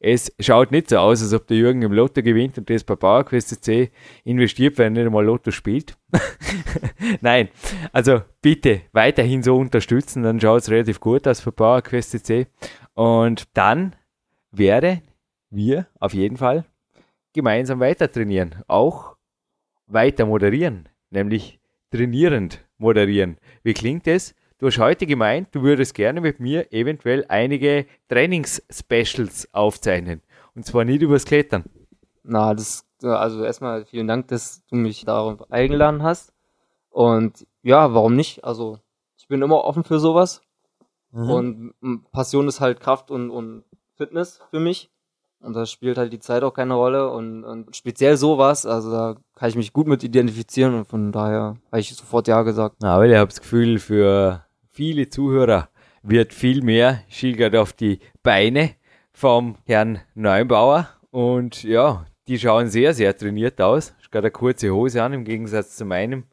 Es 0.00 0.32
schaut 0.40 0.70
nicht 0.70 0.90
so 0.90 0.98
aus, 0.98 1.22
als 1.22 1.32
ob 1.32 1.46
der 1.46 1.56
Jürgen 1.56 1.82
im 1.82 1.92
Lotto 1.92 2.22
gewinnt 2.22 2.58
und 2.58 2.68
das 2.68 2.84
bei 2.84 2.96
PowerQuest 2.96 3.48
CC 3.48 3.90
investiert, 4.24 4.78
weil 4.78 4.86
er 4.86 4.90
nicht 4.90 5.06
einmal 5.06 5.24
Lotto 5.24 5.50
spielt. 5.50 5.96
Nein, 7.20 7.48
also 7.92 8.22
bitte 8.42 8.82
weiterhin 8.92 9.42
so 9.42 9.56
unterstützen, 9.56 10.22
dann 10.22 10.40
schaut 10.40 10.62
es 10.62 10.70
relativ 10.70 11.00
gut 11.00 11.26
aus 11.26 11.40
für 11.40 11.52
PowerQuest 11.52 12.10
CC. 12.10 12.46
Und 12.94 13.44
dann 13.54 13.96
werden 14.50 15.02
wir 15.50 15.86
auf 15.98 16.14
jeden 16.14 16.36
Fall 16.36 16.64
gemeinsam 17.32 17.80
weiter 17.80 18.10
trainieren, 18.10 18.62
auch 18.66 19.16
weiter 19.86 20.26
moderieren, 20.26 20.88
nämlich 21.10 21.60
trainierend 21.90 22.64
moderieren. 22.78 23.38
Wie 23.62 23.74
klingt 23.74 24.06
es? 24.06 24.34
Du 24.58 24.66
hast 24.66 24.78
heute 24.78 25.06
gemeint, 25.06 25.48
du 25.52 25.62
würdest 25.62 25.94
gerne 25.94 26.20
mit 26.20 26.40
mir 26.40 26.72
eventuell 26.72 27.24
einige 27.28 27.86
Trainings-Specials 28.08 29.52
aufzeichnen. 29.52 30.22
Und 30.54 30.64
zwar 30.64 30.84
nicht 30.84 31.02
übers 31.02 31.24
Klettern. 31.24 31.64
Na, 32.22 32.54
das, 32.54 32.86
also 33.02 33.44
erstmal 33.44 33.84
vielen 33.84 34.08
Dank, 34.08 34.28
dass 34.28 34.64
du 34.66 34.76
mich 34.76 35.04
darauf 35.04 35.50
eingeladen 35.50 36.02
hast. 36.02 36.32
Und 36.90 37.46
ja, 37.62 37.92
warum 37.92 38.16
nicht? 38.16 38.44
Also, 38.44 38.78
ich 39.18 39.28
bin 39.28 39.42
immer 39.42 39.64
offen 39.64 39.84
für 39.84 39.98
sowas. 39.98 40.40
Mhm. 41.12 41.30
Und 41.30 41.74
Passion 42.12 42.48
ist 42.48 42.60
halt 42.60 42.80
Kraft 42.80 43.10
und, 43.10 43.30
und 43.30 43.64
Fitness 43.96 44.40
für 44.50 44.60
mich. 44.60 44.90
Und 45.40 45.54
da 45.54 45.66
spielt 45.66 45.98
halt 45.98 46.12
die 46.12 46.18
Zeit 46.18 46.42
auch 46.42 46.54
keine 46.54 46.74
Rolle. 46.74 47.10
Und, 47.10 47.44
und 47.44 47.76
speziell 47.76 48.16
sowas, 48.16 48.64
also 48.64 48.90
da 48.90 49.16
kann 49.34 49.50
ich 49.50 49.56
mich 49.56 49.72
gut 49.72 49.86
mit 49.86 50.02
identifizieren. 50.02 50.74
Und 50.74 50.86
von 50.86 51.12
daher 51.12 51.56
habe 51.70 51.80
ich 51.80 51.94
sofort 51.94 52.28
Ja 52.28 52.42
gesagt. 52.42 52.76
Na, 52.80 52.94
aber 52.94 53.06
ich 53.06 53.14
habe 53.14 53.28
das 53.28 53.40
Gefühl, 53.40 53.78
für 53.78 54.45
viele 54.76 55.08
Zuhörer 55.08 55.70
wird 56.02 56.34
viel 56.34 56.62
mehr 56.62 57.02
schilgert 57.08 57.56
auf 57.56 57.72
die 57.72 57.98
Beine 58.22 58.74
vom 59.10 59.56
Herrn 59.64 60.00
Neubauer. 60.14 60.90
Und 61.10 61.62
ja, 61.62 62.04
die 62.28 62.38
schauen 62.38 62.68
sehr, 62.68 62.92
sehr 62.92 63.16
trainiert 63.16 63.58
aus. 63.62 63.94
Ist 63.98 64.12
gerade 64.12 64.26
eine 64.26 64.32
kurze 64.32 64.70
Hose 64.70 65.02
an, 65.02 65.14
im 65.14 65.24
Gegensatz 65.24 65.76
zu 65.76 65.86
meinem. 65.86 66.24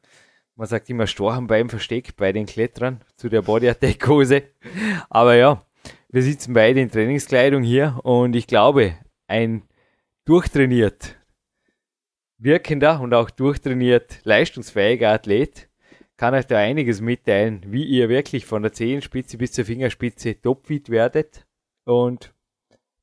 Man 0.55 0.67
sagt 0.67 0.89
immer 0.89 1.07
Storch 1.07 1.39
Bein 1.47 1.69
versteckt 1.69 2.17
bei 2.17 2.33
den 2.33 2.45
Klettern 2.45 2.99
zu 3.15 3.29
der 3.29 3.43
Body 3.43 3.69
Attack 3.69 4.05
Hose. 4.09 4.43
Aber 5.09 5.35
ja, 5.35 5.65
wir 6.09 6.21
sitzen 6.21 6.53
beide 6.53 6.81
in 6.81 6.91
Trainingskleidung 6.91 7.63
hier 7.63 8.01
und 8.03 8.35
ich 8.35 8.45
glaube, 8.45 8.97
ein 9.27 9.63
durchtrainiert 10.25 11.15
wirkender 12.37 12.99
und 12.99 13.13
auch 13.13 13.29
durchtrainiert 13.29 14.19
leistungsfähiger 14.25 15.11
Athlet 15.11 15.69
kann 16.24 16.36
euch 16.36 16.47
da 16.47 16.57
einiges 16.57 17.01
mitteilen, 17.01 17.65
wie 17.67 17.84
ihr 17.84 18.07
wirklich 18.07 18.45
von 18.45 18.61
der 18.61 18.71
Zehenspitze 18.71 19.38
bis 19.38 19.51
zur 19.51 19.65
Fingerspitze 19.65 20.39
topfit 20.41 20.89
werdet. 20.89 21.45
Und 21.84 22.34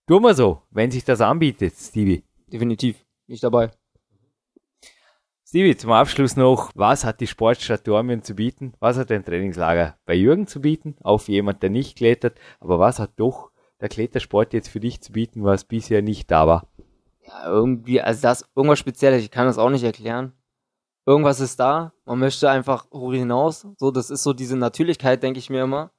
tun 0.07 0.23
wir 0.23 0.33
so, 0.33 0.63
wenn 0.71 0.91
sich 0.91 1.05
das 1.05 1.21
anbietet, 1.21 1.75
Stevie. 1.77 2.25
Definitiv. 2.51 3.05
Nicht 3.27 3.45
dabei. 3.45 3.73
Stevie, 5.47 5.77
zum 5.77 5.93
Abschluss 5.93 6.35
noch, 6.35 6.71
was 6.75 7.05
hat 7.05 7.21
die 7.21 7.27
Sportstadt 7.27 7.87
Dormien 7.87 8.23
zu 8.23 8.37
bieten? 8.37 8.73
Was 8.81 8.97
hat 8.97 9.13
ein 9.13 9.23
Trainingslager 9.23 9.99
bei 10.07 10.15
Jürgen 10.15 10.47
zu 10.47 10.63
bieten? 10.63 10.97
Für 11.05 11.31
jemand, 11.31 11.63
der 11.63 11.69
nicht 11.69 11.99
klettert. 11.99 12.39
Aber 12.59 12.79
was 12.79 12.99
hat 12.99 13.11
doch 13.17 13.51
der 13.83 13.91
Klettersport 13.91 14.55
jetzt 14.55 14.69
für 14.69 14.81
dich 14.81 15.03
zu 15.03 15.13
bieten, 15.13 15.45
was 15.45 15.65
bisher 15.65 16.01
nicht 16.01 16.31
da 16.31 16.47
war? 16.47 16.69
Ja, 17.27 17.45
irgendwie, 17.45 18.01
also 18.01 18.23
das 18.23 18.49
irgendwas 18.57 18.79
Spezielles, 18.79 19.23
ich 19.23 19.31
kann 19.31 19.45
das 19.45 19.59
auch 19.59 19.69
nicht 19.69 19.85
erklären. 19.85 20.33
Irgendwas 21.11 21.41
ist 21.41 21.59
da, 21.59 21.93
man 22.05 22.21
möchte 22.21 22.49
einfach 22.49 22.87
hinaus. 22.93 23.67
So, 23.79 23.91
das 23.91 24.11
ist 24.11 24.23
so 24.23 24.33
diese 24.33 24.57
Natürlichkeit, 24.57 25.25
denke 25.25 25.41
ich 25.41 25.51
mir 25.51 25.65
immer, 25.65 25.91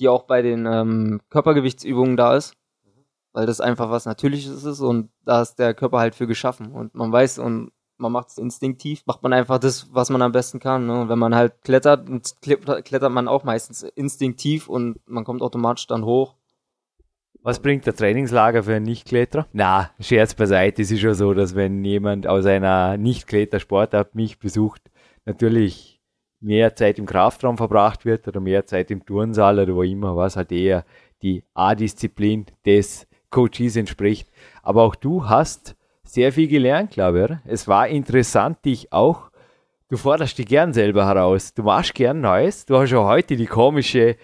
die 0.00 0.08
auch 0.08 0.24
bei 0.24 0.42
den 0.42 0.66
ähm, 0.66 1.20
Körpergewichtsübungen 1.30 2.16
da 2.16 2.34
ist. 2.34 2.54
Weil 3.32 3.46
das 3.46 3.60
einfach 3.60 3.88
was 3.88 4.04
Natürliches 4.04 4.64
ist 4.64 4.80
und 4.80 5.10
da 5.24 5.42
ist 5.42 5.60
der 5.60 5.74
Körper 5.74 6.00
halt 6.00 6.16
für 6.16 6.26
geschaffen. 6.26 6.72
Und 6.72 6.92
man 6.96 7.12
weiß 7.12 7.38
und 7.38 7.70
man 7.98 8.10
macht 8.10 8.30
es 8.30 8.38
instinktiv, 8.38 9.04
macht 9.06 9.22
man 9.22 9.32
einfach 9.32 9.60
das, 9.60 9.94
was 9.94 10.10
man 10.10 10.22
am 10.22 10.32
besten 10.32 10.58
kann. 10.58 10.88
Ne? 10.88 11.08
Wenn 11.08 11.20
man 11.20 11.36
halt 11.36 11.62
klettert, 11.62 12.08
klettert 12.40 13.12
man 13.12 13.28
auch 13.28 13.44
meistens 13.44 13.84
instinktiv 13.84 14.68
und 14.68 14.98
man 15.06 15.22
kommt 15.22 15.40
automatisch 15.40 15.86
dann 15.86 16.04
hoch. 16.04 16.34
Was 17.42 17.60
bringt 17.60 17.86
der 17.86 17.94
Trainingslager 17.94 18.64
für 18.64 18.74
einen 18.74 18.84
Nichtkletterer? 18.84 19.46
Na, 19.52 19.90
Scherz 20.00 20.34
beiseite, 20.34 20.82
es 20.82 20.90
ist 20.90 21.00
schon 21.00 21.14
so, 21.14 21.34
dass 21.34 21.54
wenn 21.54 21.84
jemand 21.84 22.26
aus 22.26 22.46
einer 22.46 22.96
Nicht-Klettersportart 22.96 24.14
mich 24.14 24.38
besucht, 24.38 24.82
natürlich 25.24 26.00
mehr 26.40 26.74
Zeit 26.74 26.98
im 26.98 27.06
Kraftraum 27.06 27.56
verbracht 27.56 28.04
wird 28.04 28.26
oder 28.28 28.40
mehr 28.40 28.66
Zeit 28.66 28.90
im 28.90 29.04
Turnsaal 29.04 29.58
oder 29.60 29.74
wo 29.74 29.82
immer, 29.82 30.16
was 30.16 30.36
halt 30.36 30.52
eher 30.52 30.84
die 31.22 31.44
A-Disziplin 31.54 32.46
des 32.66 33.06
Coaches 33.30 33.76
entspricht. 33.76 34.28
Aber 34.62 34.82
auch 34.82 34.94
du 34.94 35.28
hast 35.28 35.76
sehr 36.02 36.32
viel 36.32 36.48
gelernt, 36.48 36.92
glaube 36.92 37.38
ich. 37.44 37.52
Es 37.52 37.68
war 37.68 37.88
interessant, 37.88 38.64
dich 38.64 38.92
auch, 38.92 39.30
du 39.88 39.96
forderst 39.96 40.38
dich 40.38 40.46
gern 40.46 40.72
selber 40.72 41.06
heraus. 41.06 41.54
Du 41.54 41.62
machst 41.62 41.94
gern 41.94 42.20
Neues. 42.20 42.66
Du 42.66 42.76
hast 42.76 42.90
ja 42.90 43.04
heute 43.04 43.36
die 43.36 43.46
komische 43.46 44.16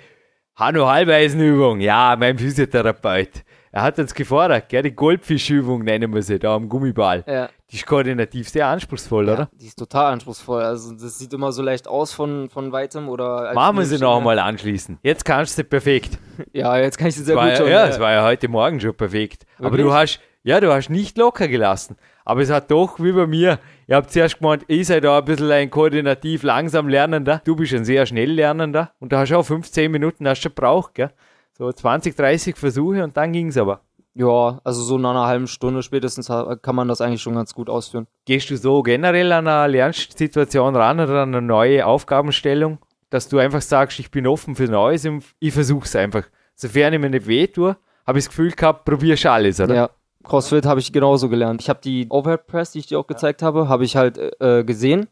Hanno 0.56 0.86
Halbeisenübung. 0.86 1.80
Ja, 1.80 2.14
mein 2.18 2.38
Physiotherapeut. 2.38 3.42
Er 3.72 3.82
hat 3.82 3.98
uns 3.98 4.14
gefordert, 4.14 4.68
gell, 4.68 4.84
die 4.84 4.94
Goldfischübung 4.94 5.82
nennen 5.82 6.14
wir 6.14 6.22
sie, 6.22 6.38
da 6.38 6.54
am 6.54 6.68
Gummiball. 6.68 7.24
Ja. 7.26 7.48
Die 7.72 7.76
ist 7.76 7.86
koordinativ 7.86 8.48
sehr 8.48 8.68
anspruchsvoll, 8.68 9.26
Ja, 9.26 9.32
oder? 9.34 9.48
die 9.52 9.66
ist 9.66 9.76
total 9.76 10.12
anspruchsvoll. 10.12 10.62
Also 10.62 10.92
das 10.94 11.18
sieht 11.18 11.32
immer 11.32 11.50
so 11.50 11.60
leicht 11.60 11.88
aus 11.88 12.12
von, 12.12 12.48
von 12.50 12.70
weitem 12.70 13.08
oder. 13.08 13.52
Machen 13.52 13.78
wir 13.78 13.84
sie 13.84 13.98
noch 13.98 14.18
einmal 14.18 14.38
anschließen. 14.38 14.98
Jetzt 15.02 15.24
kannst 15.24 15.54
du 15.58 15.62
sie 15.62 15.64
perfekt. 15.68 16.18
Ja, 16.52 16.76
jetzt 16.78 16.98
kann 16.98 17.08
ich 17.08 17.16
sie 17.16 17.24
sehr 17.24 17.34
war, 17.34 17.48
gut 17.48 17.56
schon. 17.58 17.68
ja, 17.68 17.86
es 17.86 17.98
war 17.98 18.12
ja 18.12 18.22
heute 18.22 18.46
Morgen 18.46 18.80
schon 18.80 18.94
perfekt. 18.94 19.44
Aber 19.58 19.72
Wirklich? 19.72 19.86
du 19.86 19.92
hast, 19.92 20.20
ja, 20.44 20.60
du 20.60 20.72
hast 20.72 20.88
nicht 20.88 21.18
locker 21.18 21.48
gelassen. 21.48 21.96
Aber 22.24 22.42
es 22.42 22.50
hat 22.50 22.70
doch, 22.70 23.00
wie 23.00 23.10
bei 23.12 23.26
mir, 23.26 23.58
ihr 23.86 23.96
habt 23.96 24.10
zuerst 24.10 24.38
gemeint, 24.38 24.64
ich 24.68 24.86
sei 24.86 25.00
da 25.00 25.18
ein 25.18 25.24
bisschen 25.24 25.50
ein 25.50 25.70
koordinativ 25.70 26.42
langsam 26.42 26.88
Lernender. 26.88 27.40
Du 27.44 27.56
bist 27.56 27.74
ein 27.74 27.84
sehr 27.84 28.06
schnell 28.06 28.32
Lernender. 28.32 28.92
Und 29.00 29.12
da 29.12 29.20
hast 29.20 29.30
du 29.30 29.36
auch 29.36 29.44
15 29.44 29.90
Minuten 29.90 30.26
hast 30.28 30.42
du 30.42 30.48
gebraucht, 30.48 30.94
gell? 30.94 31.10
So 31.56 31.70
20, 31.70 32.16
30 32.16 32.56
Versuche 32.56 33.04
und 33.04 33.16
dann 33.16 33.32
ging's 33.32 33.56
aber. 33.56 33.80
ja, 34.14 34.60
also 34.64 34.82
so 34.82 34.98
nach 34.98 35.10
einer 35.10 35.26
halben 35.26 35.46
Stunde 35.46 35.82
spätestens 35.82 36.28
kann 36.28 36.74
man 36.74 36.88
das 36.88 37.00
eigentlich 37.00 37.22
schon 37.22 37.34
ganz 37.34 37.54
gut 37.54 37.68
ausführen. 37.68 38.06
Gehst 38.24 38.50
du 38.50 38.56
so 38.56 38.82
generell 38.82 39.30
an 39.32 39.46
eine 39.46 39.72
Lernsituation 39.72 40.74
ran 40.76 41.00
oder 41.00 41.22
an 41.22 41.34
eine 41.34 41.42
neue 41.42 41.84
Aufgabenstellung, 41.86 42.78
dass 43.10 43.28
du 43.28 43.38
einfach 43.38 43.60
sagst, 43.62 43.98
ich 44.00 44.10
bin 44.10 44.26
offen 44.26 44.56
für 44.56 44.64
Neues 44.64 45.04
und 45.06 45.24
ich 45.38 45.52
versuch's 45.54 45.94
einfach. 45.94 46.24
Sofern 46.56 46.92
ich 46.94 47.00
mir 47.00 47.10
nicht 47.10 47.26
weh 47.26 47.46
tue, 47.46 47.76
habe 48.06 48.18
ich 48.18 48.24
das 48.24 48.30
Gefühl 48.30 48.50
gehabt, 48.52 48.84
probierst 48.84 49.26
alles, 49.26 49.60
oder? 49.60 49.74
Ja. 49.74 49.90
CrossFit 50.24 50.66
habe 50.66 50.80
ich 50.80 50.92
genauso 50.92 51.28
gelernt. 51.28 51.60
Ich 51.60 51.68
habe 51.68 51.80
die 51.82 52.06
Overhead 52.10 52.46
Press, 52.46 52.72
die 52.72 52.80
ich 52.80 52.86
dir 52.86 52.98
auch 52.98 53.06
gezeigt 53.06 53.42
habe, 53.42 53.68
habe 53.68 53.84
ich 53.84 53.96
halt 53.96 54.18
äh, 54.40 54.64
gesehen 54.64 55.08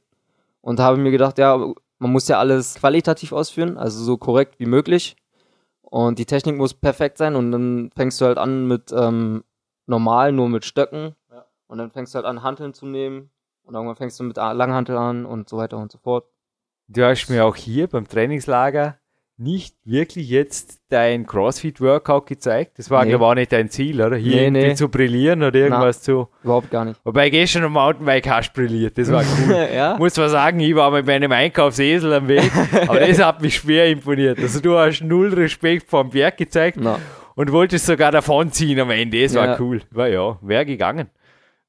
und 0.61 0.81
habe 0.81 0.97
mir 0.97 1.11
gedacht, 1.11 1.39
ja, 1.39 1.57
man 1.57 2.11
muss 2.11 2.29
ja 2.29 2.39
alles 2.39 2.75
qualitativ 2.75 3.33
ausführen, 3.33 3.79
also 3.79 4.03
so 4.03 4.17
korrekt 4.17 4.59
wie 4.59 4.67
möglich. 4.67 5.17
Und 5.83 6.19
die 6.19 6.27
Technik 6.27 6.57
muss 6.57 6.75
perfekt 6.75 7.19
sein 7.19 7.37
und 7.37 7.53
dann 7.53 7.91
fängst 7.95 8.21
du 8.21 8.25
halt 8.25 8.39
an 8.39 8.67
mit 8.67 8.91
ähm, 8.93 9.45
normal, 9.87 10.33
nur 10.33 10.49
mit 10.49 10.65
Stöcken. 10.65 11.15
Und 11.67 11.79
dann 11.79 11.91
fängst 11.91 12.15
du 12.15 12.17
halt 12.17 12.27
an, 12.27 12.43
Hanteln 12.43 12.75
zu 12.75 12.87
nehmen. 12.87 13.31
Und 13.65 13.75
irgendwann 13.75 13.97
fängst 13.97 14.19
du 14.19 14.25
mit 14.25 14.37
Langhantel 14.37 14.97
an 14.97 15.25
und 15.25 15.49
so 15.49 15.57
weiter 15.57 15.79
und 15.79 15.93
so 15.93 15.99
fort. 15.99 16.27
Du 16.89 17.05
hast 17.05 17.29
mir 17.29 17.45
auch 17.45 17.57
hier 17.57 17.87
beim 17.87 18.09
Trainingslager 18.09 18.99
nicht 19.43 19.75
wirklich 19.85 20.29
jetzt 20.29 20.81
dein 20.89 21.27
CrossFit-Workout 21.27 22.27
gezeigt. 22.27 22.79
Das 22.79 22.91
war, 22.91 23.05
Nee. 23.05 23.11
glaube 23.11 23.25
ich, 23.25 23.31
auch 23.31 23.35
nicht 23.35 23.53
dein 23.53 23.69
Ziel, 23.71 24.01
oder? 24.01 24.17
Hier 24.17 24.37
Nee, 24.37 24.45
irgendwie 24.47 24.67
nee. 24.69 24.75
zu 24.75 24.89
brillieren 24.89 25.43
oder 25.43 25.59
irgendwas 25.59 26.03
zu. 26.03 26.29
Überhaupt 26.45 26.71
gar 26.71 26.85
nicht. 26.85 27.01
Wobei 27.05 27.29
gestern 27.31 27.65
am 27.65 27.73
Mountainbike 27.73 28.29
hast 28.29 28.53
du 28.53 28.61
brilliert. 28.63 28.97
Das 28.99 29.11
war 29.11 29.23
cool. 29.23 29.69
ja? 29.75 29.97
muss 29.99 30.15
zwar 30.15 30.29
sagen, 30.29 30.61
ich 30.61 30.75
war 30.75 30.91
mit 30.91 31.07
meinem 31.07 31.33
Einkaufsesel 31.33 32.13
am 32.13 32.29
Weg, 32.29 32.51
aber 32.89 33.01
das 33.07 33.19
hat 33.23 33.43
mich 33.43 33.57
schwer 33.57 33.87
imponiert. 33.91 34.39
Also 34.39 34.61
du 34.61 34.77
hast 34.79 35.01
null 35.03 35.33
Respekt 35.35 35.89
vor 35.89 36.05
dem 36.05 36.11
Berg 36.11 36.37
gezeigt 36.37 36.79
Na, 36.81 36.99
und 37.35 37.51
wolltest 37.53 37.87
sogar 37.87 38.13
davonziehen 38.13 38.79
am 38.81 38.91
Ende. 38.91 39.23
Das 39.23 39.35
war 39.35 39.47
Ja. 39.47 39.57
cool. 39.61 39.81
War 39.91 40.09
ja, 40.09 40.39
wäre 40.43 40.65
gegangen. 40.67 41.09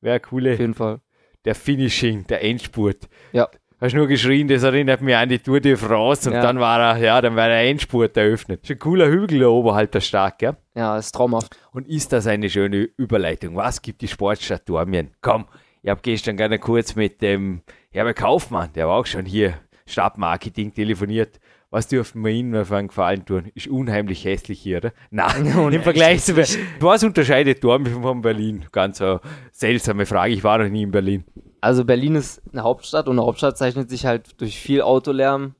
Wäre 0.02 0.18
auf 0.18 0.30
coole, 0.30 0.52
jeden 0.56 0.74
Fall. 0.74 1.00
der 1.46 1.56
Finishing, 1.56 2.28
der 2.28 2.44
Endspurt. 2.44 3.08
Ja. 3.32 3.50
Hast 3.84 3.96
nur 3.96 4.08
geschrien, 4.08 4.48
das 4.48 4.64
erinnert 4.64 5.02
mich 5.02 5.14
an 5.14 5.28
die 5.28 5.40
Tour 5.40 5.60
de 5.60 5.76
France 5.76 6.30
und 6.30 6.36
Ja. 6.38 6.42
dann 6.42 6.58
war 6.58 6.80
er, 6.80 6.98
ja, 7.04 7.20
dann 7.20 7.36
war 7.36 7.50
der 7.50 7.64
Endspurt 7.64 8.16
eröffnet. 8.16 8.62
Ist 8.64 8.72
ein 8.72 8.80
cooler 8.80 9.08
Hügel 9.10 9.42
da 9.42 9.48
oberhalb 9.50 9.92
der 9.92 10.00
Stadt, 10.00 10.40
gell? 10.40 10.56
Ja, 10.74 10.98
ist 10.98 11.12
traumhaft. 11.12 11.60
Und 11.74 11.86
ist 11.90 12.14
das 12.14 12.26
eine 12.26 12.50
schöne 12.50 12.88
Überleitung? 12.96 13.58
Was 13.58 13.82
gibt 13.82 14.00
die 14.00 14.08
Sportstadt 14.08 14.70
Dormien? 14.70 15.10
Komm, 15.20 15.48
ich 15.82 15.90
habe 15.90 16.00
gestern 16.02 16.38
gerne 16.38 16.60
kurz 16.60 16.96
mit 16.96 17.22
dem 17.22 17.62
Herbert 17.92 18.16
Kaufmann, 18.16 18.72
der 18.72 18.88
war 18.88 18.96
auch 18.96 19.06
schon 19.06 19.26
hier, 19.26 19.56
Stadtmarketing, 19.86 20.74
telefoniert. 20.74 21.42
Was 21.70 21.90
dürften 21.90 22.24
wir 22.24 22.32
Ihnen 22.32 22.64
für 22.64 22.78
einen 22.78 22.88
Gefallen 22.88 23.26
tun? 23.26 23.52
Ist 23.54 23.68
unheimlich 23.68 24.24
hässlich 24.24 24.62
hier, 24.62 24.78
oder? 24.78 24.94
Nein, 25.12 25.46
im 25.74 25.82
Vergleich 25.82 26.24
zu 26.24 26.36
Berlin. 26.36 26.66
Was 26.80 27.04
unterscheidet 27.04 27.62
Dormien 27.62 28.02
von 28.02 28.22
Berlin? 28.22 28.64
Ganz 28.72 29.02
eine 29.02 29.20
seltsame 29.52 30.06
Frage. 30.06 30.32
Ich 30.32 30.44
war 30.46 30.58
noch 30.60 30.70
nie 30.70 30.84
in 30.84 30.92
Berlin. 30.92 31.26
Also 31.64 31.86
Berlin 31.86 32.16
ist 32.16 32.42
eine 32.52 32.64
Hauptstadt 32.64 33.08
und 33.08 33.18
eine 33.18 33.26
Hauptstadt 33.26 33.58
zeichnet 33.58 33.90
sich 33.90 34.06
halt 34.06 34.42
durch 34.42 34.60
viel 34.60 34.82
Autolärm, 34.82 35.56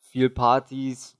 viel 0.00 0.28
Partys, 0.28 1.16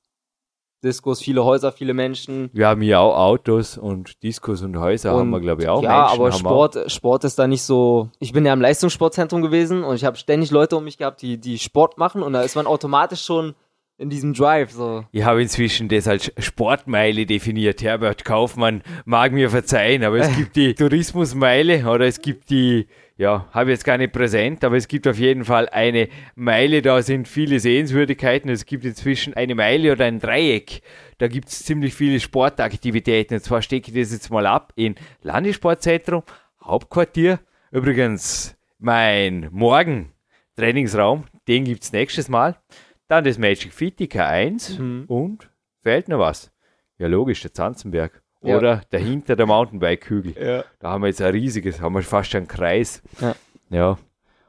Diskos, 0.83 1.21
viele 1.21 1.45
Häuser, 1.45 1.71
viele 1.71 1.95
Menschen. 1.95 2.51
Wir 2.53 2.67
haben 2.67 2.83
hier 2.83 2.99
auch 2.99 3.17
Autos 3.17 3.79
und 3.79 4.25
Diskos 4.25 4.63
und 4.63 4.77
Häuser 4.77 5.13
haben 5.13 5.21
Und 5.21 5.31
wir, 5.31 5.41
glaube 5.41 5.63
ich, 5.63 5.69
auch. 5.69 5.85
ja, 5.85 6.07
Menschen 6.07 6.15
aber 6.21 6.33
haben 6.33 6.39
Sport, 6.41 6.91
Sport 6.91 7.23
ist 7.23 7.39
da 7.39 7.47
nicht 7.47 7.63
so. 7.63 8.11
Ich 8.19 8.33
bin 8.33 8.45
ja 8.45 8.53
im 8.53 8.61
Leistungssportzentrum 8.61 9.41
gewesen 9.41 9.85
und 9.85 9.95
ich 9.95 10.05
habe 10.05 10.17
ständig 10.17 10.51
Leute 10.51 10.77
um 10.77 10.83
mich 10.83 10.99
gehabt, 10.99 11.23
die, 11.23 11.39
die 11.39 11.61
Sport 11.61 11.97
machen 11.99 12.21
und 12.21 12.33
da 12.33 12.43
ist 12.43 12.57
man 12.57 12.67
automatisch 12.67 13.25
schon 13.25 13.55
in 13.99 14.11
diesem 14.11 14.35
Drive. 14.35 14.73
So. 14.73 15.05
Ich 15.13 15.23
habe 15.23 15.43
inzwischen 15.43 15.89
das 15.89 16.09
als 16.09 16.33
Sportmeile 16.39 17.25
definiert. 17.27 17.83
Herbert 17.83 18.25
Kaufmann 18.25 18.83
mag 19.05 19.31
mir 19.31 19.51
verzeihen, 19.51 20.03
aber 20.03 20.17
es 20.17 20.37
gibt 20.37 20.57
die 20.57 20.75
Tourismusmeile 20.75 21.89
oder 21.89 22.07
es 22.07 22.21
gibt 22.21 22.51
die, 22.51 22.89
ja, 23.17 23.49
habe 23.53 23.71
jetzt 23.71 23.85
gar 23.85 23.97
nicht 23.97 24.13
präsent, 24.13 24.65
aber 24.65 24.77
es 24.77 24.89
gibt 24.89 25.07
auf 25.07 25.19
jeden 25.19 25.45
Fall 25.45 25.69
eine 25.69 26.09
Meile, 26.35 26.83
da 26.83 27.01
sind 27.03 27.29
viele 27.29 27.61
Sehenswürdigkeiten. 27.61 28.51
Es 28.51 28.67
gibt 28.67 28.85
inzwischen 28.85 29.35
eine 29.35 29.55
Meile 29.55 29.93
oder 29.93 30.05
ein 30.07 30.19
Dreieck. 30.19 30.83
Da 31.19 31.29
gibt 31.29 31.49
es 31.49 31.65
ziemlich 31.65 31.95
viele 31.95 32.19
Sportaktivitäten. 32.19 33.37
Und 33.37 33.43
zwar 33.43 33.63
stecke 33.63 33.91
ich 33.93 33.97
das 33.97 34.13
jetzt 34.13 34.31
mal 34.31 34.47
ab 34.47 34.73
in 34.75 34.97
Landessportzentrum, 35.23 36.25
Hauptquartier. 36.63 37.39
Übrigens, 37.71 38.57
mein 38.79 39.49
Morgen 39.53 40.13
Trainingsraum, 40.57 41.25
den 41.47 41.65
gibt 41.65 41.85
es 41.85 41.93
nächstes 41.93 42.29
Mal. 42.29 42.57
Dann 43.07 43.23
das 43.25 43.39
Magic 43.39 43.73
Fit, 43.73 43.99
die 44.01 44.09
K1 44.09 44.81
Mhm. 44.81 45.05
und 45.07 45.51
fehlt 45.83 46.09
noch 46.09 46.19
was. 46.19 46.51
Ja, 46.99 47.07
logisch, 47.07 47.43
der 47.43 47.53
Zanzenberg. 47.53 48.23
Ja. 48.45 48.59
Oder 48.59 48.83
dahinter 48.91 49.37
der 49.37 49.47
Mountainbike-Hügel. 49.47 50.35
Ja. 50.39 50.65
Da 50.79 50.91
haben 50.91 51.03
wir 51.03 51.09
jetzt 51.09 51.23
ein 51.23 51.33
riesiges, 51.33 51.81
haben 51.81 51.95
wir 51.95 52.03
fast 52.03 52.31
schon 52.31 52.39
einen 52.39 52.49
Kreis. 52.49 53.03
Ja. 53.21 53.35
ja. 53.71 53.99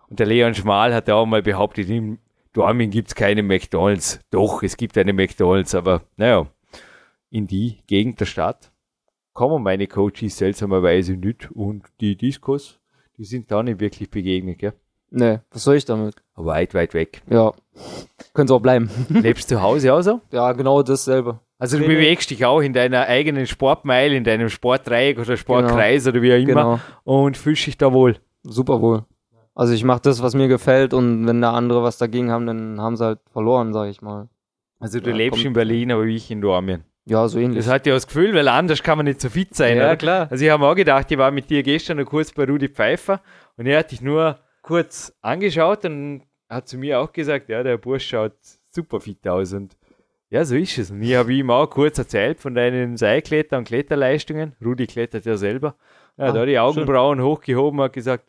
Und 0.09 0.19
der 0.19 0.27
Leon 0.27 0.53
Schmal 0.53 0.93
hat 0.93 1.07
ja 1.07 1.15
auch 1.15 1.25
mal 1.25 1.41
behauptet, 1.41 1.89
in 1.89 2.19
Dorming 2.53 2.89
gibt 2.89 3.09
es 3.09 3.15
keine 3.15 3.41
McDonalds. 3.41 4.19
Doch, 4.31 4.63
es 4.63 4.77
gibt 4.77 4.97
eine 4.97 5.13
McDonalds, 5.13 5.73
aber 5.75 6.01
naja, 6.17 6.47
in 7.29 7.47
die 7.47 7.79
Gegend 7.87 8.19
der 8.19 8.25
Stadt 8.25 8.71
kommen 9.33 9.63
meine 9.63 9.87
Coaches 9.87 10.37
seltsamerweise 10.37 11.13
nicht 11.13 11.51
und 11.51 11.83
die 11.99 12.15
Diskos, 12.15 12.79
die 13.17 13.25
sind 13.25 13.51
da 13.51 13.61
nicht 13.63 13.79
wirklich 13.79 14.09
begegnet, 14.09 14.59
gell? 14.59 14.73
Nee, 15.11 15.39
was 15.51 15.63
soll 15.63 15.75
ich 15.75 15.85
damit? 15.85 16.15
Weit, 16.35 16.73
weit 16.73 16.93
weg. 16.93 17.21
Ja. 17.29 17.53
Können 18.33 18.47
sie 18.47 18.53
auch 18.53 18.61
bleiben. 18.61 18.89
Lebst 19.09 19.49
du 19.49 19.55
zu 19.55 19.61
Hause 19.61 19.93
auch 19.93 20.01
so? 20.01 20.21
ja, 20.31 20.51
genau 20.53 20.81
dasselbe. 20.83 21.39
Also 21.57 21.77
du 21.79 21.85
bewegst 21.85 22.29
dich 22.31 22.43
auch 22.45 22.59
in 22.59 22.73
deiner 22.73 23.05
eigenen 23.07 23.47
Sportmeile, 23.47 24.15
in 24.15 24.23
deinem 24.25 24.49
Sportdreieck 24.49 25.17
oder 25.19 25.37
Sportkreis 25.37 26.05
oder 26.07 26.21
wie 26.21 26.33
auch 26.33 26.37
immer 26.37 26.45
Genau. 26.53 26.79
und 27.03 27.37
fühlst 27.37 27.65
dich 27.67 27.77
da 27.77 27.93
wohl. 27.93 28.17
Super 28.43 28.81
wohl. 28.81 29.05
Also 29.53 29.73
ich 29.73 29.83
mache 29.85 30.01
das, 30.01 30.21
was 30.21 30.35
mir 30.35 30.49
gefällt 30.49 30.93
und 30.93 31.25
wenn 31.27 31.39
da 31.41 31.53
andere 31.53 31.81
was 31.81 31.97
dagegen 31.97 32.29
haben, 32.29 32.45
dann 32.45 32.81
haben 32.81 32.97
sie 32.97 33.05
halt 33.05 33.19
verloren, 33.31 33.71
sag 33.71 33.89
ich 33.89 34.01
mal. 34.01 34.27
Also 34.81 34.99
du 34.99 35.11
Ja, 35.11 35.15
lebst 35.15 35.37
kommt- 35.37 35.45
in 35.45 35.53
Berlin, 35.53 35.91
aber 35.93 36.05
wie 36.05 36.17
ich 36.17 36.29
in 36.29 36.41
Dormien. 36.41 36.83
Ja, 37.05 37.25
so 37.29 37.39
ähnlich. 37.39 37.63
Das 37.63 37.71
hat 37.73 37.85
ja 37.87 37.93
das 37.93 38.05
Gefühl, 38.07 38.33
weil 38.33 38.47
anders 38.49 38.83
kann 38.83 38.97
man 38.97 39.05
nicht 39.05 39.21
so 39.21 39.29
fit 39.29 39.55
sein. 39.55 39.77
ja, 39.77 39.83
oder? 39.85 39.95
klar. 39.95 40.27
Also 40.29 40.43
ich 40.43 40.51
habe 40.51 40.61
mir 40.63 40.69
auch 40.69 40.75
gedacht, 40.75 41.09
ich 41.09 41.17
war 41.17 41.31
mit 41.31 41.49
dir 41.49 41.63
gestern 41.63 41.97
noch 41.97 42.05
kurz 42.05 42.33
bei 42.33 42.43
Rudi 42.45 42.67
Pfeiffer 42.67 43.21
und 43.55 43.65
er 43.67 43.79
hat 43.79 43.91
dich 43.91 44.01
nur 44.01 44.39
kurz 44.61 45.13
angeschaut 45.21 45.85
und 45.85 46.23
hat 46.49 46.67
zu 46.67 46.77
mir 46.77 46.99
auch 46.99 47.13
gesagt, 47.13 47.47
ja, 47.47 47.63
der 47.63 47.77
Bursch 47.77 48.07
schaut 48.09 48.33
super 48.71 48.99
fit 48.99 49.25
aus 49.27 49.53
und 49.53 49.77
ja, 50.30 50.43
so 50.45 50.55
ist 50.55 50.78
es. 50.78 50.91
Und 50.91 51.01
ich 51.01 51.15
habe 51.15 51.34
ihm 51.34 51.49
auch 51.49 51.67
kurz 51.69 51.97
erzählt 51.97 52.39
von 52.39 52.55
deinen 52.55 52.97
Seilkletter- 52.97 53.57
und 53.57 53.67
Kletterleistungen. 53.67 54.53
Rudi 54.63 54.88
klettert 54.88 55.26
ja 55.26 55.38
selber. 55.38 55.76
Ja, 56.17 56.26
Ah, 56.26 56.32
da 56.32 56.45
die 56.45 56.57
Augenbrauen 56.59 57.21
hochgehoben 57.21 57.80
und 57.80 57.86
hat 57.86 57.93
gesagt, 57.93 58.26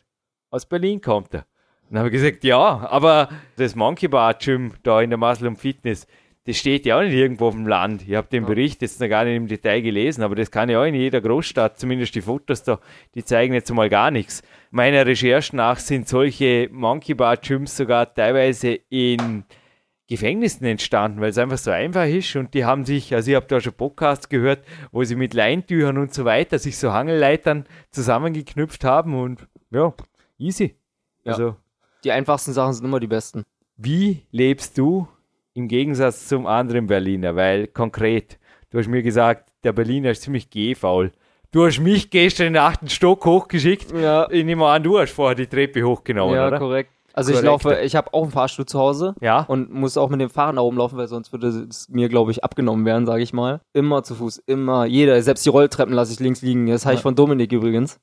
aus 0.49 0.65
Berlin 0.65 1.01
kommt 1.01 1.33
er. 1.33 1.45
Dann 1.89 1.99
habe 1.99 2.09
ich 2.09 2.13
gesagt, 2.13 2.43
ja, 2.43 2.57
aber 2.89 3.29
das 3.55 3.75
Monkey 3.75 4.07
Bar 4.09 4.33
Gym 4.33 4.73
da 4.83 5.01
in 5.01 5.09
der 5.09 5.17
Muscle 5.17 5.47
und 5.47 5.57
Fitness, 5.57 6.05
das 6.45 6.57
steht 6.57 6.85
ja 6.85 6.97
auch 6.97 7.01
nicht 7.01 7.13
irgendwo 7.13 7.47
auf 7.47 7.53
dem 7.55 7.67
Land. 7.67 8.05
Ich 8.07 8.15
habe 8.15 8.27
den 8.27 8.43
Ja. 8.43 8.49
Bericht 8.49 8.81
jetzt 8.81 8.99
noch 9.01 9.07
gar 9.09 9.23
nicht 9.25 9.35
im 9.35 9.47
Detail 9.47 9.81
gelesen, 9.81 10.21
aber 10.23 10.35
das 10.35 10.51
kann 10.51 10.69
ja 10.69 10.81
auch 10.81 10.85
in 10.85 10.95
jeder 10.95 11.21
Großstadt, 11.21 11.79
zumindest 11.79 12.15
die 12.15 12.21
Fotos 12.21 12.63
da, 12.63 12.79
die 13.15 13.23
zeigen 13.23 13.53
jetzt 13.53 13.73
mal 13.73 13.89
gar 13.89 14.11
nichts. 14.11 14.43
Meiner 14.71 15.05
Recherche 15.05 15.55
nach 15.55 15.79
sind 15.79 16.07
solche 16.09 16.67
Monkey 16.71 17.13
Bar 17.13 17.37
Gyms 17.37 17.75
sogar 17.77 18.13
teilweise 18.13 18.79
in 18.89 19.43
Gefängnissen 20.07 20.65
entstanden, 20.65 21.19
weil 21.19 21.29
es 21.31 21.37
einfach 21.37 21.57
so 21.57 21.69
einfach 21.71 22.05
ist 22.05 22.35
und 22.37 22.53
die 22.53 22.63
haben 22.63 22.85
sich, 22.85 23.13
also 23.13 23.29
ich 23.29 23.35
habe 23.35 23.45
da 23.47 23.59
schon 23.59 23.73
Podcasts 23.73 24.29
gehört, 24.29 24.63
wo 24.91 25.03
sie 25.03 25.15
mit 25.17 25.33
Leintüchern 25.33 25.97
und 25.97 26.13
so 26.13 26.23
weiter 26.23 26.59
sich 26.59 26.77
so 26.77 26.93
Hangelleitern 26.93 27.65
zusammengeknüpft 27.91 28.83
haben 28.85 29.19
und 29.19 29.47
ja, 29.71 29.93
easy. 30.37 30.75
Ja. 31.25 31.33
Also 31.33 31.55
Die 32.05 32.11
einfachsten 32.11 32.53
Sachen 32.53 32.73
sind 32.73 32.85
immer 32.85 32.99
die 33.01 33.07
besten. 33.07 33.43
wie 33.75 34.23
lebst 34.31 34.77
du 34.77 35.07
im 35.53 35.67
Gegensatz 35.67 36.27
zum 36.27 36.45
anderen 36.47 36.87
Berliner? 36.87 37.35
Weil 37.35 37.67
konkret, 37.67 38.39
du 38.69 38.77
hast 38.79 38.87
mir 38.87 39.03
gesagt, 39.03 39.51
der 39.65 39.73
Berliner 39.73 40.11
ist 40.11 40.21
ziemlich 40.21 40.49
gehfaul. 40.49 41.11
Du 41.51 41.65
hast 41.65 41.79
mich 41.79 42.09
gestern 42.09 42.47
in 42.47 42.53
den 42.53 42.61
achten 42.61 42.87
Stock 42.89 43.25
hochgeschickt. 43.25 43.91
Ja, 43.91 44.29
Ich 44.31 44.45
nehme 44.45 44.65
an, 44.67 44.83
du 44.83 44.99
hast 44.99 45.11
vorher 45.11 45.35
die 45.35 45.47
Treppe 45.47 45.83
hochgenommen, 45.83 46.35
ja 46.35 46.47
oder? 46.47 46.59
korrekt. 46.59 46.91
Also 47.17 47.33
ich 47.33 47.41
laufe, 47.41 47.79
ich 47.81 47.95
habe 47.95 48.13
auch 48.13 48.21
einen 48.23 48.31
Fahrstuhl 48.31 48.65
zu 48.67 48.77
Hause 48.79 49.15
Ja. 49.21 49.41
und 49.47 49.73
muss 49.73 49.97
auch 49.97 50.09
mit 50.09 50.21
dem 50.21 50.29
Fahrrad 50.29 50.53
nach 50.55 50.61
oben 50.61 50.77
laufen, 50.77 50.97
weil 50.97 51.07
sonst 51.07 51.31
würde 51.31 51.47
es 51.67 51.89
mir, 51.89 52.09
glaube 52.09 52.29
ich, 52.31 52.43
abgenommen 52.43 52.85
werden, 52.85 53.07
sage 53.07 53.23
ich 53.23 53.33
mal. 53.33 53.59
Immer 53.73 54.03
zu 54.03 54.13
Fuß, 54.13 54.37
immer. 54.45 54.85
Jeder, 54.85 55.19
selbst 55.23 55.43
die 55.43 55.49
Rolltreppen 55.49 55.95
lasse 55.95 56.13
ich 56.13 56.19
links 56.19 56.43
liegen. 56.43 56.67
Das 56.67 56.85
habe 56.85 56.93
ich 56.95 57.01
von 57.01 57.15
Dominik 57.15 57.51
übrigens. 57.51 57.99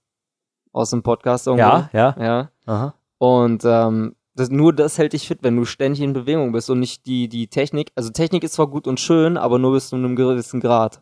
Aus 0.73 0.91
dem 0.91 1.05
Podcast 1.05 1.47
irgendwo. 1.47 1.63
Ja, 1.69 1.91
ja. 1.93 2.17
Ja. 2.19 2.51
Aha. 2.67 2.95
Und 3.19 3.63
ähm, 3.65 4.17
das, 4.35 4.51
nur 4.51 4.73
das 4.73 4.99
hält 4.99 5.13
dich 5.13 5.29
fit, 5.29 5.39
wenn 5.43 5.55
du 5.57 5.65
ständig 5.65 6.01
in 6.01 6.13
Bewegung 6.13 6.51
bist 6.51 6.69
und 6.69 6.81
nicht 6.81 7.07
die, 7.07 7.29
die 7.29 7.47
Technik. 7.47 7.93
Also 7.95 8.11
Technik 8.11 8.43
ist 8.43 8.55
zwar 8.55 8.67
gut 8.67 8.89
und 8.89 8.99
schön, 8.99 9.37
aber 9.37 9.61
nur 9.61 9.73
bis 9.75 9.91
zu 9.91 9.97
einem 9.97 10.17
gewissen 10.17 10.59
Grad. 10.59 11.01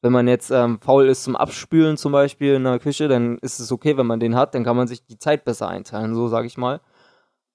Wenn 0.00 0.12
man 0.12 0.28
jetzt 0.28 0.50
ähm, 0.50 0.78
faul 0.80 1.06
ist 1.08 1.24
zum 1.24 1.36
Abspülen 1.36 1.96
zum 1.98 2.12
Beispiel 2.12 2.54
in 2.54 2.64
der 2.64 2.78
Küche, 2.78 3.08
dann 3.08 3.36
ist 3.38 3.58
es 3.60 3.72
okay, 3.72 3.96
wenn 3.98 4.06
man 4.06 4.20
den 4.20 4.36
hat, 4.36 4.54
dann 4.54 4.64
kann 4.64 4.76
man 4.76 4.86
sich 4.86 5.04
die 5.04 5.18
Zeit 5.18 5.44
besser 5.44 5.68
einteilen, 5.68 6.14
so 6.14 6.28
sage 6.28 6.46
ich 6.46 6.56
mal. 6.56 6.80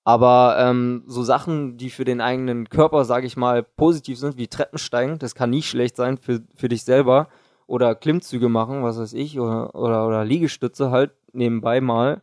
Aber 0.03 0.57
ähm, 0.59 1.03
so 1.05 1.23
Sachen, 1.23 1.77
die 1.77 1.89
für 1.89 2.05
den 2.05 2.21
eigenen 2.21 2.69
Körper, 2.69 3.05
sage 3.05 3.27
ich 3.27 3.37
mal, 3.37 3.61
positiv 3.63 4.17
sind, 4.17 4.37
wie 4.37 4.47
Treppensteigen, 4.47 5.19
das 5.19 5.35
kann 5.35 5.51
nie 5.51 5.61
schlecht 5.61 5.95
sein 5.95 6.17
für, 6.17 6.41
für 6.55 6.69
dich 6.69 6.83
selber. 6.83 7.27
Oder 7.67 7.95
Klimmzüge 7.95 8.49
machen, 8.49 8.83
was 8.83 8.99
weiß 8.99 9.13
ich, 9.13 9.39
oder, 9.39 9.75
oder, 9.75 10.07
oder 10.07 10.25
Liegestütze 10.25 10.91
halt 10.91 11.11
nebenbei 11.31 11.79
mal. 11.79 12.21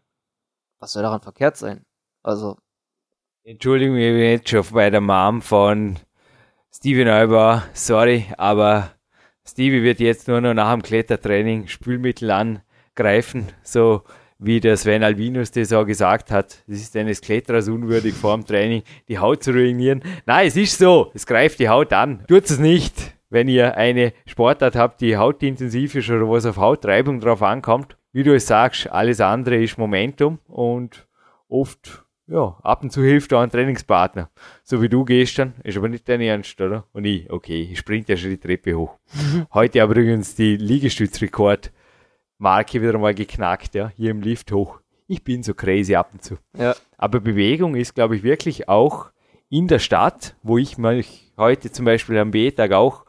Was 0.80 0.92
soll 0.92 1.02
daran 1.02 1.20
verkehrt 1.20 1.56
sein? 1.56 1.86
Also, 2.22 2.56
Entschuldigung, 3.48 3.96
ich 3.96 4.12
bin 4.12 4.20
jetzt 4.20 4.50
schon 4.50 4.62
bei 4.72 4.90
der 4.90 5.00
Mom 5.00 5.40
von 5.40 5.96
Stevie 6.70 7.06
Neubauer. 7.06 7.62
Sorry, 7.72 8.26
aber 8.36 8.90
Stevie 9.42 9.82
wird 9.82 10.00
jetzt 10.00 10.28
nur 10.28 10.42
noch 10.42 10.52
nach 10.52 10.72
dem 10.72 10.82
Klettertraining 10.82 11.66
Spülmittel 11.66 12.30
angreifen, 12.30 13.48
so 13.62 14.02
wie 14.38 14.60
der 14.60 14.76
Sven 14.76 15.02
Albinus 15.02 15.50
das 15.50 15.72
auch 15.72 15.84
gesagt 15.84 16.30
hat. 16.30 16.62
Es 16.68 16.80
ist 16.80 16.96
eines 16.96 17.20
Kletterers 17.20 17.68
unwürdig, 17.68 18.14
vor 18.14 18.34
dem 18.36 18.46
Training 18.46 18.82
die 19.08 19.18
Haut 19.18 19.42
zu 19.42 19.50
ruinieren. 19.50 20.02
Nein, 20.26 20.46
es 20.46 20.56
ist 20.56 20.78
so, 20.78 21.10
es 21.14 21.26
greift 21.26 21.58
die 21.58 21.68
Haut 21.68 21.92
an. 21.92 22.24
Tut 22.28 22.44
es 22.44 22.58
nicht, 22.58 23.16
wenn 23.30 23.48
ihr 23.48 23.76
eine 23.76 24.12
Sportart 24.26 24.76
habt, 24.76 25.00
die 25.00 25.16
hautintensiv 25.16 25.94
ist 25.96 26.08
oder 26.08 26.26
wo 26.26 26.36
es 26.36 26.46
auf 26.46 26.56
Hautreibung 26.56 27.20
drauf 27.20 27.42
ankommt. 27.42 27.96
Wie 28.12 28.22
du 28.22 28.34
es 28.34 28.46
sagst, 28.46 28.90
alles 28.90 29.20
andere 29.20 29.56
ist 29.62 29.76
Momentum 29.76 30.38
und 30.46 31.06
oft, 31.48 32.04
ja, 32.26 32.56
ab 32.62 32.82
und 32.82 32.90
zu 32.90 33.02
hilft 33.02 33.32
da 33.32 33.42
ein 33.42 33.50
Trainingspartner. 33.50 34.30
So 34.62 34.80
wie 34.80 34.88
du 34.88 35.04
gestern, 35.04 35.54
ist 35.64 35.76
aber 35.76 35.88
nicht 35.88 36.08
dein 36.08 36.20
Ernst, 36.20 36.60
oder? 36.60 36.86
Und 36.92 37.04
ich, 37.04 37.30
okay, 37.30 37.68
ich 37.70 37.78
sprinte 37.78 38.12
ja 38.12 38.16
schon 38.16 38.30
die 38.30 38.38
Treppe 38.38 38.74
hoch. 38.74 38.96
Heute 39.52 39.82
aber 39.82 39.96
übrigens 39.96 40.36
die 40.36 40.56
Liegestützrekord-Marke 42.38 42.82
wieder 42.82 42.98
mal 42.98 43.14
geknackt, 43.14 43.74
ja, 43.74 43.90
hier 43.96 44.10
im 44.10 44.20
Lift 44.20 44.52
hoch. 44.52 44.80
Ich 45.06 45.24
bin 45.24 45.42
so 45.42 45.54
crazy 45.54 45.94
ab 45.94 46.10
und 46.12 46.22
zu. 46.22 46.36
ja. 46.56 46.74
Aber 46.96 47.20
Bewegung 47.20 47.76
ist, 47.76 47.94
glaube 47.94 48.16
ich, 48.16 48.22
wirklich 48.22 48.68
auch 48.68 49.10
in 49.48 49.68
der 49.68 49.78
Stadt, 49.78 50.36
wo 50.42 50.58
ich 50.58 50.78
mich 50.78 51.32
heute 51.36 51.70
zum 51.70 51.84
Beispiel 51.84 52.18
am 52.18 52.32
B-Tag 52.32 52.72
auch 52.72 53.06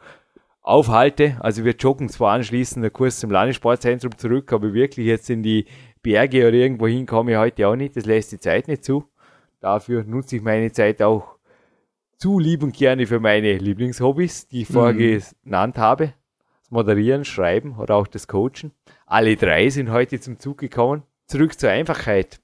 aufhalte. 0.62 1.36
Also 1.40 1.64
wir 1.64 1.72
joggen 1.72 2.08
zwar 2.08 2.32
anschließend 2.34 2.82
der 2.82 2.90
Kurs 2.90 3.18
zum 3.18 3.30
Landessportzentrum 3.30 4.16
zurück, 4.16 4.52
aber 4.52 4.72
wirklich 4.72 5.06
jetzt 5.06 5.28
in 5.28 5.42
die 5.42 5.66
Berge 6.02 6.46
oder 6.46 6.56
irgendwo 6.56 6.86
hin 6.86 7.04
komme 7.04 7.32
ich 7.32 7.36
heute 7.36 7.68
auch 7.68 7.76
nicht. 7.76 7.96
Das 7.96 8.06
lässt 8.06 8.32
die 8.32 8.38
Zeit 8.38 8.68
nicht 8.68 8.84
zu. 8.84 9.04
Dafür 9.60 10.04
nutze 10.04 10.36
ich 10.36 10.42
meine 10.42 10.72
Zeit 10.72 11.02
auch 11.02 11.36
zu 12.16 12.38
lieb 12.38 12.62
und 12.62 12.74
gerne 12.74 13.06
für 13.06 13.20
meine 13.20 13.58
Lieblingshobbys, 13.58 14.48
die 14.48 14.62
ich 14.62 14.68
vorher 14.68 14.94
genannt 14.94 15.76
habe. 15.76 16.14
Das 16.62 16.70
Moderieren, 16.70 17.24
Schreiben 17.24 17.76
oder 17.76 17.96
auch 17.96 18.06
das 18.06 18.28
Coachen. 18.28 18.72
Alle 19.10 19.34
drei 19.34 19.68
sind 19.70 19.90
heute 19.90 20.20
zum 20.20 20.38
Zug 20.38 20.58
gekommen. 20.58 21.02
Zurück 21.26 21.58
zur 21.58 21.70
Einfachheit 21.70 22.40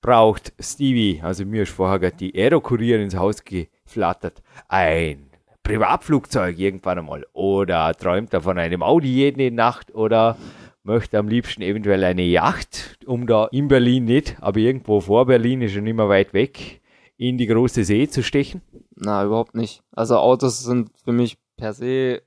braucht 0.00 0.54
Stevie, 0.58 1.20
also 1.22 1.44
mir 1.44 1.64
ist 1.64 1.72
vorher 1.72 1.98
gerade 1.98 2.16
die 2.16 2.34
Aerokurier 2.34 2.98
ins 2.98 3.14
Haus 3.14 3.44
geflattert, 3.44 4.42
ein 4.68 5.28
Privatflugzeug 5.62 6.58
irgendwann 6.58 7.00
einmal 7.00 7.26
oder 7.34 7.92
träumt 7.92 8.32
er 8.32 8.40
von 8.40 8.56
einem 8.56 8.82
Audi 8.82 9.08
jede 9.08 9.50
Nacht 9.50 9.94
oder 9.94 10.38
möchte 10.82 11.18
am 11.18 11.28
liebsten 11.28 11.60
eventuell 11.60 12.04
eine 12.04 12.22
Yacht, 12.22 12.98
um 13.04 13.26
da 13.26 13.44
in 13.52 13.68
Berlin 13.68 14.06
nicht, 14.06 14.36
aber 14.40 14.60
irgendwo 14.60 15.02
vor 15.02 15.26
Berlin 15.26 15.60
ist 15.60 15.74
schon 15.74 15.86
immer 15.86 16.08
weit 16.08 16.32
weg, 16.32 16.80
in 17.18 17.36
die 17.36 17.48
große 17.48 17.84
See 17.84 18.08
zu 18.08 18.22
stechen. 18.22 18.62
Na, 18.94 19.26
überhaupt 19.26 19.54
nicht. 19.54 19.82
Also 19.92 20.16
Autos 20.16 20.64
sind 20.64 20.88
für 21.04 21.12
mich 21.12 21.36
per 21.58 21.74
se 21.74 22.22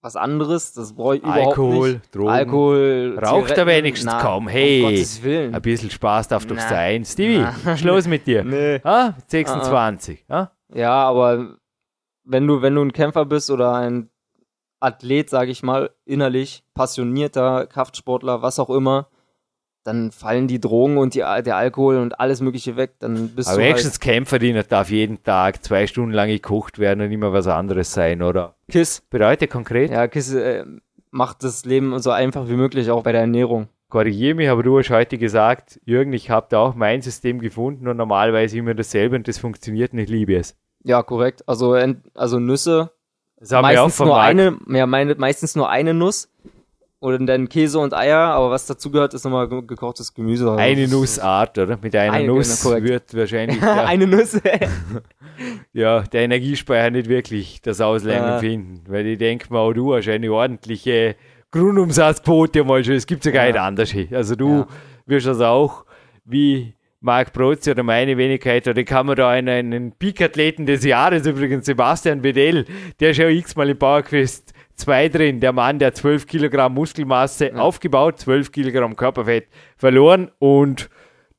was 0.00 0.16
anderes. 0.16 0.72
Das 0.72 0.92
brauche 0.92 1.16
ich 1.16 1.22
überhaupt 1.22 1.46
Alkohol, 1.58 1.92
nicht. 1.94 2.14
Drogen. 2.14 2.28
Alkohol, 2.28 3.18
Raucht 3.22 3.50
er 3.50 3.56
Zigaretten, 3.56 3.84
wenigstens 3.84 4.12
na, 4.12 4.20
kaum. 4.20 4.48
Hey. 4.48 4.82
Um 4.82 4.90
Gottes 4.90 5.22
Willen. 5.22 5.54
Ein 5.54 5.62
bisschen 5.62 5.90
Spaß 5.90 6.28
darf 6.28 6.46
doch 6.46 6.58
sein. 6.58 7.04
Stevie, 7.04 7.44
Na. 7.64 7.76
Schluss 7.76 8.06
mit 8.06 8.26
dir. 8.26 8.44
Nee. 8.44 8.80
Ah, 8.84 9.14
26. 9.26 10.24
Ah? 10.28 10.48
Ja, 10.74 10.92
aber 10.92 11.56
wenn 12.24 12.46
du, 12.46 12.62
wenn 12.62 12.74
du 12.74 12.82
ein 12.82 12.92
Kämpfer 12.92 13.24
bist 13.24 13.50
oder 13.50 13.74
ein 13.74 14.10
Athlet, 14.80 15.28
sage 15.30 15.50
ich 15.50 15.62
mal, 15.62 15.90
innerlich, 16.04 16.62
passionierter 16.74 17.66
Kraftsportler, 17.66 18.42
was 18.42 18.58
auch 18.58 18.70
immer, 18.70 19.08
dann 19.88 20.12
fallen 20.12 20.46
die 20.48 20.60
Drogen 20.60 20.98
und 20.98 21.14
die, 21.14 21.20
der 21.20 21.56
Alkohol 21.56 21.96
und 21.96 22.20
alles 22.20 22.40
Mögliche 22.42 22.76
weg. 22.76 22.92
Dann 22.98 23.30
bist 23.30 23.48
Aber 23.48 23.56
du 23.56 23.62
halt 23.62 23.70
wenigstens 23.70 23.98
Kämpferdiener 23.98 24.62
darf 24.62 24.90
jeden 24.90 25.22
Tag 25.22 25.64
zwei 25.64 25.86
Stunden 25.86 26.12
lang 26.12 26.28
gekocht 26.28 26.78
werden 26.78 27.00
und 27.00 27.10
immer 27.10 27.32
was 27.32 27.46
anderes 27.46 27.92
sein, 27.92 28.22
oder? 28.22 28.54
Kiss. 28.70 29.00
Bedeutet 29.08 29.50
konkret? 29.50 29.90
Ja, 29.90 30.06
Kiss 30.06 30.32
äh, 30.34 30.64
macht 31.10 31.42
das 31.42 31.64
Leben 31.64 31.98
so 32.00 32.10
einfach 32.10 32.48
wie 32.48 32.54
möglich, 32.54 32.90
auch 32.90 33.02
bei 33.02 33.12
der 33.12 33.22
Ernährung. 33.22 33.68
Korrigiere 33.88 34.34
mich, 34.34 34.50
aber 34.50 34.62
du 34.62 34.78
hast 34.78 34.90
heute 34.90 35.16
gesagt, 35.16 35.80
Jürgen, 35.86 36.12
ich 36.12 36.28
habe 36.28 36.46
da 36.50 36.58
auch 36.58 36.74
mein 36.74 37.00
System 37.00 37.40
gefunden 37.40 37.88
und 37.88 37.96
normalerweise 37.96 38.58
immer 38.58 38.74
dasselbe 38.74 39.16
und 39.16 39.26
das 39.26 39.38
funktioniert 39.38 39.94
und 39.94 40.00
ich 40.00 40.10
liebe 40.10 40.36
es. 40.36 40.54
Ja, 40.84 41.02
korrekt. 41.02 41.42
Also, 41.46 41.78
also 42.14 42.38
Nüsse, 42.38 42.90
Das 43.40 43.52
haben 43.52 43.66
wir 43.66 43.80
auch 43.80 43.86
meistens 43.86 44.04
nur 44.06 44.20
eine, 44.20 44.58
ja, 44.68 44.86
meine, 44.86 45.14
meistens 45.14 45.56
nur 45.56 45.70
eine 45.70 45.94
Nuss 45.94 46.28
oder 47.00 47.18
dann 47.18 47.48
Käse 47.48 47.78
und 47.78 47.94
Eier, 47.94 48.18
aber 48.18 48.50
was 48.50 48.66
dazugehört, 48.66 49.14
ist 49.14 49.24
nochmal 49.24 49.48
ge- 49.48 49.62
gekochtes 49.66 50.12
Gemüse. 50.14 50.52
Eine 50.56 50.82
das- 50.82 50.90
Nussart, 50.90 51.56
oder? 51.58 51.78
Mit 51.80 51.94
einer 51.94 52.12
Eine, 52.12 52.26
Nuss 52.26 52.62
genau, 52.62 52.82
wird 52.82 53.16
wahrscheinlich 53.16 53.60
der, 53.60 53.86
eine 53.86 54.06
Nuss. 54.06 54.40
ja, 55.72 56.02
der 56.02 56.22
Energiespeicher 56.22 56.90
nicht 56.90 57.08
wirklich 57.08 57.60
das 57.62 57.80
Auslenken 57.80 58.26
Ja. 58.28 58.38
finden. 58.38 58.80
Weil 58.88 59.06
ich 59.06 59.18
denke 59.18 59.52
mal, 59.52 59.72
du 59.74 59.94
hast 59.94 60.08
eine 60.08 60.32
ordentliche 60.32 61.14
Grundumsatzquote 61.50 62.64
mal 62.64 62.82
schon. 62.84 62.94
Es 62.94 63.06
gibt 63.06 63.24
ja 63.24 63.30
gar 63.30 63.44
Ja. 63.46 63.52
nicht 63.52 63.60
anders. 63.60 63.94
Also 64.12 64.34
du 64.34 64.50
Ja. 64.60 64.66
wirst 65.06 65.26
also 65.28 65.44
auch 65.44 65.84
wie 66.24 66.74
Marc 67.00 67.32
Protze 67.32 67.70
oder 67.70 67.84
meine 67.84 68.16
Wenigkeit, 68.16 68.66
oder 68.66 68.82
kann 68.82 69.06
man 69.06 69.14
da 69.14 69.28
einen, 69.30 69.72
einen 69.72 69.92
Peak-Athleten 69.92 70.66
des 70.66 70.82
Jahres 70.84 71.26
übrigens, 71.28 71.64
Sebastian 71.66 72.22
Bedell, 72.22 72.64
der 72.98 73.10
ist 73.10 73.18
ja 73.18 73.28
x-mal 73.28 73.68
im 73.70 73.78
Powerquest 73.78 74.52
2 74.78 75.08
drin, 75.08 75.40
der 75.40 75.52
Mann, 75.52 75.78
der 75.78 75.92
12 75.92 76.26
Kilogramm 76.26 76.74
Muskelmasse 76.74 77.54
aufgebaut, 77.58 78.18
12 78.20 78.52
Kilogramm 78.52 78.96
Körperfett 78.96 79.48
verloren 79.76 80.30
und 80.38 80.88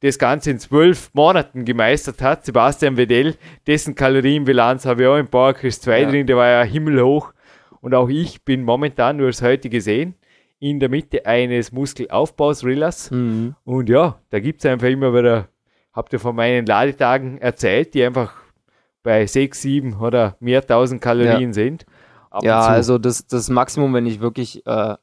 das 0.01 0.17
Ganze 0.17 0.51
in 0.51 0.59
zwölf 0.59 1.09
Monaten 1.13 1.65
gemeistert 1.65 2.21
hat. 2.21 2.45
Sebastian 2.45 2.97
Wedell, 2.97 3.35
dessen 3.67 3.95
Kalorienbilanz 3.95 4.85
habe 4.85 5.01
ich 5.03 5.07
auch 5.07 5.17
im 5.17 5.27
Powerquest 5.27 5.83
2 5.83 6.01
Ja. 6.01 6.09
drin, 6.09 6.27
der 6.27 6.37
war 6.37 6.47
ja 6.47 6.63
himmelhoch. 6.63 7.33
Und 7.81 7.93
auch 7.93 8.09
ich 8.09 8.43
bin 8.43 8.63
momentan, 8.63 9.17
du 9.17 9.27
hast 9.27 9.41
heute 9.41 9.69
gesehen, 9.69 10.15
in 10.59 10.79
der 10.79 10.89
Mitte 10.89 11.25
eines 11.25 11.71
Muskelaufbaus-Thrillers. 11.71 13.11
Mhm. 13.11 13.55
Und 13.63 13.89
ja, 13.89 14.19
da 14.29 14.39
gibt 14.39 14.59
es 14.59 14.65
einfach 14.65 14.87
immer 14.87 15.13
wieder, 15.13 15.47
habt 15.93 16.11
ihr 16.13 16.19
von 16.19 16.35
meinen 16.35 16.65
Ladetagen 16.65 17.37
erzählt, 17.39 17.93
die 17.93 18.03
einfach 18.03 18.33
bei 19.03 19.25
6, 19.25 19.61
7 19.61 19.93
oder 19.95 20.35
mehr 20.39 20.65
tausend 20.65 21.01
Kalorien 21.01 21.53
sind. 21.53 21.85
Ab 22.29 22.43
Ja, 22.43 22.61
also 22.61 22.97
das, 22.97 23.27
das 23.27 23.49
Maximum, 23.49 23.93
wenn 23.93 24.05
ich 24.05 24.19
wirklich 24.19 24.65
äh, 24.65 24.95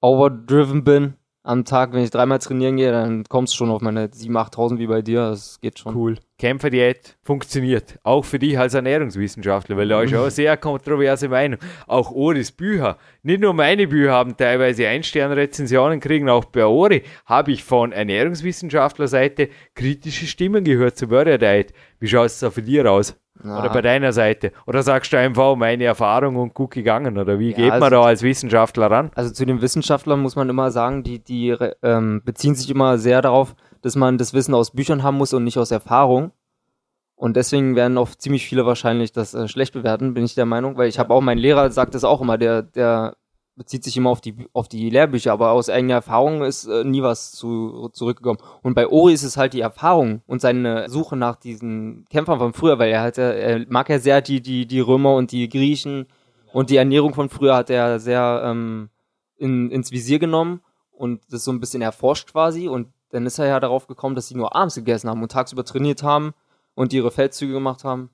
overdriven 0.00 0.84
bin 0.84 1.14
am 1.46 1.64
Tag, 1.64 1.92
wenn 1.92 2.02
ich 2.02 2.10
dreimal 2.10 2.40
trainieren 2.40 2.76
gehe, 2.76 2.90
dann 2.90 3.24
kommst 3.24 3.54
du 3.54 3.58
schon 3.58 3.70
auf 3.70 3.80
meine 3.80 4.06
7.000, 4.08 4.52
8.000 4.52 4.78
wie 4.78 4.88
bei 4.88 5.00
dir. 5.00 5.30
Das 5.30 5.60
geht 5.60 5.78
schon. 5.78 5.94
Cool. 5.94 6.18
Kämpferdiät 6.38 7.16
funktioniert. 7.22 8.00
Auch 8.02 8.24
für 8.24 8.40
dich 8.40 8.58
als 8.58 8.74
Ernährungswissenschaftler, 8.74 9.76
weil 9.76 9.88
da 9.88 10.02
ist 10.02 10.12
auch 10.12 10.22
eine 10.22 10.30
sehr 10.32 10.56
kontroverse 10.56 11.28
Meinung. 11.28 11.60
Auch 11.86 12.10
Oris 12.10 12.50
Bücher, 12.50 12.98
nicht 13.22 13.40
nur 13.40 13.54
meine 13.54 13.86
Bücher 13.86 14.12
haben 14.12 14.36
teilweise 14.36 14.88
Ein-Stern-Rezensionen 14.88 16.00
kriegen, 16.00 16.28
auch 16.28 16.46
bei 16.46 16.66
Ori 16.66 17.04
habe 17.24 17.52
ich 17.52 17.62
von 17.62 17.92
Ernährungswissenschaftlerseite 17.92 19.48
kritische 19.74 20.26
Stimmen 20.26 20.64
gehört 20.64 20.96
zur 20.96 21.10
Warrior 21.10 21.38
Diet. 21.38 21.72
Wie 22.00 22.08
schaut 22.08 22.26
es 22.26 22.40
da 22.40 22.50
für 22.50 22.62
dich 22.62 22.84
aus? 22.84 23.16
Na, 23.42 23.60
Oder 23.60 23.70
bei 23.70 23.82
deiner 23.82 24.12
Seite? 24.12 24.52
Oder 24.66 24.82
sagst 24.82 25.12
du 25.12 25.18
einfach 25.18 25.56
meine 25.56 25.84
Erfahrung 25.84 26.36
und 26.36 26.54
gut 26.54 26.70
gegangen? 26.72 27.18
Oder 27.18 27.38
wie 27.38 27.50
Ja, 27.50 27.56
geht 27.56 27.68
man 27.70 27.82
also- 27.82 27.96
da 27.96 28.02
als 28.02 28.22
Wissenschaftler 28.22 28.90
ran? 28.90 29.10
Also 29.14 29.32
zu 29.32 29.44
den 29.44 29.60
Wissenschaftlern 29.60 30.20
muss 30.20 30.36
man 30.36 30.48
immer 30.48 30.70
sagen, 30.70 31.02
die, 31.02 31.18
die 31.18 31.54
ähm, 31.82 32.22
beziehen 32.24 32.54
sich 32.54 32.70
immer 32.70 32.98
sehr 32.98 33.22
darauf, 33.22 33.54
dass 33.82 33.94
man 33.96 34.18
das 34.18 34.32
Wissen 34.34 34.54
aus 34.54 34.70
Büchern 34.72 35.02
haben 35.02 35.16
muss 35.18 35.34
und 35.34 35.44
nicht 35.44 35.58
aus 35.58 35.70
Erfahrung. 35.70 36.32
Und 37.14 37.36
deswegen 37.36 37.76
werden 37.76 37.96
auch 37.98 38.10
ziemlich 38.10 38.46
viele 38.46 38.66
wahrscheinlich 38.66 39.12
das 39.12 39.32
äh, 39.34 39.48
schlecht 39.48 39.72
bewerten, 39.72 40.12
bin 40.14 40.24
ich 40.24 40.34
der 40.34 40.44
Meinung, 40.46 40.76
weil 40.76 40.88
ich 40.88 40.98
habe 40.98 41.14
auch, 41.14 41.20
mein 41.22 41.38
Lehrer 41.38 41.70
sagt 41.70 41.94
das 41.94 42.04
auch 42.04 42.20
immer, 42.20 42.36
der, 42.38 42.62
der 42.62 43.16
bezieht 43.56 43.84
sich 43.84 43.96
immer 43.96 44.10
auf 44.10 44.20
die, 44.20 44.36
auf 44.52 44.68
die 44.68 44.90
Lehrbücher, 44.90 45.32
aber 45.32 45.52
aus 45.52 45.70
eigener 45.70 45.94
Erfahrung 45.94 46.42
ist 46.42 46.66
äh, 46.66 46.84
nie 46.84 47.02
was 47.02 47.32
zu, 47.32 47.88
zurückgekommen. 47.92 48.38
Und 48.62 48.74
bei 48.74 48.86
Ori 48.86 49.14
ist 49.14 49.22
es 49.22 49.36
halt 49.36 49.54
die 49.54 49.60
Erfahrung 49.60 50.22
und 50.26 50.40
seine 50.40 50.88
Suche 50.90 51.16
nach 51.16 51.36
diesen 51.36 52.04
Kämpfern 52.10 52.38
von 52.38 52.52
früher, 52.52 52.78
weil 52.78 52.90
er 52.90 53.10
ja, 53.16 53.22
er 53.22 53.66
mag 53.68 53.88
ja 53.88 53.98
sehr 53.98 54.20
die, 54.20 54.42
die, 54.42 54.66
die 54.66 54.80
Römer 54.80 55.14
und 55.14 55.32
die 55.32 55.48
Griechen 55.48 56.06
und 56.52 56.70
die 56.70 56.76
Ernährung 56.76 57.14
von 57.14 57.30
früher 57.30 57.56
hat 57.56 57.70
er 57.70 57.98
sehr 57.98 58.42
ähm, 58.44 58.90
in, 59.38 59.70
ins 59.70 59.90
Visier 59.90 60.18
genommen 60.18 60.60
und 60.92 61.22
das 61.30 61.44
so 61.44 61.50
ein 61.50 61.60
bisschen 61.60 61.82
erforscht 61.82 62.32
quasi 62.32 62.68
und 62.68 62.88
dann 63.10 63.24
ist 63.24 63.38
er 63.38 63.46
ja 63.46 63.60
darauf 63.60 63.86
gekommen, 63.86 64.14
dass 64.14 64.28
sie 64.28 64.36
nur 64.36 64.54
abends 64.54 64.74
gegessen 64.74 65.08
haben 65.08 65.22
und 65.22 65.32
tagsüber 65.32 65.64
trainiert 65.64 66.02
haben 66.02 66.34
und 66.74 66.92
ihre 66.92 67.10
Feldzüge 67.10 67.54
gemacht 67.54 67.84
haben. 67.84 68.10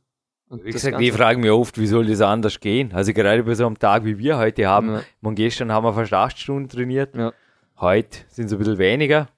Und 0.53 0.67
Wie 0.67 0.71
gesagt, 0.71 1.01
ich 1.01 1.13
frage 1.15 1.39
mich 1.41 1.51
oft, 1.51 1.79
wie 1.79 1.87
soll 1.87 2.05
das 2.05 2.21
anders 2.21 2.61
gehen? 2.61 2.93
Also 2.93 3.15
gerade 3.15 3.43
bei 3.43 3.55
so 3.55 3.65
einem 3.65 3.79
Tag, 3.79 4.05
wie 4.05 4.19
wir 4.19 4.37
heute 4.37 4.67
haben. 4.67 4.97
Ja. 4.97 5.03
Und 5.23 5.37
gestern 5.37 5.73
haben 5.73 5.83
wir 5.83 5.95
fast 5.95 6.13
acht 6.13 6.39
Stunden 6.39 6.69
trainiert. 6.69 7.17
Ja. 7.17 7.33
Heute 7.81 8.19
sind 8.29 8.47
es 8.47 8.53
ein 8.53 8.59
bisschen 8.59 8.77
weniger, 8.77 9.29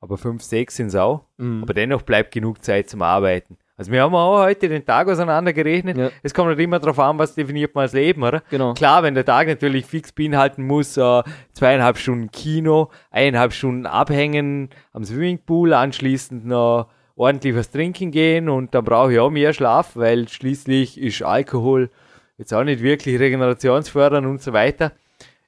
aber 0.00 0.18
fünf, 0.18 0.42
sechs 0.42 0.74
sind 0.74 0.88
es 0.88 0.96
auch. 0.96 1.22
Mhm. 1.36 1.62
Aber 1.62 1.72
dennoch 1.72 2.02
bleibt 2.02 2.34
genug 2.34 2.64
Zeit 2.64 2.90
zum 2.90 3.02
Arbeiten. 3.02 3.56
Also 3.76 3.92
wir 3.92 4.02
haben 4.02 4.16
auch 4.16 4.40
heute 4.40 4.68
den 4.68 4.84
Tag 4.84 5.06
auseinandergerechnet. 5.06 5.96
Ja. 5.96 6.10
Es 6.24 6.34
kommt 6.34 6.48
halt 6.48 6.58
immer 6.58 6.80
darauf 6.80 6.98
an, 6.98 7.16
was 7.16 7.36
definiert 7.36 7.72
man 7.76 7.82
als 7.82 7.92
Leben, 7.92 8.24
oder? 8.24 8.42
Genau. 8.50 8.74
Klar, 8.74 9.04
wenn 9.04 9.14
der 9.14 9.24
Tag 9.24 9.46
natürlich 9.46 9.86
fix 9.86 10.10
beinhalten 10.10 10.66
muss, 10.66 10.96
äh, 10.96 11.22
zweieinhalb 11.52 11.96
Stunden 11.96 12.32
Kino, 12.32 12.90
eineinhalb 13.12 13.52
Stunden 13.52 13.86
abhängen 13.86 14.70
am 14.92 15.04
Swimmingpool, 15.04 15.72
anschließend 15.74 16.44
noch 16.44 16.88
ordentlich 17.16 17.56
was 17.56 17.70
trinken 17.70 18.10
gehen 18.10 18.48
und 18.48 18.74
dann 18.74 18.84
brauche 18.84 19.12
ich 19.12 19.18
auch 19.18 19.30
mehr 19.30 19.52
Schlaf, 19.52 19.96
weil 19.96 20.28
schließlich 20.28 21.00
ist 21.00 21.22
Alkohol 21.22 21.90
jetzt 22.38 22.52
auch 22.52 22.62
nicht 22.64 22.82
wirklich 22.82 23.18
regenerationsfördernd 23.18 24.26
und 24.26 24.42
so 24.42 24.52
weiter. 24.52 24.92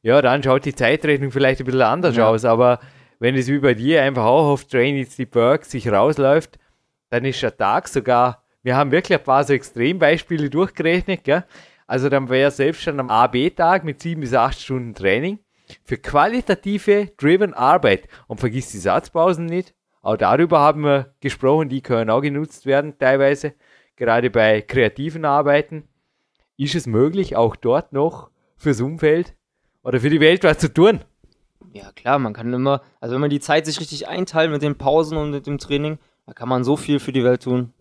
Ja, 0.03 0.23
dann 0.23 0.43
schaut 0.43 0.65
die 0.65 0.75
Zeitrechnung 0.75 1.31
vielleicht 1.31 1.61
ein 1.61 1.67
bisschen 1.67 1.83
anders 1.83 2.17
Ja. 2.17 2.29
aus, 2.29 2.45
aber 2.45 2.81
wenn 3.19 3.35
es 3.35 3.49
wie 3.49 3.59
bei 3.59 3.75
dir 3.75 4.03
einfach 4.03 4.25
auch 4.25 4.47
auf 4.49 4.65
Train 4.65 4.97
It's 4.97 5.17
the 5.17 5.29
Work 5.33 5.65
sich 5.65 5.89
rausläuft, 5.91 6.59
dann 7.11 7.25
ist 7.25 7.43
der 7.43 7.57
Tag 7.57 7.89
sogar, 7.89 8.43
wir 8.63 8.77
haben 8.77 8.91
wirklich 8.91 9.19
ein 9.19 9.25
paar 9.25 9.45
so 9.45 9.53
Extrembeispiele 9.53 10.51
durchgerechnet, 10.51 11.25
gell? 11.25 11.45
Also 11.87 12.09
dann 12.09 12.29
wäre 12.29 12.51
selbst 12.51 12.83
schon 12.83 13.01
am 13.01 13.11
AB-Tag 13.11 13.83
mit 13.85 14.01
sieben 14.03 14.21
bis 14.21 14.35
acht 14.35 14.61
Stunden 14.61 14.95
Training 14.95 15.39
für 15.85 15.97
qualitative 15.97 17.11
Driven 17.17 17.55
Arbeit 17.55 18.09
und 18.27 18.41
vergiss 18.41 18.71
die 18.71 18.79
Satzpausen 18.79 19.47
nicht. 19.47 19.75
Auch 20.03 20.17
darüber 20.17 20.61
haben 20.61 20.83
wir 20.83 21.15
gesprochen, 21.21 21.69
die 21.69 21.81
können 21.81 22.11
auch 22.11 22.21
genutzt 22.21 22.67
werden 22.67 22.99
teilweise, 22.99 23.55
gerade 23.97 24.31
bei 24.31 24.63
kreativen 24.63 25.25
Arbeiten. 25.25 25.89
Ist 26.57 26.75
es 26.75 26.87
möglich, 26.87 27.37
auch 27.37 27.57
dort 27.57 27.93
noch 27.93 28.31
fürs 28.57 28.81
Umfeld 28.81 29.35
oder 29.83 30.01
für 30.01 30.11
die 30.11 30.21
Welt 30.21 30.45
was 30.45 30.59
zu 30.59 30.73
tun? 30.73 31.01
Ja, 31.73 31.93
klar, 31.93 32.19
man 32.19 32.33
kann 32.33 32.53
immer, 32.53 32.83
also 33.01 33.15
wenn 33.15 33.21
man 33.21 33.31
die 33.31 33.41
Zeit 33.41 33.67
sich 33.67 33.81
richtig 33.81 34.09
einteilt 34.09 34.51
mit 34.51 34.63
den 34.63 34.79
Pausen 34.79 35.19
und 35.19 35.31
mit 35.31 35.47
dem 35.47 35.59
Training, 35.59 35.99
da 36.27 36.33
kann 36.33 36.49
man 36.49 36.65
so 36.65 36.77
viel 36.77 36.99
für 36.99 37.13
die 37.13 37.25
Welt 37.25 37.43
tun. 37.43 37.73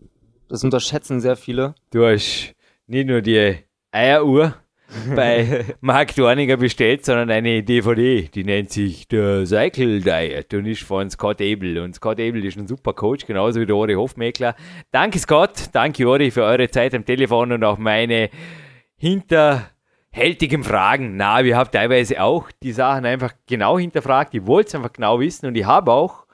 Das 0.48 0.64
unterschätzen 0.64 1.20
sehr 1.20 1.36
viele. 1.36 1.74
Du 1.90 2.04
hast 2.06 2.54
nicht 2.86 3.06
nur 3.06 3.20
die 3.20 3.56
Eieruhr 3.90 4.54
bei 5.14 5.64
Mark 5.80 6.14
Dorninger 6.14 6.56
bestellt, 6.56 7.04
sondern 7.04 7.30
eine 7.30 7.62
DVD, 7.62 8.22
die 8.22 8.44
nennt 8.44 8.70
sich 8.70 9.06
The 9.10 9.44
Cycle 9.44 10.00
Diet 10.00 10.54
und 10.54 10.66
ist 10.66 10.82
von 10.82 11.10
Scott 11.10 11.40
Abel. 11.40 11.78
Und 11.78 11.94
Scott 11.94 12.18
Abel 12.20 12.44
ist 12.44 12.56
ein 12.56 12.66
super 12.66 12.94
Coach, 12.94 13.26
genauso 13.26 13.60
wie 13.60 13.66
der 13.66 13.76
Ori 13.76 13.94
Hofmeckler. 13.94 14.54
Danke 14.90 15.18
Scott, 15.18 15.70
danke 15.72 16.08
Ori 16.08 16.30
für 16.30 16.42
eure 16.42 16.70
Zeit 16.70 16.94
am 16.94 17.04
Telefon 17.04 17.52
und 17.52 17.64
auch 17.64 17.78
meine 17.78 18.30
hinterhältigen 18.96 20.64
Fragen. 20.64 21.16
Na, 21.16 21.44
wir 21.44 21.56
haben 21.56 21.70
teilweise 21.70 22.22
auch 22.22 22.50
die 22.62 22.72
Sachen 22.72 23.04
einfach 23.04 23.34
genau 23.46 23.78
hinterfragt. 23.78 24.34
Ich 24.34 24.46
wollte 24.46 24.68
es 24.68 24.74
einfach 24.74 24.92
genau 24.92 25.20
wissen 25.20 25.46
und 25.46 25.56
ich 25.56 25.66
habe 25.66 25.92
auch 25.92 26.26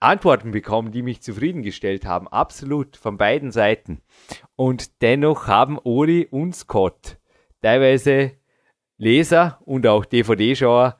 Antworten 0.00 0.52
bekommen, 0.52 0.92
die 0.92 1.02
mich 1.02 1.22
zufriedengestellt 1.22 2.04
haben. 2.04 2.28
Absolut, 2.28 2.96
von 2.96 3.16
beiden 3.16 3.50
Seiten. 3.50 4.00
Und 4.56 5.02
dennoch 5.02 5.48
haben 5.48 5.78
Ori 5.82 6.28
und 6.30 6.54
Scott 6.54 7.17
teilweise 7.62 8.32
Leser 8.96 9.58
und 9.64 9.86
auch 9.86 10.04
DVD-Schauer 10.04 10.98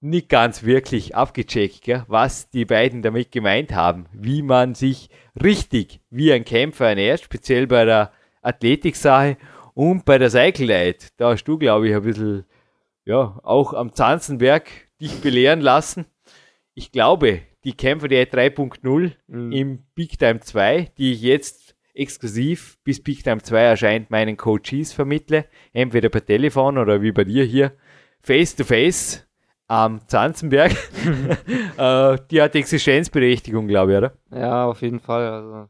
nicht 0.00 0.28
ganz 0.28 0.62
wirklich 0.62 1.16
abgecheckt, 1.16 1.82
gell, 1.82 2.04
was 2.06 2.50
die 2.50 2.64
beiden 2.64 3.02
damit 3.02 3.32
gemeint 3.32 3.74
haben, 3.74 4.06
wie 4.12 4.42
man 4.42 4.74
sich 4.74 5.10
richtig 5.42 6.00
wie 6.10 6.32
ein 6.32 6.44
Kämpfer 6.44 6.88
ernährt, 6.90 7.20
speziell 7.20 7.66
bei 7.66 7.84
der 7.84 8.12
Athletik-Sache 8.42 9.36
und 9.74 10.04
bei 10.04 10.18
der 10.18 10.30
Cycle 10.30 10.68
Diet. 10.68 11.08
Da 11.16 11.30
hast 11.32 11.44
du, 11.44 11.58
glaube 11.58 11.88
ich, 11.88 11.94
ein 11.96 12.02
bisschen, 12.02 12.44
ja, 13.04 13.40
auch 13.42 13.74
am 13.74 13.92
Zanzenberg 13.92 14.68
dich 15.00 15.20
belehren 15.20 15.60
lassen. 15.60 16.06
Ich 16.74 16.92
glaube, 16.92 17.40
die 17.64 17.72
Kämpfer 17.72 18.06
der 18.06 18.26
3.0 18.30 19.12
Mhm. 19.26 19.52
im 19.52 19.78
Big 19.96 20.16
Time 20.18 20.38
2, 20.40 20.92
die 20.96 21.12
ich 21.12 21.22
jetzt 21.22 21.67
exklusiv 21.98 22.78
bis 22.84 23.02
Peak 23.02 23.24
Time 23.24 23.42
2 23.42 23.60
erscheint, 23.60 24.10
meinen 24.10 24.36
Coaches 24.36 24.92
vermittle. 24.92 25.46
Entweder 25.72 26.08
per 26.08 26.24
Telefon 26.24 26.78
oder 26.78 27.02
wie 27.02 27.12
bei 27.12 27.24
dir 27.24 27.44
hier, 27.44 27.72
face 28.22 28.54
to 28.56 28.64
face 28.64 29.26
am 29.66 30.00
Zanzenberg. 30.08 30.72
äh, 31.76 32.18
die 32.30 32.40
hat 32.40 32.54
Existenzberechtigung, 32.54 33.66
glaube 33.68 33.92
ich, 33.92 33.98
oder? 33.98 34.12
Ja, 34.30 34.66
auf 34.66 34.80
jeden 34.82 35.00
Fall. 35.00 35.26
Also, 35.28 35.68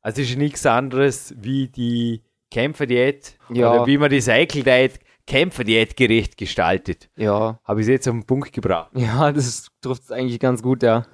Also 0.00 0.22
es 0.22 0.30
ist 0.30 0.38
nichts 0.38 0.64
anderes 0.66 1.34
wie 1.38 1.68
die 1.68 2.22
Kämpferdiät 2.50 3.36
Ja. 3.50 3.72
oder 3.72 3.86
wie 3.86 3.98
man 3.98 4.08
die 4.10 4.20
Cycle 4.20 4.62
Diet 4.62 5.00
Kämpferdiät 5.26 5.96
gerecht 5.96 6.36
gestaltet. 6.36 7.10
ja. 7.16 7.58
Habe 7.64 7.80
ich 7.80 7.86
es 7.86 7.90
jetzt 7.90 8.06
auf 8.08 8.14
den 8.14 8.24
Punkt 8.24 8.52
gebracht. 8.52 8.92
Ja, 8.94 9.32
das 9.32 9.68
trifft 9.80 10.04
es 10.04 10.12
eigentlich 10.12 10.38
ganz 10.38 10.62
gut, 10.62 10.84
ja. 10.84 11.04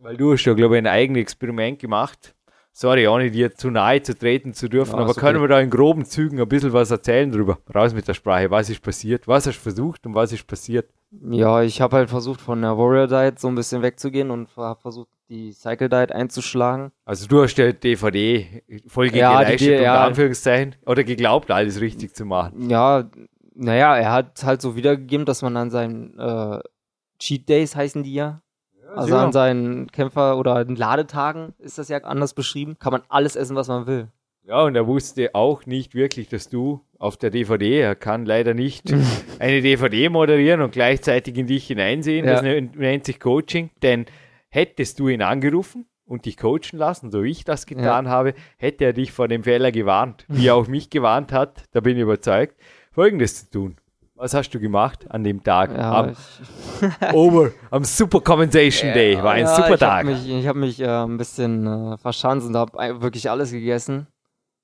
Weil 0.00 0.16
du 0.16 0.32
hast 0.32 0.44
ja, 0.44 0.54
glaube 0.54 0.74
ich, 0.74 0.78
ein 0.82 0.88
eigenes 0.88 1.22
Experiment 1.22 1.78
gemacht. 1.78 2.34
Sorry, 2.72 3.06
ohne 3.08 3.30
dir 3.30 3.52
zu 3.54 3.70
nahe 3.70 4.00
zu 4.02 4.16
treten 4.16 4.54
zu 4.54 4.68
dürfen, 4.68 4.96
Ja, 4.96 5.02
aber 5.02 5.14
können 5.14 5.40
wir 5.40 5.48
da 5.48 5.60
in 5.60 5.70
groben 5.70 6.04
Zügen 6.04 6.40
ein 6.40 6.48
bisschen 6.48 6.72
was 6.72 6.90
erzählen 6.90 7.30
drüber? 7.30 7.58
Raus 7.74 7.92
mit 7.92 8.06
der 8.08 8.14
Sprache. 8.14 8.50
Was 8.50 8.70
ist 8.70 8.80
passiert? 8.82 9.26
Was 9.28 9.46
hast 9.46 9.56
du 9.56 9.60
versucht 9.62 10.06
und 10.06 10.14
was 10.14 10.32
ist 10.32 10.46
passiert? 10.46 10.88
Ja, 11.28 11.62
ich 11.62 11.80
habe 11.80 11.96
halt 11.96 12.08
versucht, 12.10 12.40
von 12.40 12.62
der 12.62 12.78
Warrior 12.78 13.08
Diet 13.08 13.40
so 13.40 13.48
ein 13.48 13.56
bisschen 13.56 13.82
wegzugehen 13.82 14.30
und 14.30 14.48
habe 14.56 14.80
versucht, 14.80 15.08
die 15.28 15.52
Cycle 15.52 15.88
Diet 15.88 16.12
einzuschlagen. 16.12 16.92
Also 17.04 17.26
du 17.26 17.42
hast 17.42 17.56
ja 17.58 17.72
DVD 17.72 18.62
Folge 18.86 19.18
Ja, 19.18 19.40
die- 19.40 19.44
geleistet, 19.46 19.70
unter 19.72 19.82
ja. 19.82 20.04
Anführungszeichen, 20.06 20.76
oder 20.86 21.02
geglaubt, 21.04 21.50
alles 21.50 21.80
richtig 21.80 22.14
zu 22.14 22.24
machen. 22.24 22.70
Ja, 22.70 23.10
naja, 23.54 23.96
er 23.96 24.12
hat 24.12 24.42
halt 24.44 24.62
so 24.62 24.76
wiedergegeben, 24.76 25.26
dass 25.26 25.42
man 25.42 25.56
an 25.56 25.70
seinen 25.70 26.16
äh, 26.18 26.60
Cheat 27.18 27.48
Days 27.48 27.74
heißen 27.74 28.04
die 28.04 28.14
ja. 28.14 28.40
Also 28.96 29.16
an 29.16 29.32
seinen 29.32 29.90
Kämpfer- 29.92 30.36
oder 30.38 30.56
an 30.56 30.76
Ladetagen 30.76 31.54
ist 31.58 31.78
das 31.78 31.88
ja 31.88 31.98
anders 31.98 32.34
beschrieben. 32.34 32.76
Kann 32.78 32.92
man 32.92 33.02
alles 33.08 33.36
essen, 33.36 33.56
was 33.56 33.68
man 33.68 33.86
will. 33.86 34.08
Ja, 34.44 34.62
und 34.62 34.74
er 34.74 34.86
wusste 34.86 35.34
auch 35.34 35.66
nicht 35.66 35.94
wirklich, 35.94 36.28
dass 36.28 36.48
du 36.48 36.80
auf 36.98 37.16
der 37.16 37.30
DVD, 37.30 37.80
er 37.80 37.94
kann 37.94 38.24
leider 38.26 38.54
nicht 38.54 38.92
eine 39.38 39.60
DVD 39.62 40.08
moderieren 40.08 40.60
und 40.60 40.72
gleichzeitig 40.72 41.36
in 41.36 41.46
dich 41.46 41.66
hineinsehen. 41.66 42.26
Das 42.26 42.40
Ja. 42.42 42.48
nennt 42.48 42.76
nennt 42.78 43.04
sich 43.04 43.20
Coaching. 43.20 43.70
Denn 43.82 44.06
hättest 44.48 44.98
du 44.98 45.08
ihn 45.08 45.22
angerufen 45.22 45.86
und 46.06 46.24
dich 46.24 46.36
coachen 46.36 46.78
lassen, 46.78 47.10
so 47.12 47.22
wie 47.22 47.30
ich 47.30 47.44
das 47.44 47.66
getan 47.66 48.08
habe, 48.08 48.34
hätte 48.56 48.84
er 48.84 48.92
dich 48.92 49.12
vor 49.12 49.28
dem 49.28 49.44
Fehler 49.44 49.70
gewarnt, 49.70 50.24
wie 50.28 50.48
er 50.48 50.56
auch 50.56 50.66
mich 50.66 50.90
gewarnt 50.90 51.32
hat, 51.32 51.62
da 51.70 51.78
bin 51.80 51.96
ich 51.96 52.02
überzeugt, 52.02 52.56
Folgendes 52.92 53.44
zu 53.44 53.50
tun. 53.50 53.76
Was 54.20 54.34
hast 54.34 54.50
du 54.50 54.60
gemacht 54.60 55.06
an 55.10 55.24
dem 55.24 55.42
Tag? 55.42 55.74
Ja, 55.74 56.00
am, 56.00 56.12
over, 57.14 57.52
am 57.70 57.84
Super 57.84 58.20
Compensation 58.20 58.92
Day. 58.92 59.16
War 59.16 59.32
ein 59.32 59.46
ja, 59.46 59.54
super 59.56 59.72
ich 59.72 59.80
Tag. 59.80 59.98
Hab 60.00 60.04
mich, 60.04 60.28
ich 60.28 60.46
habe 60.46 60.58
mich 60.58 60.78
äh, 60.78 60.86
ein 60.86 61.16
bisschen 61.16 61.66
äh, 61.66 61.96
verschanzt 61.96 62.46
und 62.46 62.54
habe 62.54 63.00
wirklich 63.00 63.30
alles 63.30 63.50
gegessen. 63.50 64.08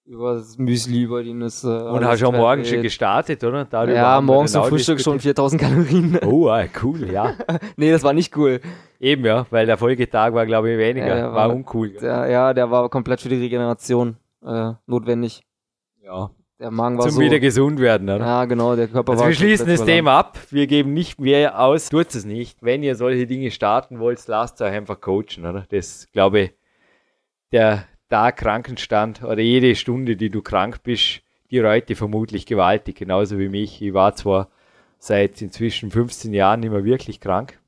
Über 0.04 0.34
das 0.34 0.58
Müsli, 0.58 1.04
über 1.04 1.22
die 1.22 1.32
Nüsse. 1.32 1.88
und 1.88 2.04
hast 2.04 2.22
am 2.22 2.36
Morgen 2.36 2.66
schon 2.66 2.82
gestartet, 2.82 3.42
oder? 3.44 3.64
Darüber 3.64 3.94
Ja, 3.94 4.20
morgens 4.20 4.52
zum 4.52 4.60
auch 4.60 4.68
Frühstück 4.68 5.00
schon 5.00 5.14
diskutiert. 5.14 5.38
4000 5.38 5.62
Kalorien. 5.62 6.18
Oh, 6.26 6.48
ah, 6.50 6.64
cool, 6.82 7.10
ja. 7.10 7.32
nee, 7.78 7.90
das 7.90 8.02
war 8.02 8.12
nicht 8.12 8.36
cool. 8.36 8.60
Eben, 9.00 9.24
ja, 9.24 9.46
weil 9.48 9.64
der 9.64 9.78
Folgetag 9.78 10.34
war, 10.34 10.44
glaube 10.44 10.70
ich, 10.70 10.76
weniger. 10.78 11.16
Ja, 11.16 11.24
war, 11.32 11.48
war- 11.48 11.54
uncool. 11.56 11.92
Der, 11.92 12.28
ja, 12.28 12.52
der 12.52 12.70
war 12.70 12.90
komplett 12.90 13.22
für 13.22 13.30
die 13.30 13.36
Regeneration 13.36 14.18
äh, 14.44 14.72
notwendig. 14.86 15.44
Ja. 16.04 16.28
Der 16.58 16.70
Magen 16.70 16.96
war 16.96 17.04
Zum 17.04 17.16
so. 17.16 17.20
wieder 17.20 17.38
gesund 17.38 17.80
werden, 17.80 18.08
oder? 18.08 18.24
ja, 18.24 18.44
genau, 18.46 18.74
der 18.76 18.88
Körper 18.88 19.12
Also 19.12 19.22
war 19.24 19.28
wir 19.28 19.34
schließen 19.36 19.66
das. 19.66 19.84
Thema 19.84 20.18
ab. 20.18 20.38
Wir 20.50 20.66
geben 20.66 20.94
nicht 20.94 21.20
mehr 21.20 21.60
aus. 21.60 21.90
Tut 21.90 22.14
es 22.14 22.24
nicht. 22.24 22.62
Wenn 22.62 22.82
ihr 22.82 22.96
solche 22.96 23.26
Dinge 23.26 23.50
starten 23.50 23.98
wollt, 23.98 24.26
lasst 24.26 24.62
euch 24.62 24.72
einfach 24.72 25.00
coachen, 25.00 25.44
oder? 25.44 25.66
Das, 25.68 26.08
glaube 26.12 26.40
ich, 26.40 26.54
der 27.52 27.84
Tag 28.08 28.38
Krankenstand 28.38 29.22
oder 29.22 29.40
jede 29.40 29.74
Stunde, 29.74 30.16
die 30.16 30.30
du 30.30 30.40
krank 30.40 30.82
bist, 30.82 31.20
die 31.50 31.58
reute 31.60 31.94
vermutlich 31.94 32.46
gewaltig, 32.46 32.96
genauso 32.96 33.38
wie 33.38 33.48
mich. 33.50 33.82
Ich 33.82 33.92
war 33.92 34.14
zwar 34.14 34.48
seit 34.98 35.42
inzwischen 35.42 35.90
15 35.90 36.32
Jahren 36.32 36.60
mehr 36.60 36.84
wirklich 36.84 37.20
krank, 37.20 37.58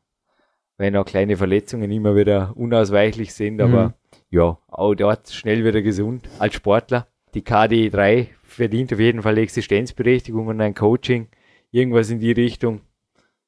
wenn 0.78 0.96
auch 0.96 1.04
kleine 1.04 1.36
Verletzungen 1.36 1.90
immer 1.90 2.16
wieder 2.16 2.52
unausweichlich 2.56 3.34
sind, 3.34 3.60
aber 3.60 3.88
Mhm. 3.88 3.92
ja, 4.30 4.58
auch 4.68 4.94
dort 4.94 5.28
schnell 5.28 5.62
wieder 5.64 5.82
gesund 5.82 6.26
als 6.38 6.54
Sportler. 6.54 7.06
Die 7.34 7.42
KD3 7.42 8.28
verdient 8.58 8.92
auf 8.92 9.00
jeden 9.00 9.22
Fall 9.22 9.38
Existenzberechtigung 9.38 10.46
und 10.48 10.60
ein 10.60 10.74
Coaching, 10.74 11.28
irgendwas 11.70 12.10
in 12.10 12.20
die 12.20 12.32
Richtung, 12.32 12.82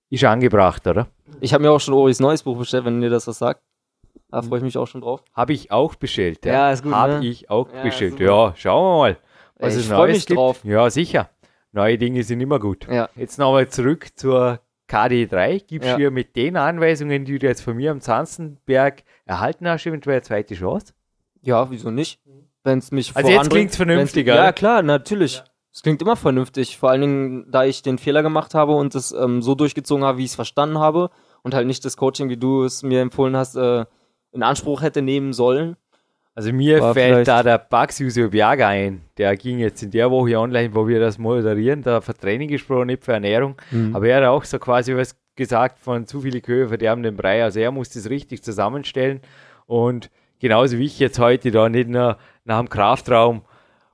ist 0.08 0.24
angebracht, 0.24 0.86
oder? 0.86 1.06
Ich 1.40 1.52
habe 1.54 1.62
mir 1.62 1.70
auch 1.70 1.80
schon 1.80 1.94
Oris 1.94 2.18
neues 2.20 2.42
Buch 2.42 2.58
bestellt, 2.58 2.84
wenn 2.84 3.02
ihr 3.02 3.11
das 3.11 3.26
was 3.26 3.38
sagt. 3.38 3.61
Da 4.30 4.42
freue 4.42 4.58
ich 4.58 4.64
mich 4.64 4.76
auch 4.78 4.86
schon 4.86 5.00
drauf. 5.00 5.22
Habe 5.34 5.52
ich 5.52 5.70
auch 5.70 5.94
bestellt. 5.96 6.44
Ja, 6.44 6.70
ist 6.72 6.82
gut, 6.82 6.92
Habe 6.92 7.18
ne? 7.20 7.26
ich 7.26 7.50
auch 7.50 7.72
Ja, 7.72 7.82
bestellt. 7.82 8.12
super. 8.12 8.24
Ja, 8.24 8.52
schauen 8.56 8.84
wir 8.84 8.98
mal, 8.98 9.16
was 9.58 9.74
Ey, 9.74 9.80
ich 9.80 9.86
freu 9.88 9.96
Neues 9.98 10.16
mich 10.16 10.26
gibt. 10.26 10.38
drauf. 10.38 10.64
Ja, 10.64 10.88
sicher. 10.90 11.30
Neue 11.72 11.98
Dinge 11.98 12.22
sind 12.22 12.40
immer 12.40 12.58
gut. 12.58 12.86
Ja. 12.90 13.08
Jetzt 13.16 13.38
nochmal 13.38 13.68
zurück 13.68 14.08
zur 14.16 14.61
KD3. 14.88 15.64
Gibst 15.66 15.88
Ja. 15.88 15.94
du 15.96 16.00
dir 16.02 16.11
mit 16.11 16.34
den 16.36 16.56
Anweisungen, 16.56 17.24
die 17.24 17.38
du 17.38 17.46
jetzt 17.46 17.62
von 17.62 17.76
mir 17.76 17.90
am 17.92 18.00
Zanzenberg 18.00 19.02
erhalten 19.24 19.68
hast, 19.68 19.86
eventuell 19.86 20.16
eine 20.16 20.22
zweite 20.22 20.54
Chance? 20.54 20.92
Ja, 21.42 21.70
wieso 21.70 21.90
nicht? 21.90 22.20
Wenn 22.64 22.78
es 22.78 22.90
mich 22.90 23.14
Also 23.14 23.28
jetzt 23.28 23.36
voranbringt, 23.36 23.52
klingt's 23.52 23.76
vernünftig, 23.76 24.26
wenn's- 24.26 24.36
oder? 24.36 24.44
Ja, 24.44 24.52
klar, 24.52 24.82
natürlich. 24.82 25.42
Es 25.72 25.82
klingt 25.82 26.02
immer 26.02 26.16
vernünftig. 26.16 26.76
Vor 26.78 26.90
allen 26.90 27.00
Dingen, 27.00 27.46
da 27.50 27.64
ich 27.64 27.82
den 27.82 27.98
Fehler 27.98 28.22
gemacht 28.22 28.54
habe 28.54 28.72
und 28.72 28.94
es 28.94 29.12
ähm, 29.12 29.40
so 29.40 29.54
durchgezogen 29.54 30.04
habe, 30.04 30.18
wie 30.18 30.24
ich 30.24 30.30
es 30.30 30.34
verstanden 30.34 30.78
habe 30.78 31.11
und 31.42 31.54
halt 31.54 31.66
nicht 31.66 31.84
das 31.84 31.96
Coaching, 31.96 32.28
wie 32.28 32.36
du 32.36 32.64
es 32.64 32.82
mir 32.82 33.00
empfohlen 33.00 33.36
hast, 33.36 33.56
äh, 33.56 33.84
in 34.32 34.42
Anspruch 34.42 34.82
hätte 34.82 35.00
nehmen 35.00 35.32
sollen. 35.32 35.76
Also 36.34 36.52
mir 36.52 36.80
War 36.80 36.94
fällt 36.94 37.28
da 37.28 37.42
der 37.42 37.58
Bugs 37.58 37.98
Yusuf 37.98 38.30
Biaga 38.30 38.68
ein. 38.68 39.02
Der 39.18 39.36
ging 39.36 39.58
jetzt 39.58 39.82
in 39.82 39.90
der 39.90 40.11
Woche 40.11 40.38
online, 40.38 40.74
wo 40.74 40.86
wir 40.86 41.00
das 41.00 41.18
moderieren, 41.18 41.82
da 41.82 42.00
für 42.00 42.14
Training 42.14 42.48
gesprochen, 42.48 42.86
nicht 42.86 43.04
für 43.04 43.12
Ernährung. 43.12 43.56
Mhm. 43.70 43.94
Aber 43.94 44.06
er 44.06 44.18
hat 44.18 44.24
auch 44.24 44.44
so 44.44 44.58
quasi 44.58 44.96
was 44.96 45.16
gesagt 45.34 45.78
von 45.78 46.06
zu 46.06 46.20
viele 46.20 46.40
Kühe 46.40 46.68
verderben 46.68 47.02
den 47.02 47.16
Brei. 47.16 47.42
Also 47.42 47.61
er 47.61 47.70
muss 47.72 47.90
das 47.90 48.08
richtig 48.08 48.42
zusammenstellen. 48.42 49.20
Und 49.66 50.11
genauso 50.38 50.78
wie 50.78 50.86
ich 50.86 50.98
jetzt 50.98 51.18
heute 51.18 51.50
da 51.50 51.68
nicht 51.68 51.88
nur 51.88 52.16
nach 52.45 52.59
dem 52.59 52.68
Kraftraum, 52.68 53.43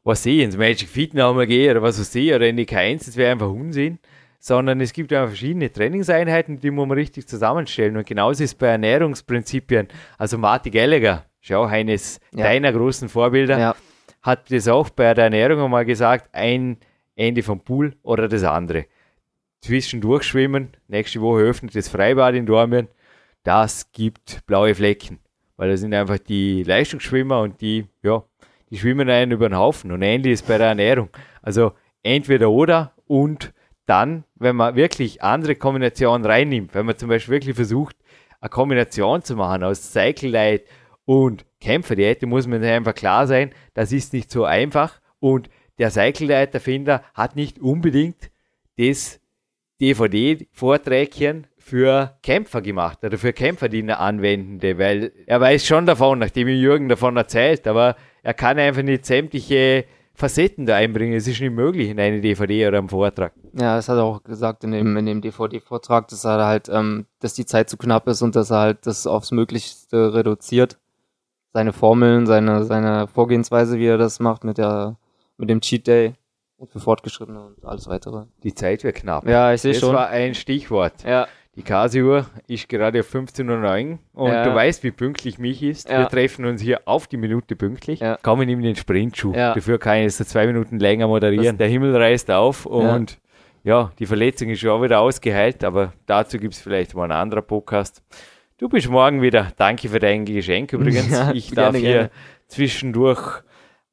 was 0.04 0.22
sehe, 0.22 0.44
ins 0.44 0.56
Magic 0.56 0.88
Fit 0.88 1.14
nochmal 1.14 1.46
gehe 1.46 1.70
oder 1.70 1.82
was 1.82 1.98
weiß 1.98 2.14
ich, 2.14 2.32
oder 2.32 2.46
in 2.48 2.56
die 2.56 2.66
K1, 2.66 3.06
das 3.06 3.16
wäre 3.16 3.32
einfach 3.32 3.50
Unsinn. 3.50 3.98
Sondern 4.38 4.80
es 4.80 4.92
gibt 4.92 5.10
ja 5.10 5.26
verschiedene 5.26 5.72
Trainingseinheiten, 5.72 6.60
die 6.60 6.70
muss 6.70 6.86
man 6.86 6.96
richtig 6.98 7.26
zusammenstellen. 7.26 7.96
Und 7.96 8.06
genauso 8.06 8.44
ist 8.44 8.50
es 8.50 8.54
bei 8.54 8.68
Ernährungsprinzipien. 8.68 9.88
Also 10.18 10.38
Marty 10.38 10.70
Gallagher, 10.70 11.24
schau, 11.40 11.64
eines 11.64 12.20
Ja. 12.32 12.44
deiner 12.44 12.72
großen 12.72 13.08
Vorbilder, 13.08 13.58
Ja. 13.58 13.76
hat 14.22 14.50
das 14.52 14.68
auch 14.68 14.90
bei 14.90 15.12
der 15.14 15.24
Ernährung 15.24 15.60
einmal 15.64 15.84
gesagt, 15.84 16.28
ein 16.32 16.76
Ende 17.16 17.42
vom 17.42 17.60
Pool 17.60 17.96
oder 18.02 18.28
das 18.28 18.44
andere. 18.44 18.84
Zwischendurch 19.62 20.22
schwimmen, 20.24 20.68
nächste 20.86 21.20
Woche 21.20 21.40
öffnet 21.40 21.74
das 21.74 21.88
Freibad 21.88 22.34
in 22.34 22.46
Dormien, 22.46 22.88
das 23.42 23.90
gibt 23.90 24.46
blaue 24.46 24.74
Flecken, 24.74 25.18
weil 25.56 25.70
das 25.70 25.80
sind 25.80 25.94
einfach 25.94 26.18
die 26.18 26.62
Leistungsschwimmer 26.62 27.40
und 27.40 27.60
die, 27.60 27.86
ja, 28.02 28.22
die 28.70 28.78
schwimmen 28.78 29.08
einen 29.08 29.32
über 29.32 29.48
den 29.48 29.58
Haufen 29.58 29.92
und 29.92 30.02
ähnlich 30.02 30.34
ist 30.34 30.48
bei 30.48 30.58
der 30.58 30.68
Ernährung. 30.68 31.08
Also 31.42 31.72
entweder 32.02 32.50
oder 32.50 32.92
und 33.06 33.52
dann, 33.86 34.24
wenn 34.34 34.56
man 34.56 34.74
wirklich 34.74 35.22
andere 35.22 35.54
Kombinationen 35.54 36.26
reinnimmt, 36.26 36.74
wenn 36.74 36.86
man 36.86 36.96
zum 36.96 37.08
Beispiel 37.08 37.34
wirklich 37.34 37.54
versucht, 37.54 37.96
eine 38.40 38.50
Kombination 38.50 39.22
zu 39.22 39.36
machen 39.36 39.62
aus 39.62 39.92
Cycle 39.92 40.30
Light 40.30 40.64
und 41.04 41.44
Kämpferdiät, 41.60 42.22
muss 42.22 42.46
man 42.46 42.62
einfach 42.64 42.94
klar 42.94 43.26
sein, 43.26 43.52
das 43.74 43.92
ist 43.92 44.12
nicht 44.12 44.30
so 44.30 44.44
einfach 44.44 45.00
und 45.20 45.48
der 45.78 45.90
Cycle 45.90 46.28
Light 46.28 46.54
Erfinder 46.54 47.02
hat 47.14 47.36
nicht 47.36 47.58
unbedingt 47.60 48.30
das 48.76 49.20
DVD-Vorträgchen 49.80 51.46
für 51.58 52.16
Kämpfer 52.22 52.62
gemacht 52.62 53.04
oder 53.04 53.18
für 53.18 53.32
Kämpfer, 53.32 53.68
die 53.68 53.80
ihn 53.80 53.90
anwendende, 53.90 54.78
weil 54.78 55.12
er 55.26 55.40
weiß 55.40 55.66
schon 55.66 55.84
davon, 55.84 56.18
nachdem 56.18 56.48
Jürgen 56.48 56.88
davon 56.88 57.16
erzählt, 57.16 57.66
aber 57.66 57.96
er 58.26 58.34
kann 58.34 58.58
einfach 58.58 58.82
nicht 58.82 59.06
sämtliche 59.06 59.84
Facetten 60.12 60.66
da 60.66 60.74
einbringen. 60.74 61.14
Es 61.14 61.28
ist 61.28 61.40
nicht 61.40 61.52
möglich 61.52 61.90
in 61.90 62.00
eine 62.00 62.20
DVD 62.20 62.66
oder 62.66 62.78
einem 62.78 62.88
Vortrag. 62.88 63.32
Ja, 63.52 63.76
das 63.76 63.88
hat 63.88 63.98
er 63.98 64.02
auch 64.02 64.24
gesagt 64.24 64.64
in 64.64 64.72
dem, 64.72 64.96
in 64.96 65.06
dem 65.06 65.20
DVD-Vortrag, 65.20 66.08
dass 66.08 66.24
er 66.24 66.44
halt, 66.44 66.68
ähm, 66.68 67.06
dass 67.20 67.34
die 67.34 67.46
Zeit 67.46 67.70
zu 67.70 67.76
knapp 67.76 68.08
ist 68.08 68.22
und 68.22 68.34
dass 68.34 68.50
er 68.50 68.58
halt 68.58 68.78
das 68.84 69.06
aufs 69.06 69.30
Möglichste 69.30 70.12
reduziert. 70.12 70.76
Seine 71.52 71.72
Formeln, 71.72 72.26
seine, 72.26 72.64
seine 72.64 73.06
Vorgehensweise, 73.06 73.78
wie 73.78 73.86
er 73.86 73.96
das 73.96 74.18
macht 74.18 74.42
mit 74.42 74.58
der, 74.58 74.96
mit 75.36 75.48
dem 75.48 75.60
Cheat 75.60 75.86
Day 75.86 76.14
und 76.56 76.72
für 76.72 76.80
Fortgeschrittene 76.80 77.40
und 77.40 77.64
alles 77.64 77.86
weitere. 77.86 78.24
Die 78.42 78.54
Zeit 78.54 78.82
wird 78.82 78.96
knapp. 78.96 79.28
Ja, 79.28 79.52
ich 79.52 79.60
sehe 79.60 79.72
das 79.72 79.80
schon. 79.80 79.94
war 79.94 80.08
ein 80.08 80.34
Stichwort. 80.34 81.04
Ja, 81.04 81.28
Die 81.56 81.62
Casio-Uhr 81.62 82.26
ist 82.48 82.68
gerade 82.68 83.00
auf 83.00 83.14
15.09 83.14 83.92
Uhr 83.92 83.98
und 84.12 84.30
Ja. 84.30 84.44
du 84.44 84.54
weißt, 84.54 84.82
wie 84.84 84.90
pünktlich 84.90 85.38
mich 85.38 85.62
ist. 85.62 85.88
Ja. 85.88 86.00
Wir 86.00 86.08
treffen 86.08 86.44
uns 86.44 86.60
hier 86.60 86.82
auf 86.84 87.06
die 87.06 87.16
Minute 87.16 87.56
pünktlich. 87.56 88.00
Ja. 88.00 88.18
Kommen 88.22 88.46
ihm 88.48 88.60
den 88.60 88.76
Sprintschuh. 88.76 89.32
Ja. 89.34 89.54
Dafür 89.54 89.78
kann 89.78 89.96
ich 89.96 90.02
jetzt 90.04 90.18
so 90.18 90.24
zwei 90.24 90.46
Minuten 90.46 90.78
länger 90.78 91.08
moderieren. 91.08 91.56
Der 91.56 91.68
Himmel 91.68 91.96
reißt 91.96 92.30
auf 92.30 92.66
und 92.66 93.18
ja. 93.64 93.90
die 93.98 94.04
Verletzung 94.04 94.50
ist 94.50 94.60
schon 94.60 94.70
auch 94.70 94.82
wieder 94.82 95.00
ausgeheilt, 95.00 95.64
aber 95.64 95.94
dazu 96.04 96.38
gibt 96.38 96.52
es 96.52 96.60
vielleicht 96.60 96.94
mal 96.94 97.04
einen 97.04 97.12
anderen 97.12 97.46
Podcast. 97.46 98.02
Du 98.58 98.68
bist 98.68 98.90
morgen 98.90 99.22
wieder. 99.22 99.52
Danke 99.56 99.88
für 99.88 99.98
dein 99.98 100.26
Geschenk 100.26 100.74
übrigens. 100.74 101.08
Ich 101.34 101.50
darf 101.52 101.72
gerne, 101.72 101.78
hier 101.78 101.92
gerne. 101.92 102.10
zwischendurch 102.48 103.42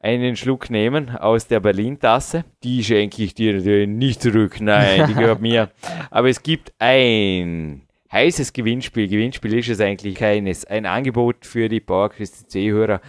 einen 0.04 0.36
Schluck 0.36 0.70
nehmen 0.70 1.10
aus 1.16 1.47
der 1.47 1.62
Berlin-Tasse. 1.62 2.43
Die 2.64 2.84
schenke 2.84 3.24
ich 3.24 3.34
dir 3.34 3.54
natürlich 3.54 3.88
nicht 3.88 4.22
zurück. 4.22 4.60
Nein, 4.60 5.08
die 5.08 5.14
gehört 5.14 5.41
mir. 5.41 5.72
Aber 6.12 6.30
es 6.30 6.43
gibt 6.43 6.74
ein 6.78 7.84
heißes 8.12 8.51
Gewinnspiel. 8.51 9.08
Gewinnspiel 9.08 9.58
ist 9.58 9.70
es 9.70 9.80
eigentlich 9.80 10.16
keines. 10.16 10.66
Ein 10.66 10.86
Angebot 10.86 11.45
für 11.45 11.70
die 11.70 11.80
PowerQuest 11.80 12.51
C-Hörer. 12.51 12.99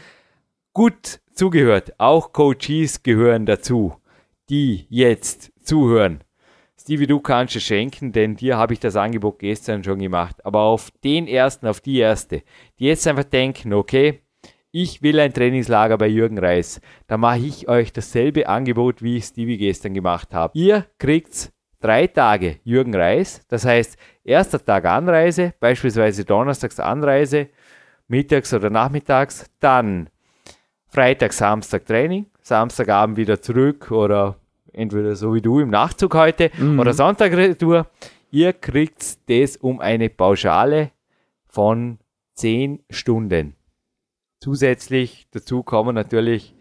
Gut 0.72 1.20
zugehört. 1.32 1.94
Auch 1.98 2.32
Coaches 2.32 3.02
gehören 3.02 3.44
dazu, 3.44 3.96
die 4.48 4.86
jetzt 4.88 5.52
zuhören. 5.62 6.20
Stevie, 6.80 7.06
du 7.06 7.18
kannst 7.18 7.56
es 7.56 7.64
schenken, 7.64 8.12
denn 8.12 8.36
dir 8.36 8.56
habe 8.56 8.74
ich 8.74 8.78
das 8.78 8.94
Angebot 8.94 9.38
gestern 9.38 9.82
schon 9.82 9.98
gemacht. 9.98 10.44
Aber 10.44 10.60
auf 10.60 10.90
den 11.02 11.26
ersten, 11.26 11.66
auf 11.66 11.80
die 11.80 11.98
erste, 11.98 12.42
die 12.78 12.84
jetzt 12.84 13.06
einfach 13.08 13.24
denken, 13.24 13.72
okay, 13.72 14.20
ich 14.76 15.02
will 15.02 15.20
ein 15.20 15.32
Trainingslager 15.32 15.96
bei 15.96 16.08
Jürgen 16.08 16.36
Reis. 16.36 16.80
Da 17.06 17.16
mache 17.16 17.38
ich 17.38 17.68
euch 17.68 17.92
dasselbe 17.92 18.48
Angebot, 18.48 19.02
wie 19.02 19.18
ich 19.18 19.24
Stevie 19.26 19.56
gestern 19.56 19.94
gemacht 19.94 20.34
habe. 20.34 20.58
Ihr 20.58 20.84
kriegt 20.98 21.52
drei 21.80 22.08
Tage 22.08 22.56
Jürgen 22.64 22.92
Reis. 22.92 23.40
Das 23.46 23.64
heißt, 23.64 23.96
erster 24.24 24.64
Tag 24.64 24.84
Anreise, 24.84 25.54
beispielsweise 25.60 26.24
donnerstags 26.24 26.80
Anreise, 26.80 27.50
mittags 28.08 28.52
oder 28.52 28.68
nachmittags, 28.68 29.48
dann 29.60 30.10
Freitag, 30.88 31.32
Samstag 31.34 31.86
Training, 31.86 32.26
Samstagabend 32.42 33.16
wieder 33.16 33.40
zurück 33.40 33.92
oder 33.92 34.34
entweder 34.72 35.14
so 35.14 35.34
wie 35.34 35.40
du 35.40 35.60
im 35.60 35.70
Nachzug 35.70 36.14
heute 36.14 36.50
Mhm. 36.58 36.80
oder 36.80 36.94
Sonntag 36.94 37.32
Retour. 37.32 37.86
Ihr 38.32 38.52
kriegt 38.52 39.30
das 39.30 39.56
um 39.56 39.78
eine 39.78 40.10
Pauschale 40.10 40.90
von 41.46 41.98
10 42.34 42.80
Stunden. 42.90 43.54
Zusätzlich 44.48 45.26
dazu 45.30 45.62
kommen 45.62 45.94
natürlich 45.94 46.54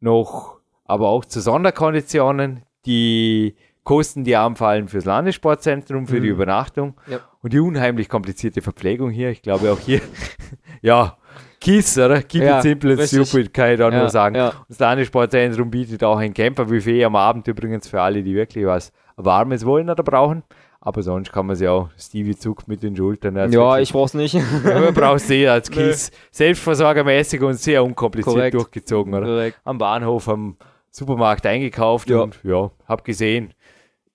noch, 0.00 0.56
aber 0.86 1.08
auch 1.10 1.26
zu 1.26 1.42
Sonderkonditionen, 1.42 2.62
die 2.86 3.54
Kosten, 3.84 4.24
die 4.24 4.34
anfallen 4.34 4.88
fürs 4.88 5.04
Landessportzentrum, 5.04 6.06
für 6.06 6.22
die 6.22 6.28
Mhm. 6.28 6.34
Übernachtung 6.36 6.94
Ja. 7.08 7.18
und 7.42 7.52
die 7.52 7.60
unheimlich 7.60 8.08
komplizierte 8.08 8.62
Verpflegung 8.62 9.10
hier. 9.10 9.28
Ich 9.28 9.42
glaube 9.42 9.70
auch 9.72 9.78
hier, 9.78 10.00
ja, 10.80 11.18
KISS, 11.60 11.98
oder? 11.98 12.22
Keep 12.22 12.44
Ja, 12.44 12.56
it 12.56 12.62
simple 12.62 12.92
and 12.92 13.02
stupid, 13.02 13.52
kann 13.52 13.72
ich 13.72 13.78
da 13.78 13.90
Ja, 13.90 13.98
nur 13.98 14.08
sagen. 14.08 14.34
ja. 14.34 14.54
Das 14.70 14.78
Landessportzentrum 14.78 15.70
bietet 15.70 16.02
auch 16.04 16.16
ein 16.16 16.32
Camperbuffet 16.32 17.04
am 17.04 17.14
Abend 17.16 17.46
übrigens 17.46 17.88
für 17.88 18.00
alle, 18.00 18.22
die 18.22 18.34
wirklich 18.34 18.64
was 18.64 18.90
Warmes 19.16 19.66
wollen 19.66 19.90
oder 19.90 20.02
brauchen. 20.02 20.44
Aber 20.84 21.02
sonst 21.04 21.30
kann 21.32 21.46
man 21.46 21.54
sie 21.54 21.68
auch, 21.68 21.90
Stevie 21.96 22.34
zuckt 22.36 22.66
mit 22.66 22.82
den 22.82 22.96
Schultern. 22.96 23.36
er 23.36 23.44
hat's 23.44 23.54
Ja, 23.54 23.78
ich 23.78 23.92
brauch's 23.92 24.14
nicht. 24.14 24.34
man 24.64 24.92
braucht 24.92 25.20
sie 25.20 25.46
als 25.46 25.70
Kies. 25.70 26.10
Selbstversorgermäßig 26.32 27.40
und 27.42 27.54
sehr 27.54 27.84
unkompliziert 27.84 28.34
Korrekt. 28.34 28.54
durchgezogen, 28.54 29.14
oder? 29.14 29.26
Korrekt. 29.26 29.60
Am 29.64 29.78
Bahnhof, 29.78 30.28
am 30.28 30.56
Supermarkt 30.90 31.46
eingekauft 31.46 32.10
Ja. 32.10 32.22
und 32.22 32.40
ja, 32.42 32.72
hab 32.86 33.04
gesehen. 33.04 33.54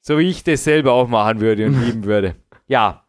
So 0.01 0.17
wie 0.19 0.29
ich 0.29 0.43
das 0.43 0.65
selber 0.65 0.91
auch 0.93 1.07
machen 1.07 1.39
würde 1.39 1.67
und 1.67 1.81
lieben 1.85 2.03
würde. 2.03 2.35
Ja. 2.67 3.03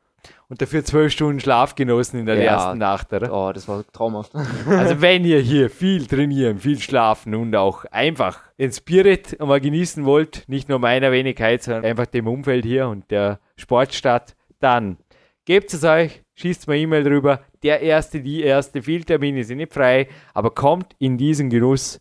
Und 0.50 0.62
dafür 0.62 0.82
zwölf 0.82 1.12
Stunden 1.12 1.40
Schlaf 1.40 1.74
genossen 1.74 2.20
in 2.20 2.26
der 2.26 2.36
Ja. 2.36 2.52
ersten 2.54 2.78
Nacht, 2.78 3.12
oder? 3.12 3.30
Oh, 3.32 3.52
das 3.52 3.68
war 3.68 3.84
traumhaft. 3.92 4.32
Also 4.66 5.00
wenn 5.02 5.24
ihr 5.26 5.40
hier 5.40 5.68
viel 5.68 6.06
trainieren, 6.06 6.58
viel 6.58 6.80
schlafen 6.80 7.34
und 7.34 7.54
auch 7.54 7.84
einfach 7.90 8.40
den 8.58 8.72
Spirit 8.72 9.38
mal 9.40 9.60
genießen 9.60 10.04
wollt, 10.06 10.44
nicht 10.48 10.68
nur 10.70 10.78
meiner 10.78 11.12
Wenigkeit, 11.12 11.62
sondern 11.62 11.84
einfach 11.84 12.06
dem 12.06 12.26
Umfeld 12.26 12.64
hier 12.64 12.88
und 12.88 13.10
der 13.10 13.40
Sportstadt, 13.56 14.36
dann 14.60 14.96
gebt 15.44 15.72
es 15.74 15.84
euch, 15.84 16.22
schießt 16.36 16.66
mal 16.66 16.76
E-Mail 16.76 17.04
drüber. 17.04 17.40
Der 17.62 17.80
erste, 17.82 18.20
die 18.22 18.42
erste, 18.42 18.80
viele 18.82 19.04
Termine 19.04 19.44
sind 19.44 19.58
nicht 19.58 19.74
frei, 19.74 20.08
aber 20.32 20.50
kommt 20.50 20.94
in 20.98 21.18
diesen 21.18 21.50
Genuss. 21.50 22.00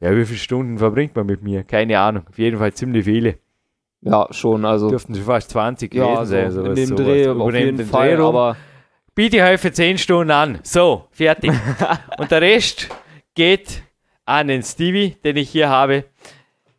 Ja, 0.00 0.16
wie 0.16 0.24
viele 0.24 0.38
Stunden 0.38 0.78
verbringt 0.78 1.16
man 1.16 1.26
mit 1.26 1.42
mir? 1.42 1.64
Keine 1.64 1.98
Ahnung. 1.98 2.22
Auf 2.28 2.38
jeden 2.38 2.58
Fall 2.58 2.72
ziemlich 2.72 3.04
viele. 3.04 3.38
Ja, 4.00 4.26
schon, 4.30 4.64
also. 4.64 4.88
Dürften 4.90 5.14
schon 5.14 5.24
fast 5.24 5.50
20 5.50 5.92
Ja, 5.94 6.04
gewesen 6.04 6.18
also 6.18 6.32
sein. 6.32 6.44
in 6.46 6.50
sowas- 6.52 6.74
dem 6.74 6.86
sowas. 6.86 7.04
Dreh 7.06 7.28
auf 7.28 7.52
den 7.52 7.64
jeden 7.64 7.76
Dreh 7.78 7.84
Fall, 7.84 8.14
rum. 8.16 8.26
aber 8.36 8.56
biete 9.14 9.42
euch 9.42 9.60
für 9.60 9.72
10 9.72 9.98
Stunden 9.98 10.30
an. 10.30 10.58
So, 10.62 11.06
fertig. 11.10 11.50
Und 12.18 12.30
der 12.30 12.40
Rest 12.40 12.88
geht 13.34 13.82
an 14.24 14.48
den 14.48 14.62
Stevie, 14.62 15.16
den 15.24 15.36
ich 15.36 15.50
hier 15.50 15.68
habe. 15.68 16.04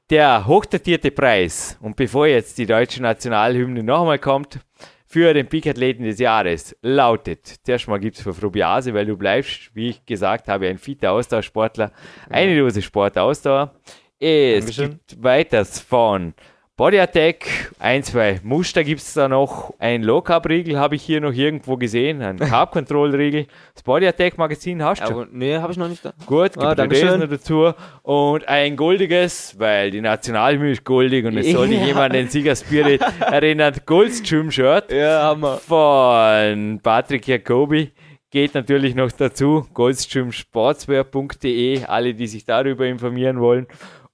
Der 0.10 0.48
hochdatierte 0.48 1.12
Preis, 1.12 1.78
und 1.82 1.96
bevor 1.96 2.26
jetzt 2.26 2.58
die 2.58 2.66
deutsche 2.66 3.00
Nationalhymne 3.00 3.84
nochmal 3.84 4.18
kommt, 4.18 4.58
für 5.06 5.36
den 5.36 5.46
Peak-Athleten 5.48 6.04
des 6.04 6.18
Jahres 6.18 6.76
lautet, 6.82 7.46
zuerst 7.64 7.88
mal 7.88 8.00
gibt 8.00 8.16
es 8.18 8.24
für 8.24 8.34
Frubiase, 8.34 8.92
weil 8.96 9.06
du 9.06 9.16
bleibst, 9.16 9.70
wie 9.76 9.90
ich 9.90 10.06
gesagt 10.08 10.48
habe, 10.48 10.68
ein 10.68 10.80
fitter 10.80 11.12
Ausdauersportler, 11.12 11.92
eine 12.30 12.58
Dose 12.58 12.82
Sportausdauer. 12.82 13.76
Es 14.20 14.66
Dankeschön. 14.66 14.90
gibt 15.08 15.24
weiters 15.24 15.80
von 15.80 16.34
Body 16.80 16.98
Attack, 16.98 17.74
ein, 17.80 18.02
zwei 18.04 18.40
Muster 18.42 18.86
gibt 18.86 19.02
es 19.02 19.14
da 19.14 19.28
noch. 19.28 19.74
Ein 19.80 20.02
Low 20.02 20.22
Carb 20.22 20.48
Riegel 20.48 20.80
habe 20.80 20.96
ich 20.96 21.04
hier 21.04 21.20
noch 21.20 21.34
irgendwo 21.34 21.76
gesehen, 21.76 22.22
ein 22.22 22.40
Carb 22.40 22.72
Control 22.72 23.14
Riegel. 23.14 23.48
Das 23.74 23.84
Body 23.84 24.08
Attack 24.08 24.38
Magazin 24.38 24.82
hast 24.82 25.02
du. 25.02 25.10
ja, 25.10 25.16
und- 25.18 25.34
nee, 25.36 25.58
habe 25.58 25.74
ich 25.74 25.78
noch 25.78 25.90
nicht 25.90 26.06
da. 26.06 26.14
Gut, 26.26 26.52
Ah, 26.58 26.68
gibt 26.70 26.80
Dankeschön. 26.80 27.20
noch 27.20 27.28
dazu. 27.28 27.74
Und 28.04 28.48
ein 28.48 28.78
goldiges, 28.78 29.56
weil 29.60 29.92
die 29.92 30.00
Nationalhymne 30.00 30.72
ist 30.72 30.86
goldig 30.86 31.26
und 31.26 31.36
es 31.36 31.52
soll 31.52 31.68
dich 31.68 31.82
Ja. 31.82 31.88
jemand 31.88 32.12
an 32.12 32.14
den 32.14 32.30
Sieger 32.30 32.56
Spirit 32.56 33.02
erinnert. 33.20 33.86
Goldstream 33.86 34.50
Shirt 34.50 34.90
Ja, 34.90 35.24
Hammer. 35.24 35.58
von 35.58 36.80
Patrick 36.82 37.28
Jacobi. 37.28 37.92
Geht 38.32 38.54
natürlich 38.54 38.94
noch 38.96 39.12
dazu. 39.12 39.66
Goldstreamsportswear.de. 39.74 41.84
Alle, 41.86 42.14
die 42.14 42.28
sich 42.28 42.46
darüber 42.46 42.86
informieren 42.86 43.40
wollen. 43.42 43.66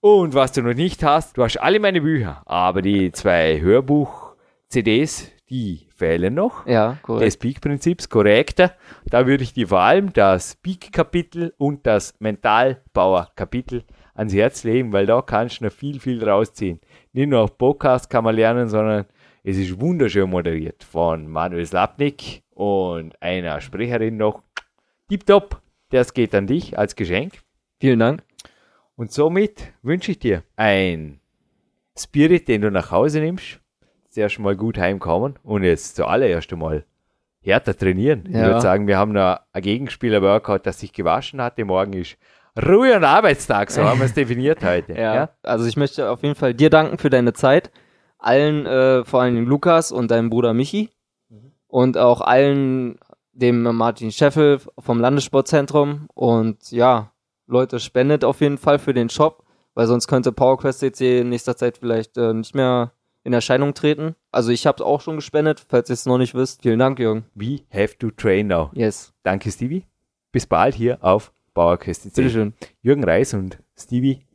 Und 0.07 0.35
was 0.35 0.51
du 0.51 0.61
noch 0.61 0.75
nicht 0.75 1.01
hast, 1.03 1.35
du 1.35 1.43
hast 1.43 1.57
alle 1.57 1.79
meine 1.79 1.99
Bücher, 1.99 2.43
aber 2.45 2.83
die 2.83 3.11
zwei 3.11 3.59
Hörbuch-CDs, 3.59 5.31
die 5.49 5.87
fehlen 5.95 6.35
noch 6.35 6.67
Ja, 6.67 6.99
korrekt. 7.01 7.25
des 7.25 7.37
Peak-Prinzips 7.37 8.07
korrekter. 8.07 8.75
Da 9.07 9.25
würde 9.25 9.41
ich 9.43 9.53
dir 9.53 9.67
vor 9.67 9.79
allem 9.79 10.13
das 10.13 10.57
Peak-Kapitel 10.57 11.55
und 11.57 11.87
das 11.87 12.13
Mental-Power-Kapitel 12.19 13.83
ans 14.13 14.31
Herz 14.31 14.63
legen, 14.63 14.93
weil 14.93 15.07
da 15.07 15.23
kannst 15.23 15.61
du 15.61 15.65
noch 15.65 15.71
viel, 15.71 15.99
viel 15.99 16.23
rausziehen. 16.23 16.79
Nicht 17.11 17.29
nur 17.29 17.39
auf 17.41 17.57
Podcast 17.57 18.07
kann 18.07 18.25
man 18.25 18.35
lernen, 18.35 18.67
sondern 18.69 19.05
es 19.43 19.57
ist 19.57 19.81
wunderschön 19.81 20.29
moderiert 20.29 20.83
von 20.83 21.27
Manuel 21.27 21.65
Slapnik 21.65 22.43
und 22.51 23.19
einer 23.23 23.59
Sprecherin 23.59 24.17
noch. 24.17 24.43
Tipptopp, 25.09 25.63
das 25.89 26.13
geht 26.13 26.35
an 26.35 26.45
dich 26.45 26.77
als 26.77 26.95
Geschenk. 26.95 27.39
Vielen 27.79 27.97
Dank. 27.97 28.21
Und 28.95 29.11
somit 29.11 29.73
wünsche 29.81 30.11
ich 30.11 30.19
dir 30.19 30.43
ein 30.55 31.19
Spirit, 31.97 32.47
den 32.47 32.61
du 32.61 32.71
nach 32.71 32.91
Hause 32.91 33.19
nimmst. 33.19 33.59
Zuerst 34.09 34.39
mal 34.39 34.55
gut 34.55 34.77
heimkommen 34.77 35.37
und 35.43 35.63
jetzt 35.63 35.95
zuallererst 35.97 36.51
einmal 36.53 36.85
härter 37.41 37.77
trainieren. 37.77 38.23
Ich 38.27 38.33
Ja. 38.35 38.47
würde 38.47 38.61
sagen, 38.61 38.87
wir 38.87 38.97
haben 38.97 39.11
noch 39.11 39.39
ein 39.51 39.61
Gegenspieler-Workout, 39.61 40.65
das 40.65 40.79
sich 40.79 40.93
gewaschen 40.93 41.41
hatte. 41.41 41.65
Morgen 41.65 41.93
ist 41.93 42.17
Ruhe 42.65 42.95
und 42.95 43.03
Arbeitstag, 43.03 43.69
so 43.71 43.83
haben 43.83 43.99
wir 43.99 44.05
es 44.05 44.13
definiert 44.13 44.63
heute. 44.63 44.93
Ja. 44.93 45.29
Also 45.43 45.65
ich 45.65 45.75
möchte 45.75 46.09
auf 46.09 46.23
jeden 46.23 46.35
Fall 46.35 46.53
dir 46.53 46.69
danken 46.69 46.97
für 46.97 47.09
deine 47.09 47.33
Zeit. 47.33 47.71
Allen, 48.17 48.65
äh, 48.65 49.03
vor 49.03 49.21
allem 49.21 49.45
Lukas 49.45 49.91
und 49.91 50.09
deinem 50.11 50.29
Bruder 50.29 50.53
Michi. 50.53 50.89
Und 51.67 51.97
auch 51.97 52.21
allen, 52.21 52.97
dem 53.33 53.63
Martin 53.63 54.11
Scheffel 54.13 54.59
vom 54.79 55.01
Landessportzentrum. 55.01 56.07
Und 56.13 56.71
ja, 56.71 57.11
Leute, 57.47 57.79
spendet 57.79 58.23
auf 58.23 58.41
jeden 58.41 58.57
Fall 58.57 58.79
für 58.79 58.93
den 58.93 59.09
Shop, 59.09 59.43
weil 59.73 59.87
sonst 59.87 60.07
könnte 60.07 60.31
PowerQuest 60.31 60.79
CC 60.79 61.19
in 61.19 61.29
nächster 61.29 61.55
Zeit 61.55 61.77
vielleicht 61.77 62.17
äh, 62.17 62.33
nicht 62.33 62.55
mehr 62.55 62.91
in 63.23 63.33
Erscheinung 63.33 63.73
treten. 63.73 64.15
Also 64.31 64.51
ich 64.51 64.67
habe 64.67 64.85
auch 64.85 65.01
schon 65.01 65.15
gespendet, 65.15 65.65
falls 65.67 65.89
ihr 65.89 65.93
es 65.93 66.05
noch 66.05 66.17
nicht 66.17 66.35
wisst. 66.35 66.61
Vielen 66.61 66.79
Dank, 66.79 66.99
Jürgen. 66.99 67.25
We 67.33 67.61
have 67.73 67.97
to 67.97 68.11
train 68.11 68.47
now. 68.47 68.69
Yes. 68.73 69.13
Danke, 69.23 69.51
Stevie. 69.51 69.85
Bis 70.31 70.45
bald 70.45 70.75
hier 70.75 71.03
auf 71.03 71.33
Bauerköste. 71.53 72.09
Bitteschön. 72.09 72.53
Jürgen 72.81 73.03
Reis 73.03 73.33
und 73.33 73.57
Stevie 73.77 74.25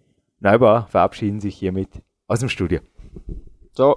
Neubauer 0.40 0.86
verabschieden 0.90 1.40
sich 1.40 1.56
hiermit 1.56 1.88
aus 2.26 2.40
dem 2.40 2.48
Studio. 2.48 2.80
Ciao. 3.74 3.96